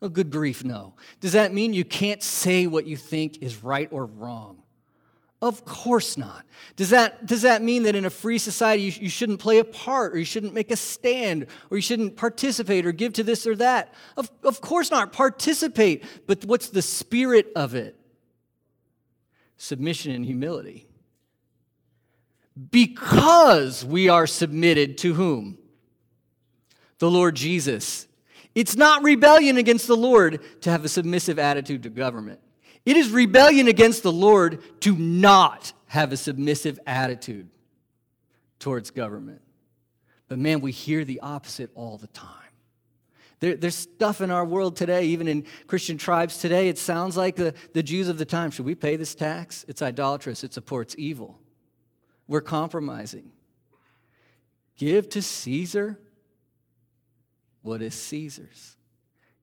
Oh, 0.02 0.10
good 0.10 0.32
grief, 0.32 0.66
no. 0.66 0.96
Does 1.22 1.32
that 1.32 1.54
mean 1.54 1.74
you 1.74 1.86
can't 1.86 2.22
say 2.22 2.68
what 2.68 2.86
you 2.86 2.98
think 2.98 3.42
is 3.42 3.64
right 3.64 3.88
or 3.90 4.06
wrong? 4.06 4.63
Of 5.44 5.66
course 5.66 6.16
not. 6.16 6.46
Does 6.78 6.92
that, 6.92 7.26
does 7.26 7.42
that 7.42 7.62
mean 7.62 7.84
that 7.84 7.96
in 7.96 8.06
a 8.06 8.10
free 8.10 8.38
society 8.38 8.84
you, 8.84 8.94
you 8.94 9.10
shouldn't 9.10 9.42
play 9.42 9.60
a 9.60 9.66
part 9.66 10.16
or 10.16 10.18
you 10.18 10.24
shouldn't 10.24 10.54
make 10.54 10.72
a 10.72 10.78
stand 10.78 11.48
or 11.70 11.76
you 11.76 11.82
shouldn't 11.82 12.16
participate 12.16 12.86
or 12.86 12.94
give 12.94 13.12
to 13.12 13.24
this 13.24 13.46
or 13.46 13.54
that? 13.58 13.94
Of, 14.16 14.32
of 14.44 14.62
course 14.62 14.90
not. 14.90 15.12
Participate. 15.12 16.06
But 16.28 16.46
what's 16.46 16.70
the 16.70 16.82
spirit 16.82 17.52
of 17.58 17.76
it? 17.76 18.00
Submission 19.58 20.14
and 20.14 20.24
humility. 20.26 20.88
Because 22.72 23.84
we 23.84 24.08
are 24.08 24.28
submitted 24.28 24.98
to 25.00 25.14
whom? 25.14 25.58
The 27.00 27.12
Lord 27.12 27.36
Jesus. 27.36 28.08
It's 28.56 28.78
not 28.78 29.04
rebellion 29.04 29.58
against 29.58 29.88
the 29.88 29.98
Lord 29.98 30.40
to 30.62 30.72
have 30.72 30.86
a 30.86 30.90
submissive 30.90 31.38
attitude 31.38 31.84
to 31.84 31.90
government. 31.90 32.40
It 32.86 32.98
is 32.98 33.10
rebellion 33.10 33.68
against 33.68 34.04
the 34.04 34.12
Lord 34.12 34.62
to 34.82 34.96
not 34.96 35.74
have 35.88 36.12
a 36.12 36.18
submissive 36.18 36.80
attitude 36.86 37.50
towards 38.60 38.92
government. 38.92 39.42
But 40.28 40.40
man, 40.40 40.62
we 40.62 40.72
hear 40.72 41.06
the 41.06 41.20
opposite 41.20 41.70
all 41.76 41.98
the 41.98 42.08
time. 42.08 42.30
There, 43.40 43.56
there's 43.56 43.76
stuff 43.76 44.22
in 44.22 44.32
our 44.32 44.46
world 44.46 44.76
today, 44.76 45.08
even 45.08 45.28
in 45.28 45.46
Christian 45.68 45.98
tribes 45.98 46.38
today, 46.38 46.70
it 46.70 46.78
sounds 46.78 47.18
like 47.18 47.36
the, 47.36 47.54
the 47.74 47.84
Jews 47.84 48.08
of 48.08 48.18
the 48.18 48.26
time. 48.26 48.52
Should 48.52 48.66
we 48.66 48.74
pay 48.74 48.96
this 48.96 49.16
tax? 49.16 49.66
It's 49.68 49.82
idolatrous, 49.82 50.44
it 50.44 50.54
supports 50.54 50.96
evil. 50.98 51.40
We're 52.28 52.42
compromising. 52.42 53.32
Give 54.78 55.08
to 55.10 55.22
Caesar 55.22 56.00
what 57.62 57.82
is 57.82 57.96
Caesar's, 57.96 58.76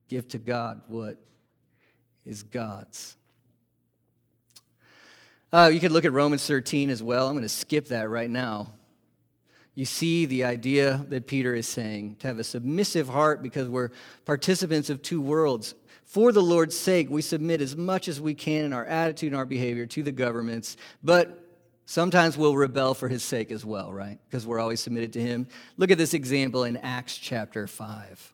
give 0.07 0.27
to 0.29 0.37
God 0.37 0.81
what 0.87 1.17
is 2.25 2.43
God's. 2.43 3.17
Uh, 5.53 5.69
you 5.73 5.81
could 5.81 5.91
look 5.91 6.05
at 6.05 6.13
Romans 6.13 6.47
13 6.47 6.89
as 6.89 7.03
well. 7.03 7.27
I'm 7.27 7.33
going 7.33 7.43
to 7.43 7.49
skip 7.49 7.89
that 7.89 8.09
right 8.09 8.29
now. 8.29 8.71
You 9.75 9.83
see 9.83 10.25
the 10.25 10.45
idea 10.45 11.05
that 11.09 11.27
Peter 11.27 11.53
is 11.53 11.67
saying 11.67 12.17
to 12.19 12.27
have 12.27 12.39
a 12.39 12.43
submissive 12.43 13.09
heart 13.09 13.41
because 13.41 13.67
we're 13.67 13.89
participants 14.25 14.89
of 14.89 15.01
two 15.01 15.19
worlds. 15.21 15.75
For 16.05 16.31
the 16.31 16.41
Lord's 16.41 16.77
sake, 16.77 17.09
we 17.09 17.21
submit 17.21 17.61
as 17.61 17.75
much 17.75 18.07
as 18.07 18.19
we 18.21 18.33
can 18.33 18.65
in 18.65 18.73
our 18.73 18.85
attitude 18.85 19.31
and 19.31 19.37
our 19.37 19.45
behavior 19.45 19.85
to 19.87 20.03
the 20.03 20.11
governments, 20.11 20.77
but 21.03 21.45
sometimes 21.85 22.37
we'll 22.37 22.55
rebel 22.55 22.93
for 22.93 23.07
his 23.09 23.23
sake 23.23 23.51
as 23.51 23.65
well, 23.65 23.91
right? 23.91 24.19
Because 24.29 24.45
we're 24.45 24.59
always 24.59 24.81
submitted 24.81 25.13
to 25.13 25.21
him. 25.21 25.47
Look 25.77 25.91
at 25.91 25.97
this 25.97 26.13
example 26.13 26.63
in 26.63 26.77
Acts 26.77 27.17
chapter 27.17 27.67
5. 27.67 28.33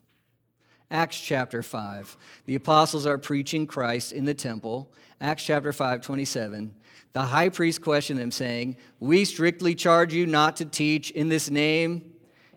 Acts 0.90 1.20
chapter 1.20 1.62
5. 1.62 2.18
The 2.46 2.56
apostles 2.56 3.06
are 3.06 3.18
preaching 3.18 3.68
Christ 3.68 4.12
in 4.12 4.26
the 4.26 4.34
temple. 4.34 4.92
Acts 5.20 5.44
chapter 5.46 5.74
5, 5.74 6.02
27. 6.02 6.74
The 7.14 7.24
high 7.24 7.50
priest 7.50 7.82
questioned 7.82 8.20
them, 8.20 8.32
saying, 8.32 8.78
We 9.00 9.26
strictly 9.26 9.76
charge 9.76 10.14
you 10.14 10.26
not 10.26 10.58
to 10.58 10.66
teach 10.66 11.12
in 11.12 11.30
this 11.30 11.50
name, 11.50 12.14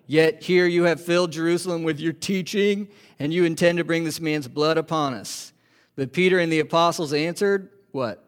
yet 0.07 0.42
here 0.42 0.66
you 0.66 0.84
have 0.84 1.01
filled 1.01 1.32
Jerusalem 1.32 1.82
with 1.82 1.98
your 1.98 2.12
teaching, 2.12 2.88
and 3.18 3.32
you 3.32 3.44
intend 3.44 3.78
to 3.78 3.84
bring 3.84 4.05
this 4.05 4.20
man's 4.20 4.48
blood 4.48 4.76
upon 4.76 5.14
us. 5.14 5.53
But 5.96 6.12
Peter 6.12 6.38
and 6.38 6.53
the 6.53 6.61
apostles 6.61 7.12
answered, 7.12 7.70
What? 7.92 8.24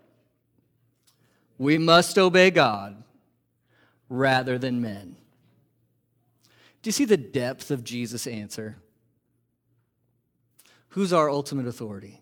We 1.59 1.79
must 1.79 2.19
obey 2.19 2.51
God 2.51 3.03
rather 4.09 4.59
than 4.59 4.81
men. 4.81 5.17
Do 6.83 6.89
you 6.89 6.93
see 6.93 7.05
the 7.05 7.17
depth 7.17 7.71
of 7.71 7.85
Jesus' 7.85 8.27
answer? 8.27 8.77
Who's 10.89 11.13
our 11.13 11.31
ultimate 11.31 11.67
authority? 11.67 12.21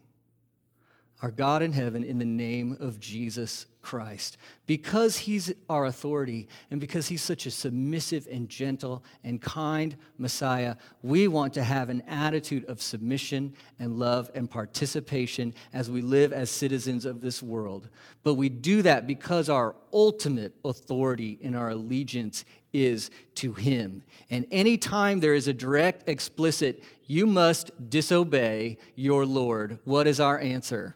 Our 1.23 1.31
God 1.31 1.63
in 1.63 1.73
heaven 1.73 2.05
in 2.05 2.19
the 2.19 2.25
name 2.25 2.77
of 2.79 3.01
Jesus 3.01 3.67
Christ. 3.83 4.37
Because 4.67 5.17
he's 5.17 5.53
our 5.69 5.87
authority 5.87 6.49
and 6.71 6.81
because 6.81 7.09
he's 7.09 7.23
such 7.23 7.47
a 7.47 7.51
submissive 7.51 8.29
and 8.31 8.49
gentle 8.49 9.03
and 9.25 9.41
kind 9.41 9.97
Messiah, 10.19 10.77
we 11.03 11.29
want 11.29 11.55
to 11.55 11.65
have 11.65 11.89
an 11.89 12.03
attitude 12.03 12.65
of 12.67 12.83
submission 12.83 13.55
and 13.79 13.99
love 13.99 14.31
and 14.35 14.51
participation 14.51 15.55
as 15.73 15.91
we 15.91 16.03
live 16.03 16.33
as 16.33 16.51
citizens 16.51 17.05
of 17.05 17.21
this 17.21 17.43
world. 17.43 17.89
But 18.23 18.35
we 18.35 18.49
do 18.49 18.83
that 18.83 19.07
because 19.07 19.49
our 19.49 19.75
ultimate 19.93 20.55
authority 20.65 21.39
and 21.43 21.57
our 21.57 21.71
allegiance 21.71 22.45
is 22.73 23.11
to 23.37 23.53
him. 23.53 24.03
And 24.31 24.47
anytime 24.51 25.21
there 25.21 25.35
is 25.35 25.49
a 25.49 25.53
direct, 25.53 26.09
explicit, 26.09 26.85
you 27.07 27.27
must 27.27 27.91
disobey 27.91 28.79
your 28.95 29.27
Lord, 29.27 29.79
what 29.85 30.07
is 30.07 30.21
our 30.21 30.39
answer? 30.39 30.95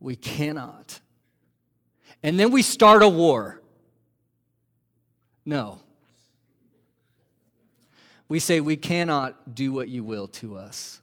We 0.00 0.16
cannot. 0.16 1.00
And 2.22 2.38
then 2.38 2.50
we 2.50 2.62
start 2.62 3.02
a 3.02 3.08
war. 3.08 3.62
No. 5.44 5.80
We 8.28 8.38
say, 8.38 8.60
We 8.60 8.76
cannot 8.76 9.54
do 9.54 9.72
what 9.72 9.88
you 9.88 10.04
will 10.04 10.28
to 10.28 10.56
us. 10.56 11.00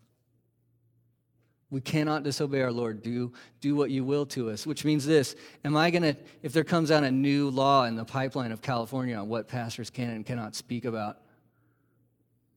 We 1.71 1.81
cannot 1.81 2.23
disobey 2.23 2.61
our 2.61 2.71
Lord. 2.71 3.01
Do, 3.01 3.33
do 3.59 3.75
what 3.75 3.89
you 3.89 4.03
will 4.03 4.25
to 4.27 4.49
us, 4.49 4.65
which 4.65 4.85
means 4.85 5.05
this 5.05 5.35
Am 5.63 5.75
I 5.75 5.89
going 5.89 6.03
to, 6.03 6.15
if 6.41 6.53
there 6.53 6.63
comes 6.63 6.91
out 6.91 7.03
a 7.03 7.11
new 7.11 7.49
law 7.49 7.85
in 7.85 7.95
the 7.95 8.05
pipeline 8.05 8.51
of 8.51 8.61
California 8.61 9.15
on 9.15 9.27
what 9.27 9.47
pastors 9.47 9.89
can 9.89 10.11
and 10.11 10.25
cannot 10.25 10.55
speak 10.55 10.85
about, 10.85 11.17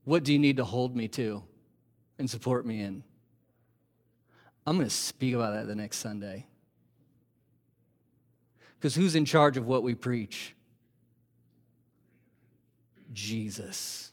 what 0.04 0.24
do 0.24 0.32
you 0.32 0.38
need 0.38 0.58
to 0.58 0.64
hold 0.64 0.94
me 0.94 1.08
to 1.08 1.42
and 2.18 2.28
support 2.28 2.64
me 2.64 2.80
in? 2.80 3.02
I'm 4.68 4.76
going 4.76 4.86
to 4.86 4.94
speak 4.94 5.34
about 5.34 5.54
that 5.54 5.66
the 5.66 5.74
next 5.74 5.96
Sunday. 5.96 6.46
Because 8.78 8.94
who's 8.94 9.14
in 9.14 9.24
charge 9.24 9.56
of 9.56 9.66
what 9.66 9.82
we 9.82 9.94
preach? 9.94 10.54
Jesus. 13.14 14.12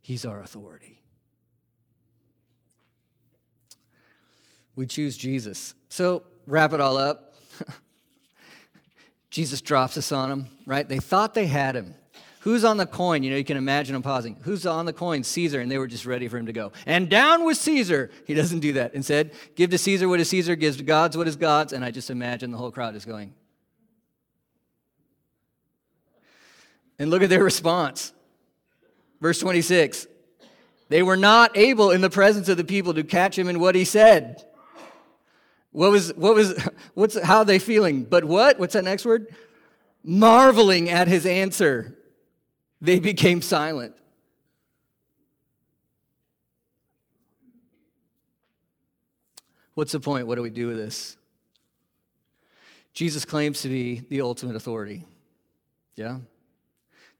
He's 0.00 0.24
our 0.24 0.40
authority. 0.40 1.02
We 4.76 4.86
choose 4.86 5.18
Jesus. 5.18 5.74
So, 5.90 6.22
wrap 6.46 6.72
it 6.72 6.80
all 6.80 6.96
up. 6.96 7.34
Jesus 9.30 9.60
drops 9.60 9.98
us 9.98 10.10
on 10.10 10.32
him, 10.32 10.46
right? 10.64 10.88
They 10.88 11.00
thought 11.00 11.34
they 11.34 11.46
had 11.46 11.76
him. 11.76 11.94
Who's 12.42 12.64
on 12.64 12.76
the 12.76 12.86
coin? 12.86 13.22
You 13.22 13.30
know, 13.30 13.36
you 13.36 13.44
can 13.44 13.56
imagine 13.56 13.92
them 13.92 14.02
pausing. 14.02 14.36
Who's 14.42 14.66
on 14.66 14.84
the 14.84 14.92
coin? 14.92 15.22
Caesar. 15.22 15.60
And 15.60 15.70
they 15.70 15.78
were 15.78 15.86
just 15.86 16.04
ready 16.04 16.26
for 16.26 16.38
him 16.38 16.46
to 16.46 16.52
go. 16.52 16.72
And 16.86 17.08
down 17.08 17.44
with 17.44 17.56
Caesar. 17.58 18.10
He 18.26 18.34
doesn't 18.34 18.58
do 18.58 18.72
that. 18.72 18.94
Instead, 18.94 19.30
give 19.54 19.70
to 19.70 19.78
Caesar 19.78 20.08
what 20.08 20.18
is 20.18 20.28
Caesar, 20.30 20.56
gives 20.56 20.78
to 20.78 20.82
God's 20.82 21.16
what 21.16 21.28
is 21.28 21.36
God's. 21.36 21.72
And 21.72 21.84
I 21.84 21.92
just 21.92 22.10
imagine 22.10 22.50
the 22.50 22.58
whole 22.58 22.72
crowd 22.72 22.96
is 22.96 23.04
going. 23.04 23.32
And 26.98 27.10
look 27.10 27.22
at 27.22 27.30
their 27.30 27.44
response. 27.44 28.12
Verse 29.20 29.38
26. 29.38 30.08
They 30.88 31.04
were 31.04 31.16
not 31.16 31.56
able 31.56 31.92
in 31.92 32.00
the 32.00 32.10
presence 32.10 32.48
of 32.48 32.56
the 32.56 32.64
people 32.64 32.94
to 32.94 33.04
catch 33.04 33.38
him 33.38 33.48
in 33.48 33.60
what 33.60 33.76
he 33.76 33.84
said. 33.84 34.44
What 35.70 35.92
was, 35.92 36.12
what 36.14 36.34
was, 36.34 36.60
what's, 36.94 37.22
how 37.22 37.38
are 37.38 37.44
they 37.44 37.60
feeling? 37.60 38.02
But 38.02 38.24
what? 38.24 38.58
What's 38.58 38.72
that 38.72 38.82
next 38.82 39.04
word? 39.04 39.32
Marveling 40.02 40.90
at 40.90 41.06
his 41.06 41.24
answer 41.24 41.98
they 42.82 42.98
became 42.98 43.40
silent. 43.40 43.94
What's 49.74 49.92
the 49.92 50.00
point? 50.00 50.26
What 50.26 50.34
do 50.34 50.42
we 50.42 50.50
do 50.50 50.66
with 50.66 50.76
this? 50.76 51.16
Jesus 52.92 53.24
claims 53.24 53.62
to 53.62 53.68
be 53.68 54.00
the 54.10 54.20
ultimate 54.20 54.56
authority. 54.56 55.06
Yeah? 55.96 56.18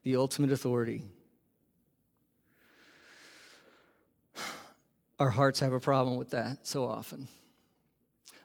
The 0.02 0.16
ultimate 0.16 0.50
authority. 0.50 1.04
Our 5.18 5.30
hearts 5.30 5.60
have 5.60 5.72
a 5.72 5.80
problem 5.80 6.16
with 6.16 6.30
that 6.30 6.66
so 6.66 6.84
often. 6.84 7.28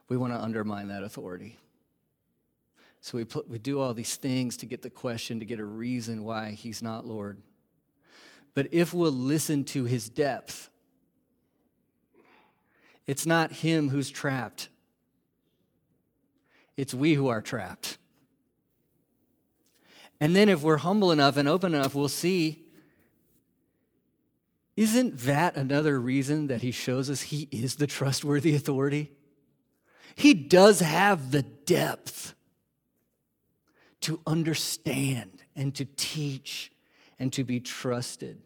We 0.07 0.15
want 0.15 0.31
to 0.33 0.39
undermine 0.39 0.89
that 0.89 1.03
authority. 1.03 1.57
So 3.07 3.17
we, 3.17 3.23
put, 3.23 3.47
we 3.47 3.57
do 3.57 3.79
all 3.79 3.93
these 3.93 4.17
things 4.17 4.57
to 4.57 4.65
get 4.65 4.81
the 4.81 4.89
question, 4.89 5.39
to 5.39 5.45
get 5.45 5.61
a 5.61 5.65
reason 5.65 6.25
why 6.25 6.51
he's 6.51 6.83
not 6.83 7.05
Lord. 7.05 7.41
But 8.53 8.67
if 8.73 8.93
we'll 8.93 9.13
listen 9.13 9.63
to 9.63 9.85
his 9.85 10.09
depth, 10.09 10.69
it's 13.05 13.25
not 13.25 13.53
him 13.53 13.87
who's 13.87 14.09
trapped, 14.09 14.67
it's 16.75 16.93
we 16.93 17.13
who 17.13 17.29
are 17.29 17.41
trapped. 17.41 17.97
And 20.19 20.35
then 20.35 20.49
if 20.49 20.61
we're 20.61 20.75
humble 20.75 21.13
enough 21.13 21.37
and 21.37 21.47
open 21.47 21.73
enough, 21.73 21.95
we'll 21.95 22.09
see 22.09 22.65
isn't 24.75 25.19
that 25.19 25.55
another 25.55 25.97
reason 25.97 26.47
that 26.47 26.61
he 26.61 26.71
shows 26.71 27.09
us 27.09 27.21
he 27.21 27.47
is 27.53 27.77
the 27.77 27.87
trustworthy 27.87 28.53
authority? 28.53 29.11
He 30.13 30.33
does 30.33 30.81
have 30.81 31.31
the 31.31 31.43
depth 31.43 32.33
to 34.07 34.21
understand 34.25 35.43
and 35.53 35.75
to 35.75 35.83
teach 35.97 36.71
and 37.19 37.33
to 37.33 37.43
be 37.43 37.59
trusted. 37.59 38.37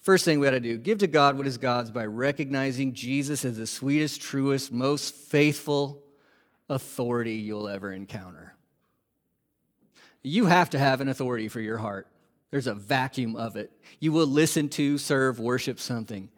First 0.00 0.26
thing 0.26 0.38
we 0.38 0.46
got 0.46 0.50
to 0.50 0.60
do 0.60 0.76
give 0.76 0.98
to 0.98 1.06
God 1.06 1.38
what 1.38 1.46
is 1.46 1.56
God's 1.56 1.90
by 1.90 2.04
recognizing 2.04 2.92
Jesus 2.92 3.42
as 3.42 3.56
the 3.56 3.66
sweetest, 3.66 4.20
truest, 4.20 4.70
most 4.70 5.14
faithful 5.14 6.02
authority 6.68 7.36
you'll 7.36 7.68
ever 7.68 7.90
encounter. 7.90 8.54
You 10.22 10.44
have 10.44 10.68
to 10.70 10.78
have 10.78 11.00
an 11.00 11.08
authority 11.08 11.48
for 11.48 11.60
your 11.60 11.78
heart. 11.78 12.06
There's 12.50 12.66
a 12.66 12.74
vacuum 12.74 13.34
of 13.34 13.56
it. 13.56 13.72
You 13.98 14.12
will 14.12 14.26
listen 14.26 14.68
to, 14.70 14.98
serve, 14.98 15.40
worship 15.40 15.80
something. 15.80 16.28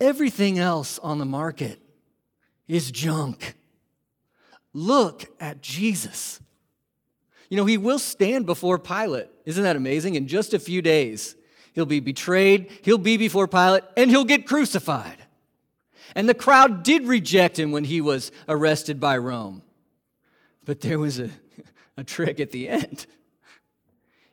Everything 0.00 0.58
else 0.58 0.98
on 1.00 1.18
the 1.18 1.26
market 1.26 1.80
is 2.66 2.90
junk. 2.90 3.56
Look 4.72 5.26
at 5.40 5.62
Jesus. 5.62 6.40
You 7.48 7.56
know, 7.56 7.66
he 7.66 7.76
will 7.76 7.98
stand 7.98 8.46
before 8.46 8.78
Pilate. 8.78 9.28
Isn't 9.44 9.64
that 9.64 9.76
amazing? 9.76 10.14
In 10.14 10.28
just 10.28 10.54
a 10.54 10.58
few 10.58 10.80
days, 10.80 11.34
he'll 11.72 11.86
be 11.86 12.00
betrayed, 12.00 12.70
he'll 12.82 12.98
be 12.98 13.16
before 13.16 13.48
Pilate, 13.48 13.82
and 13.96 14.10
he'll 14.10 14.24
get 14.24 14.46
crucified. 14.46 15.16
And 16.14 16.28
the 16.28 16.34
crowd 16.34 16.82
did 16.82 17.06
reject 17.06 17.58
him 17.58 17.72
when 17.72 17.84
he 17.84 18.00
was 18.00 18.30
arrested 18.48 19.00
by 19.00 19.16
Rome. 19.18 19.62
But 20.64 20.80
there 20.80 20.98
was 20.98 21.18
a, 21.18 21.30
a 21.96 22.04
trick 22.04 22.38
at 22.40 22.52
the 22.52 22.68
end. 22.68 23.06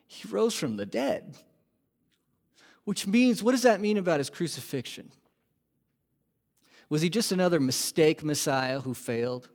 He 0.06 0.28
rose 0.28 0.54
from 0.54 0.76
the 0.76 0.86
dead. 0.86 1.36
Which 2.84 3.06
means, 3.06 3.42
what 3.42 3.52
does 3.52 3.62
that 3.62 3.80
mean 3.80 3.98
about 3.98 4.18
his 4.18 4.30
crucifixion? 4.30 5.10
Was 6.88 7.02
he 7.02 7.10
just 7.10 7.32
another 7.32 7.60
mistake 7.60 8.24
Messiah 8.24 8.80
who 8.80 8.94
failed? 8.94 9.48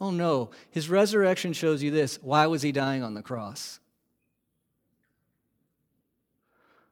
Oh 0.00 0.10
no, 0.10 0.50
his 0.70 0.88
resurrection 0.88 1.52
shows 1.52 1.82
you 1.82 1.90
this. 1.90 2.18
Why 2.22 2.46
was 2.46 2.62
he 2.62 2.72
dying 2.72 3.02
on 3.02 3.14
the 3.14 3.22
cross? 3.22 3.80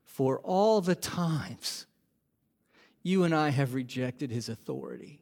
For 0.05 0.39
all 0.41 0.81
the 0.81 0.95
times 0.95 1.87
you 3.03 3.23
and 3.23 3.35
I 3.35 3.51
have 3.51 3.75
rejected 3.75 4.31
his 4.31 4.49
authority. 4.49 5.21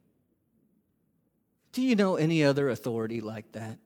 Do 1.72 1.82
you 1.82 1.97
know 1.97 2.16
any 2.16 2.45
other 2.45 2.70
authority 2.70 3.20
like 3.20 3.53
that? 3.53 3.78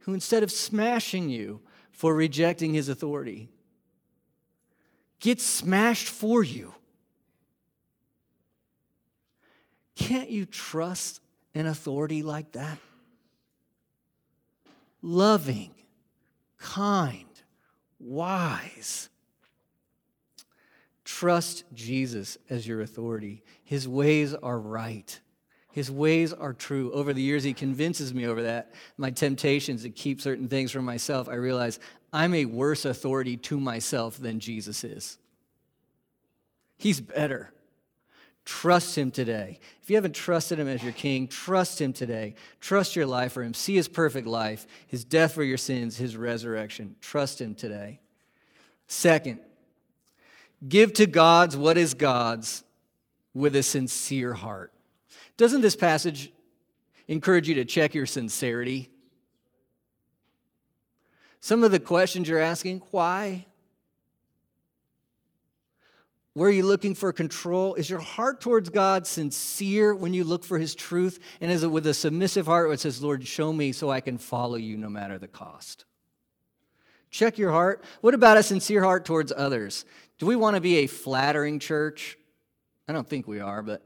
Who 0.00 0.12
instead 0.12 0.42
of 0.42 0.50
smashing 0.50 1.30
you 1.30 1.60
for 1.98 2.14
rejecting 2.14 2.74
his 2.74 2.88
authority, 2.88 3.48
gets 5.18 5.44
smashed 5.44 6.06
for 6.06 6.44
you. 6.44 6.72
Can't 9.96 10.30
you 10.30 10.46
trust 10.46 11.20
an 11.58 11.66
authority 11.66 12.22
like 12.22 12.52
that? 12.52 12.78
Loving, 15.02 15.72
kind, 16.56 17.26
wise. 17.98 19.08
Trust 21.04 21.64
Jesus 21.74 22.38
as 22.48 22.66
your 22.66 22.80
authority. 22.80 23.42
His 23.64 23.88
ways 23.88 24.34
are 24.34 24.58
right. 24.58 25.18
His 25.72 25.90
ways 25.90 26.32
are 26.32 26.52
true. 26.52 26.92
Over 26.92 27.12
the 27.12 27.22
years, 27.22 27.44
he 27.44 27.54
convinces 27.54 28.14
me 28.14 28.26
over 28.26 28.42
that. 28.42 28.72
My 28.96 29.10
temptations 29.10 29.82
to 29.82 29.90
keep 29.90 30.20
certain 30.20 30.48
things 30.48 30.70
from 30.70 30.84
myself, 30.84 31.28
I 31.28 31.34
realize 31.34 31.80
I'm 32.12 32.34
a 32.34 32.44
worse 32.44 32.84
authority 32.84 33.36
to 33.36 33.58
myself 33.58 34.16
than 34.18 34.38
Jesus 34.38 34.84
is. 34.84 35.18
He's 36.76 37.00
better. 37.00 37.52
Trust 38.48 38.96
him 38.96 39.10
today. 39.10 39.58
If 39.82 39.90
you 39.90 39.96
haven't 39.96 40.14
trusted 40.14 40.58
him 40.58 40.68
as 40.68 40.82
your 40.82 40.94
king, 40.94 41.28
trust 41.28 41.78
him 41.78 41.92
today. 41.92 42.34
Trust 42.60 42.96
your 42.96 43.04
life 43.04 43.32
for 43.32 43.42
him. 43.42 43.52
See 43.52 43.74
his 43.74 43.88
perfect 43.88 44.26
life, 44.26 44.66
his 44.86 45.04
death 45.04 45.34
for 45.34 45.42
your 45.42 45.58
sins, 45.58 45.98
his 45.98 46.16
resurrection. 46.16 46.96
Trust 47.02 47.42
him 47.42 47.54
today. 47.54 48.00
Second, 48.86 49.40
give 50.66 50.94
to 50.94 51.04
God's 51.04 51.58
what 51.58 51.76
is 51.76 51.92
God's 51.92 52.64
with 53.34 53.54
a 53.54 53.62
sincere 53.62 54.32
heart. 54.32 54.72
Doesn't 55.36 55.60
this 55.60 55.76
passage 55.76 56.32
encourage 57.06 57.50
you 57.50 57.54
to 57.56 57.66
check 57.66 57.94
your 57.94 58.06
sincerity? 58.06 58.88
Some 61.40 61.62
of 61.62 61.70
the 61.70 61.80
questions 61.80 62.30
you're 62.30 62.38
asking, 62.38 62.80
why? 62.92 63.44
Where 66.38 66.50
are 66.50 66.52
you 66.52 66.62
looking 66.62 66.94
for 66.94 67.12
control? 67.12 67.74
Is 67.74 67.90
your 67.90 67.98
heart 67.98 68.40
towards 68.40 68.68
God 68.70 69.08
sincere 69.08 69.92
when 69.92 70.14
you 70.14 70.22
look 70.22 70.44
for 70.44 70.56
His 70.56 70.76
truth? 70.76 71.18
And 71.40 71.50
is 71.50 71.64
it 71.64 71.66
with 71.66 71.84
a 71.88 71.92
submissive 71.92 72.46
heart 72.46 72.70
that 72.70 72.78
says, 72.78 73.02
Lord, 73.02 73.26
show 73.26 73.52
me 73.52 73.72
so 73.72 73.90
I 73.90 74.00
can 74.00 74.18
follow 74.18 74.54
you 74.54 74.76
no 74.76 74.88
matter 74.88 75.18
the 75.18 75.26
cost? 75.26 75.84
Check 77.10 77.38
your 77.38 77.50
heart. 77.50 77.82
What 78.02 78.14
about 78.14 78.36
a 78.36 78.44
sincere 78.44 78.84
heart 78.84 79.04
towards 79.04 79.32
others? 79.36 79.84
Do 80.20 80.26
we 80.26 80.36
want 80.36 80.54
to 80.54 80.60
be 80.60 80.76
a 80.76 80.86
flattering 80.86 81.58
church? 81.58 82.16
I 82.86 82.92
don't 82.92 83.08
think 83.08 83.26
we 83.26 83.40
are, 83.40 83.60
but 83.60 83.82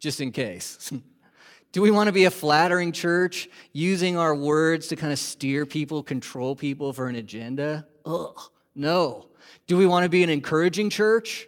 just 0.00 0.20
in 0.20 0.32
case. 0.32 0.92
Do 1.70 1.80
we 1.80 1.92
want 1.92 2.08
to 2.08 2.12
be 2.12 2.24
a 2.24 2.30
flattering 2.32 2.90
church 2.90 3.48
using 3.72 4.16
our 4.16 4.34
words 4.34 4.88
to 4.88 4.96
kind 4.96 5.12
of 5.12 5.18
steer 5.20 5.64
people, 5.64 6.02
control 6.02 6.56
people 6.56 6.92
for 6.92 7.06
an 7.06 7.14
agenda? 7.14 7.86
Ugh, 8.04 8.40
no. 8.74 9.28
Do 9.68 9.76
we 9.76 9.86
want 9.86 10.02
to 10.02 10.08
be 10.08 10.24
an 10.24 10.30
encouraging 10.30 10.90
church? 10.90 11.46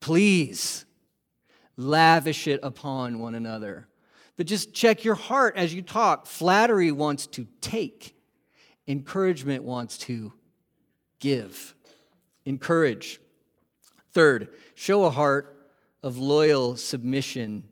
Please 0.00 0.84
lavish 1.76 2.46
it 2.46 2.60
upon 2.62 3.18
one 3.18 3.34
another. 3.34 3.88
But 4.36 4.46
just 4.46 4.72
check 4.72 5.04
your 5.04 5.16
heart 5.16 5.56
as 5.56 5.74
you 5.74 5.82
talk. 5.82 6.26
Flattery 6.26 6.92
wants 6.92 7.26
to 7.28 7.46
take, 7.60 8.16
encouragement 8.86 9.64
wants 9.64 9.98
to 9.98 10.32
give. 11.18 11.74
Encourage. 12.44 13.20
Third, 14.12 14.48
show 14.74 15.04
a 15.04 15.10
heart 15.10 15.70
of 16.02 16.18
loyal 16.18 16.76
submission 16.76 17.64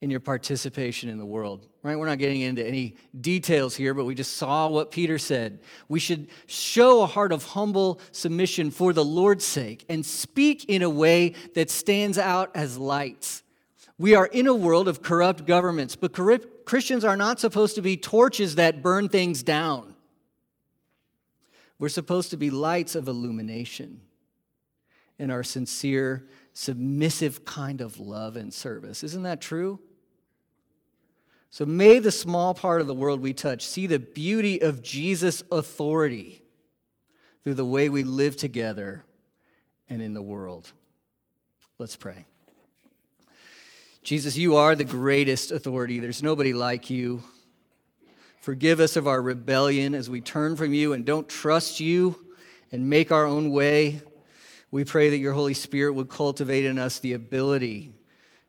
in 0.00 0.10
your 0.10 0.20
participation 0.20 1.08
in 1.08 1.18
the 1.18 1.26
world. 1.26 1.66
Right? 1.84 1.98
We're 1.98 2.06
not 2.06 2.18
getting 2.18 2.40
into 2.40 2.66
any 2.66 2.96
details 3.20 3.76
here, 3.76 3.92
but 3.92 4.06
we 4.06 4.14
just 4.14 4.38
saw 4.38 4.68
what 4.68 4.90
Peter 4.90 5.18
said. 5.18 5.60
We 5.86 6.00
should 6.00 6.28
show 6.46 7.02
a 7.02 7.06
heart 7.06 7.30
of 7.30 7.44
humble 7.44 8.00
submission 8.10 8.70
for 8.70 8.94
the 8.94 9.04
Lord's 9.04 9.44
sake 9.44 9.84
and 9.90 10.04
speak 10.04 10.64
in 10.64 10.80
a 10.80 10.88
way 10.88 11.34
that 11.54 11.68
stands 11.68 12.16
out 12.16 12.50
as 12.54 12.78
lights. 12.78 13.42
We 13.98 14.14
are 14.14 14.24
in 14.24 14.46
a 14.46 14.54
world 14.54 14.88
of 14.88 15.02
corrupt 15.02 15.44
governments, 15.44 15.94
but 15.94 16.14
Christians 16.64 17.04
are 17.04 17.18
not 17.18 17.38
supposed 17.38 17.74
to 17.74 17.82
be 17.82 17.98
torches 17.98 18.54
that 18.54 18.82
burn 18.82 19.10
things 19.10 19.42
down. 19.42 19.94
We're 21.78 21.90
supposed 21.90 22.30
to 22.30 22.38
be 22.38 22.48
lights 22.48 22.94
of 22.94 23.08
illumination 23.08 24.00
in 25.18 25.30
our 25.30 25.42
sincere, 25.42 26.26
submissive 26.54 27.44
kind 27.44 27.82
of 27.82 28.00
love 28.00 28.36
and 28.36 28.54
service. 28.54 29.04
Isn't 29.04 29.24
that 29.24 29.42
true? 29.42 29.80
So 31.54 31.64
may 31.64 32.00
the 32.00 32.10
small 32.10 32.52
part 32.52 32.80
of 32.80 32.88
the 32.88 32.94
world 32.94 33.20
we 33.20 33.32
touch 33.32 33.64
see 33.64 33.86
the 33.86 34.00
beauty 34.00 34.60
of 34.60 34.82
Jesus' 34.82 35.44
authority 35.52 36.42
through 37.44 37.54
the 37.54 37.64
way 37.64 37.88
we 37.88 38.02
live 38.02 38.36
together 38.36 39.04
and 39.88 40.02
in 40.02 40.14
the 40.14 40.20
world. 40.20 40.72
Let's 41.78 41.94
pray. 41.94 42.26
Jesus, 44.02 44.36
you 44.36 44.56
are 44.56 44.74
the 44.74 44.82
greatest 44.82 45.52
authority. 45.52 46.00
There's 46.00 46.24
nobody 46.24 46.52
like 46.52 46.90
you. 46.90 47.22
Forgive 48.40 48.80
us 48.80 48.96
of 48.96 49.06
our 49.06 49.22
rebellion 49.22 49.94
as 49.94 50.10
we 50.10 50.20
turn 50.20 50.56
from 50.56 50.74
you 50.74 50.92
and 50.92 51.04
don't 51.04 51.28
trust 51.28 51.78
you 51.78 52.18
and 52.72 52.90
make 52.90 53.12
our 53.12 53.26
own 53.26 53.52
way. 53.52 54.02
We 54.72 54.82
pray 54.82 55.08
that 55.10 55.18
your 55.18 55.34
Holy 55.34 55.54
Spirit 55.54 55.92
would 55.92 56.08
cultivate 56.08 56.64
in 56.64 56.80
us 56.80 56.98
the 56.98 57.12
ability 57.12 57.92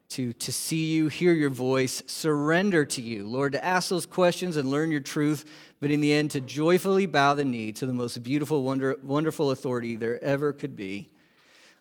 to, 0.10 0.34
to 0.34 0.52
see 0.52 0.94
you, 0.94 1.08
hear 1.08 1.34
your 1.34 1.50
voice, 1.50 2.04
surrender 2.08 2.86
to 2.86 3.02
you, 3.02 3.28
Lord, 3.28 3.54
to 3.54 3.64
ask 3.64 3.90
those 3.90 4.06
questions 4.06 4.58
and 4.58 4.70
learn 4.70 4.92
your 4.92 5.02
truth, 5.02 5.46
but 5.80 5.92
in 5.92 6.02
the 6.02 6.14
end, 6.14 6.32
to 6.32 6.42
joyfully 6.42 7.06
bow 7.06 7.34
the 7.34 7.46
knee 7.46 7.72
to 7.74 7.86
the 7.86 7.94
most 7.94 8.22
beautiful, 8.24 8.64
wonder, 8.64 8.98
wonderful 9.04 9.52
authority 9.52 9.96
there 9.96 10.24
ever 10.24 10.54
could 10.54 10.76
be, 10.76 11.10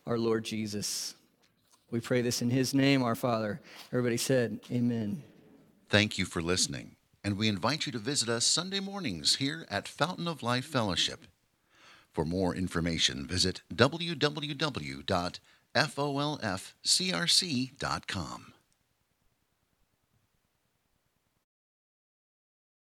our 0.07 0.19
Lord 0.19 0.45
Jesus. 0.45 1.15
We 1.91 2.01
pray 2.01 2.23
this 2.23 2.43
in 2.43 2.51
his 2.51 2.75
name, 2.75 3.03
our 3.03 3.15
Father. 3.15 3.61
Everybody 3.93 4.17
said, 4.17 4.61
Amen. 4.71 5.23
Thank 5.89 6.19
you 6.19 6.25
for 6.25 6.43
listening, 6.43 6.97
and 7.23 7.37
we 7.37 7.49
invite 7.49 7.87
you 7.87 7.93
to 7.93 7.99
visit 7.99 8.29
us 8.29 8.47
Sunday 8.47 8.81
mornings 8.81 9.37
here 9.37 9.67
at 9.71 9.87
Fountain 9.87 10.27
of 10.27 10.43
Life 10.43 10.65
Fellowship. 10.65 11.27
For 12.13 12.25
more 12.25 12.55
information, 12.55 13.27
visit 13.27 13.63
www 13.75 15.05
folfcrc.com. 15.75 18.54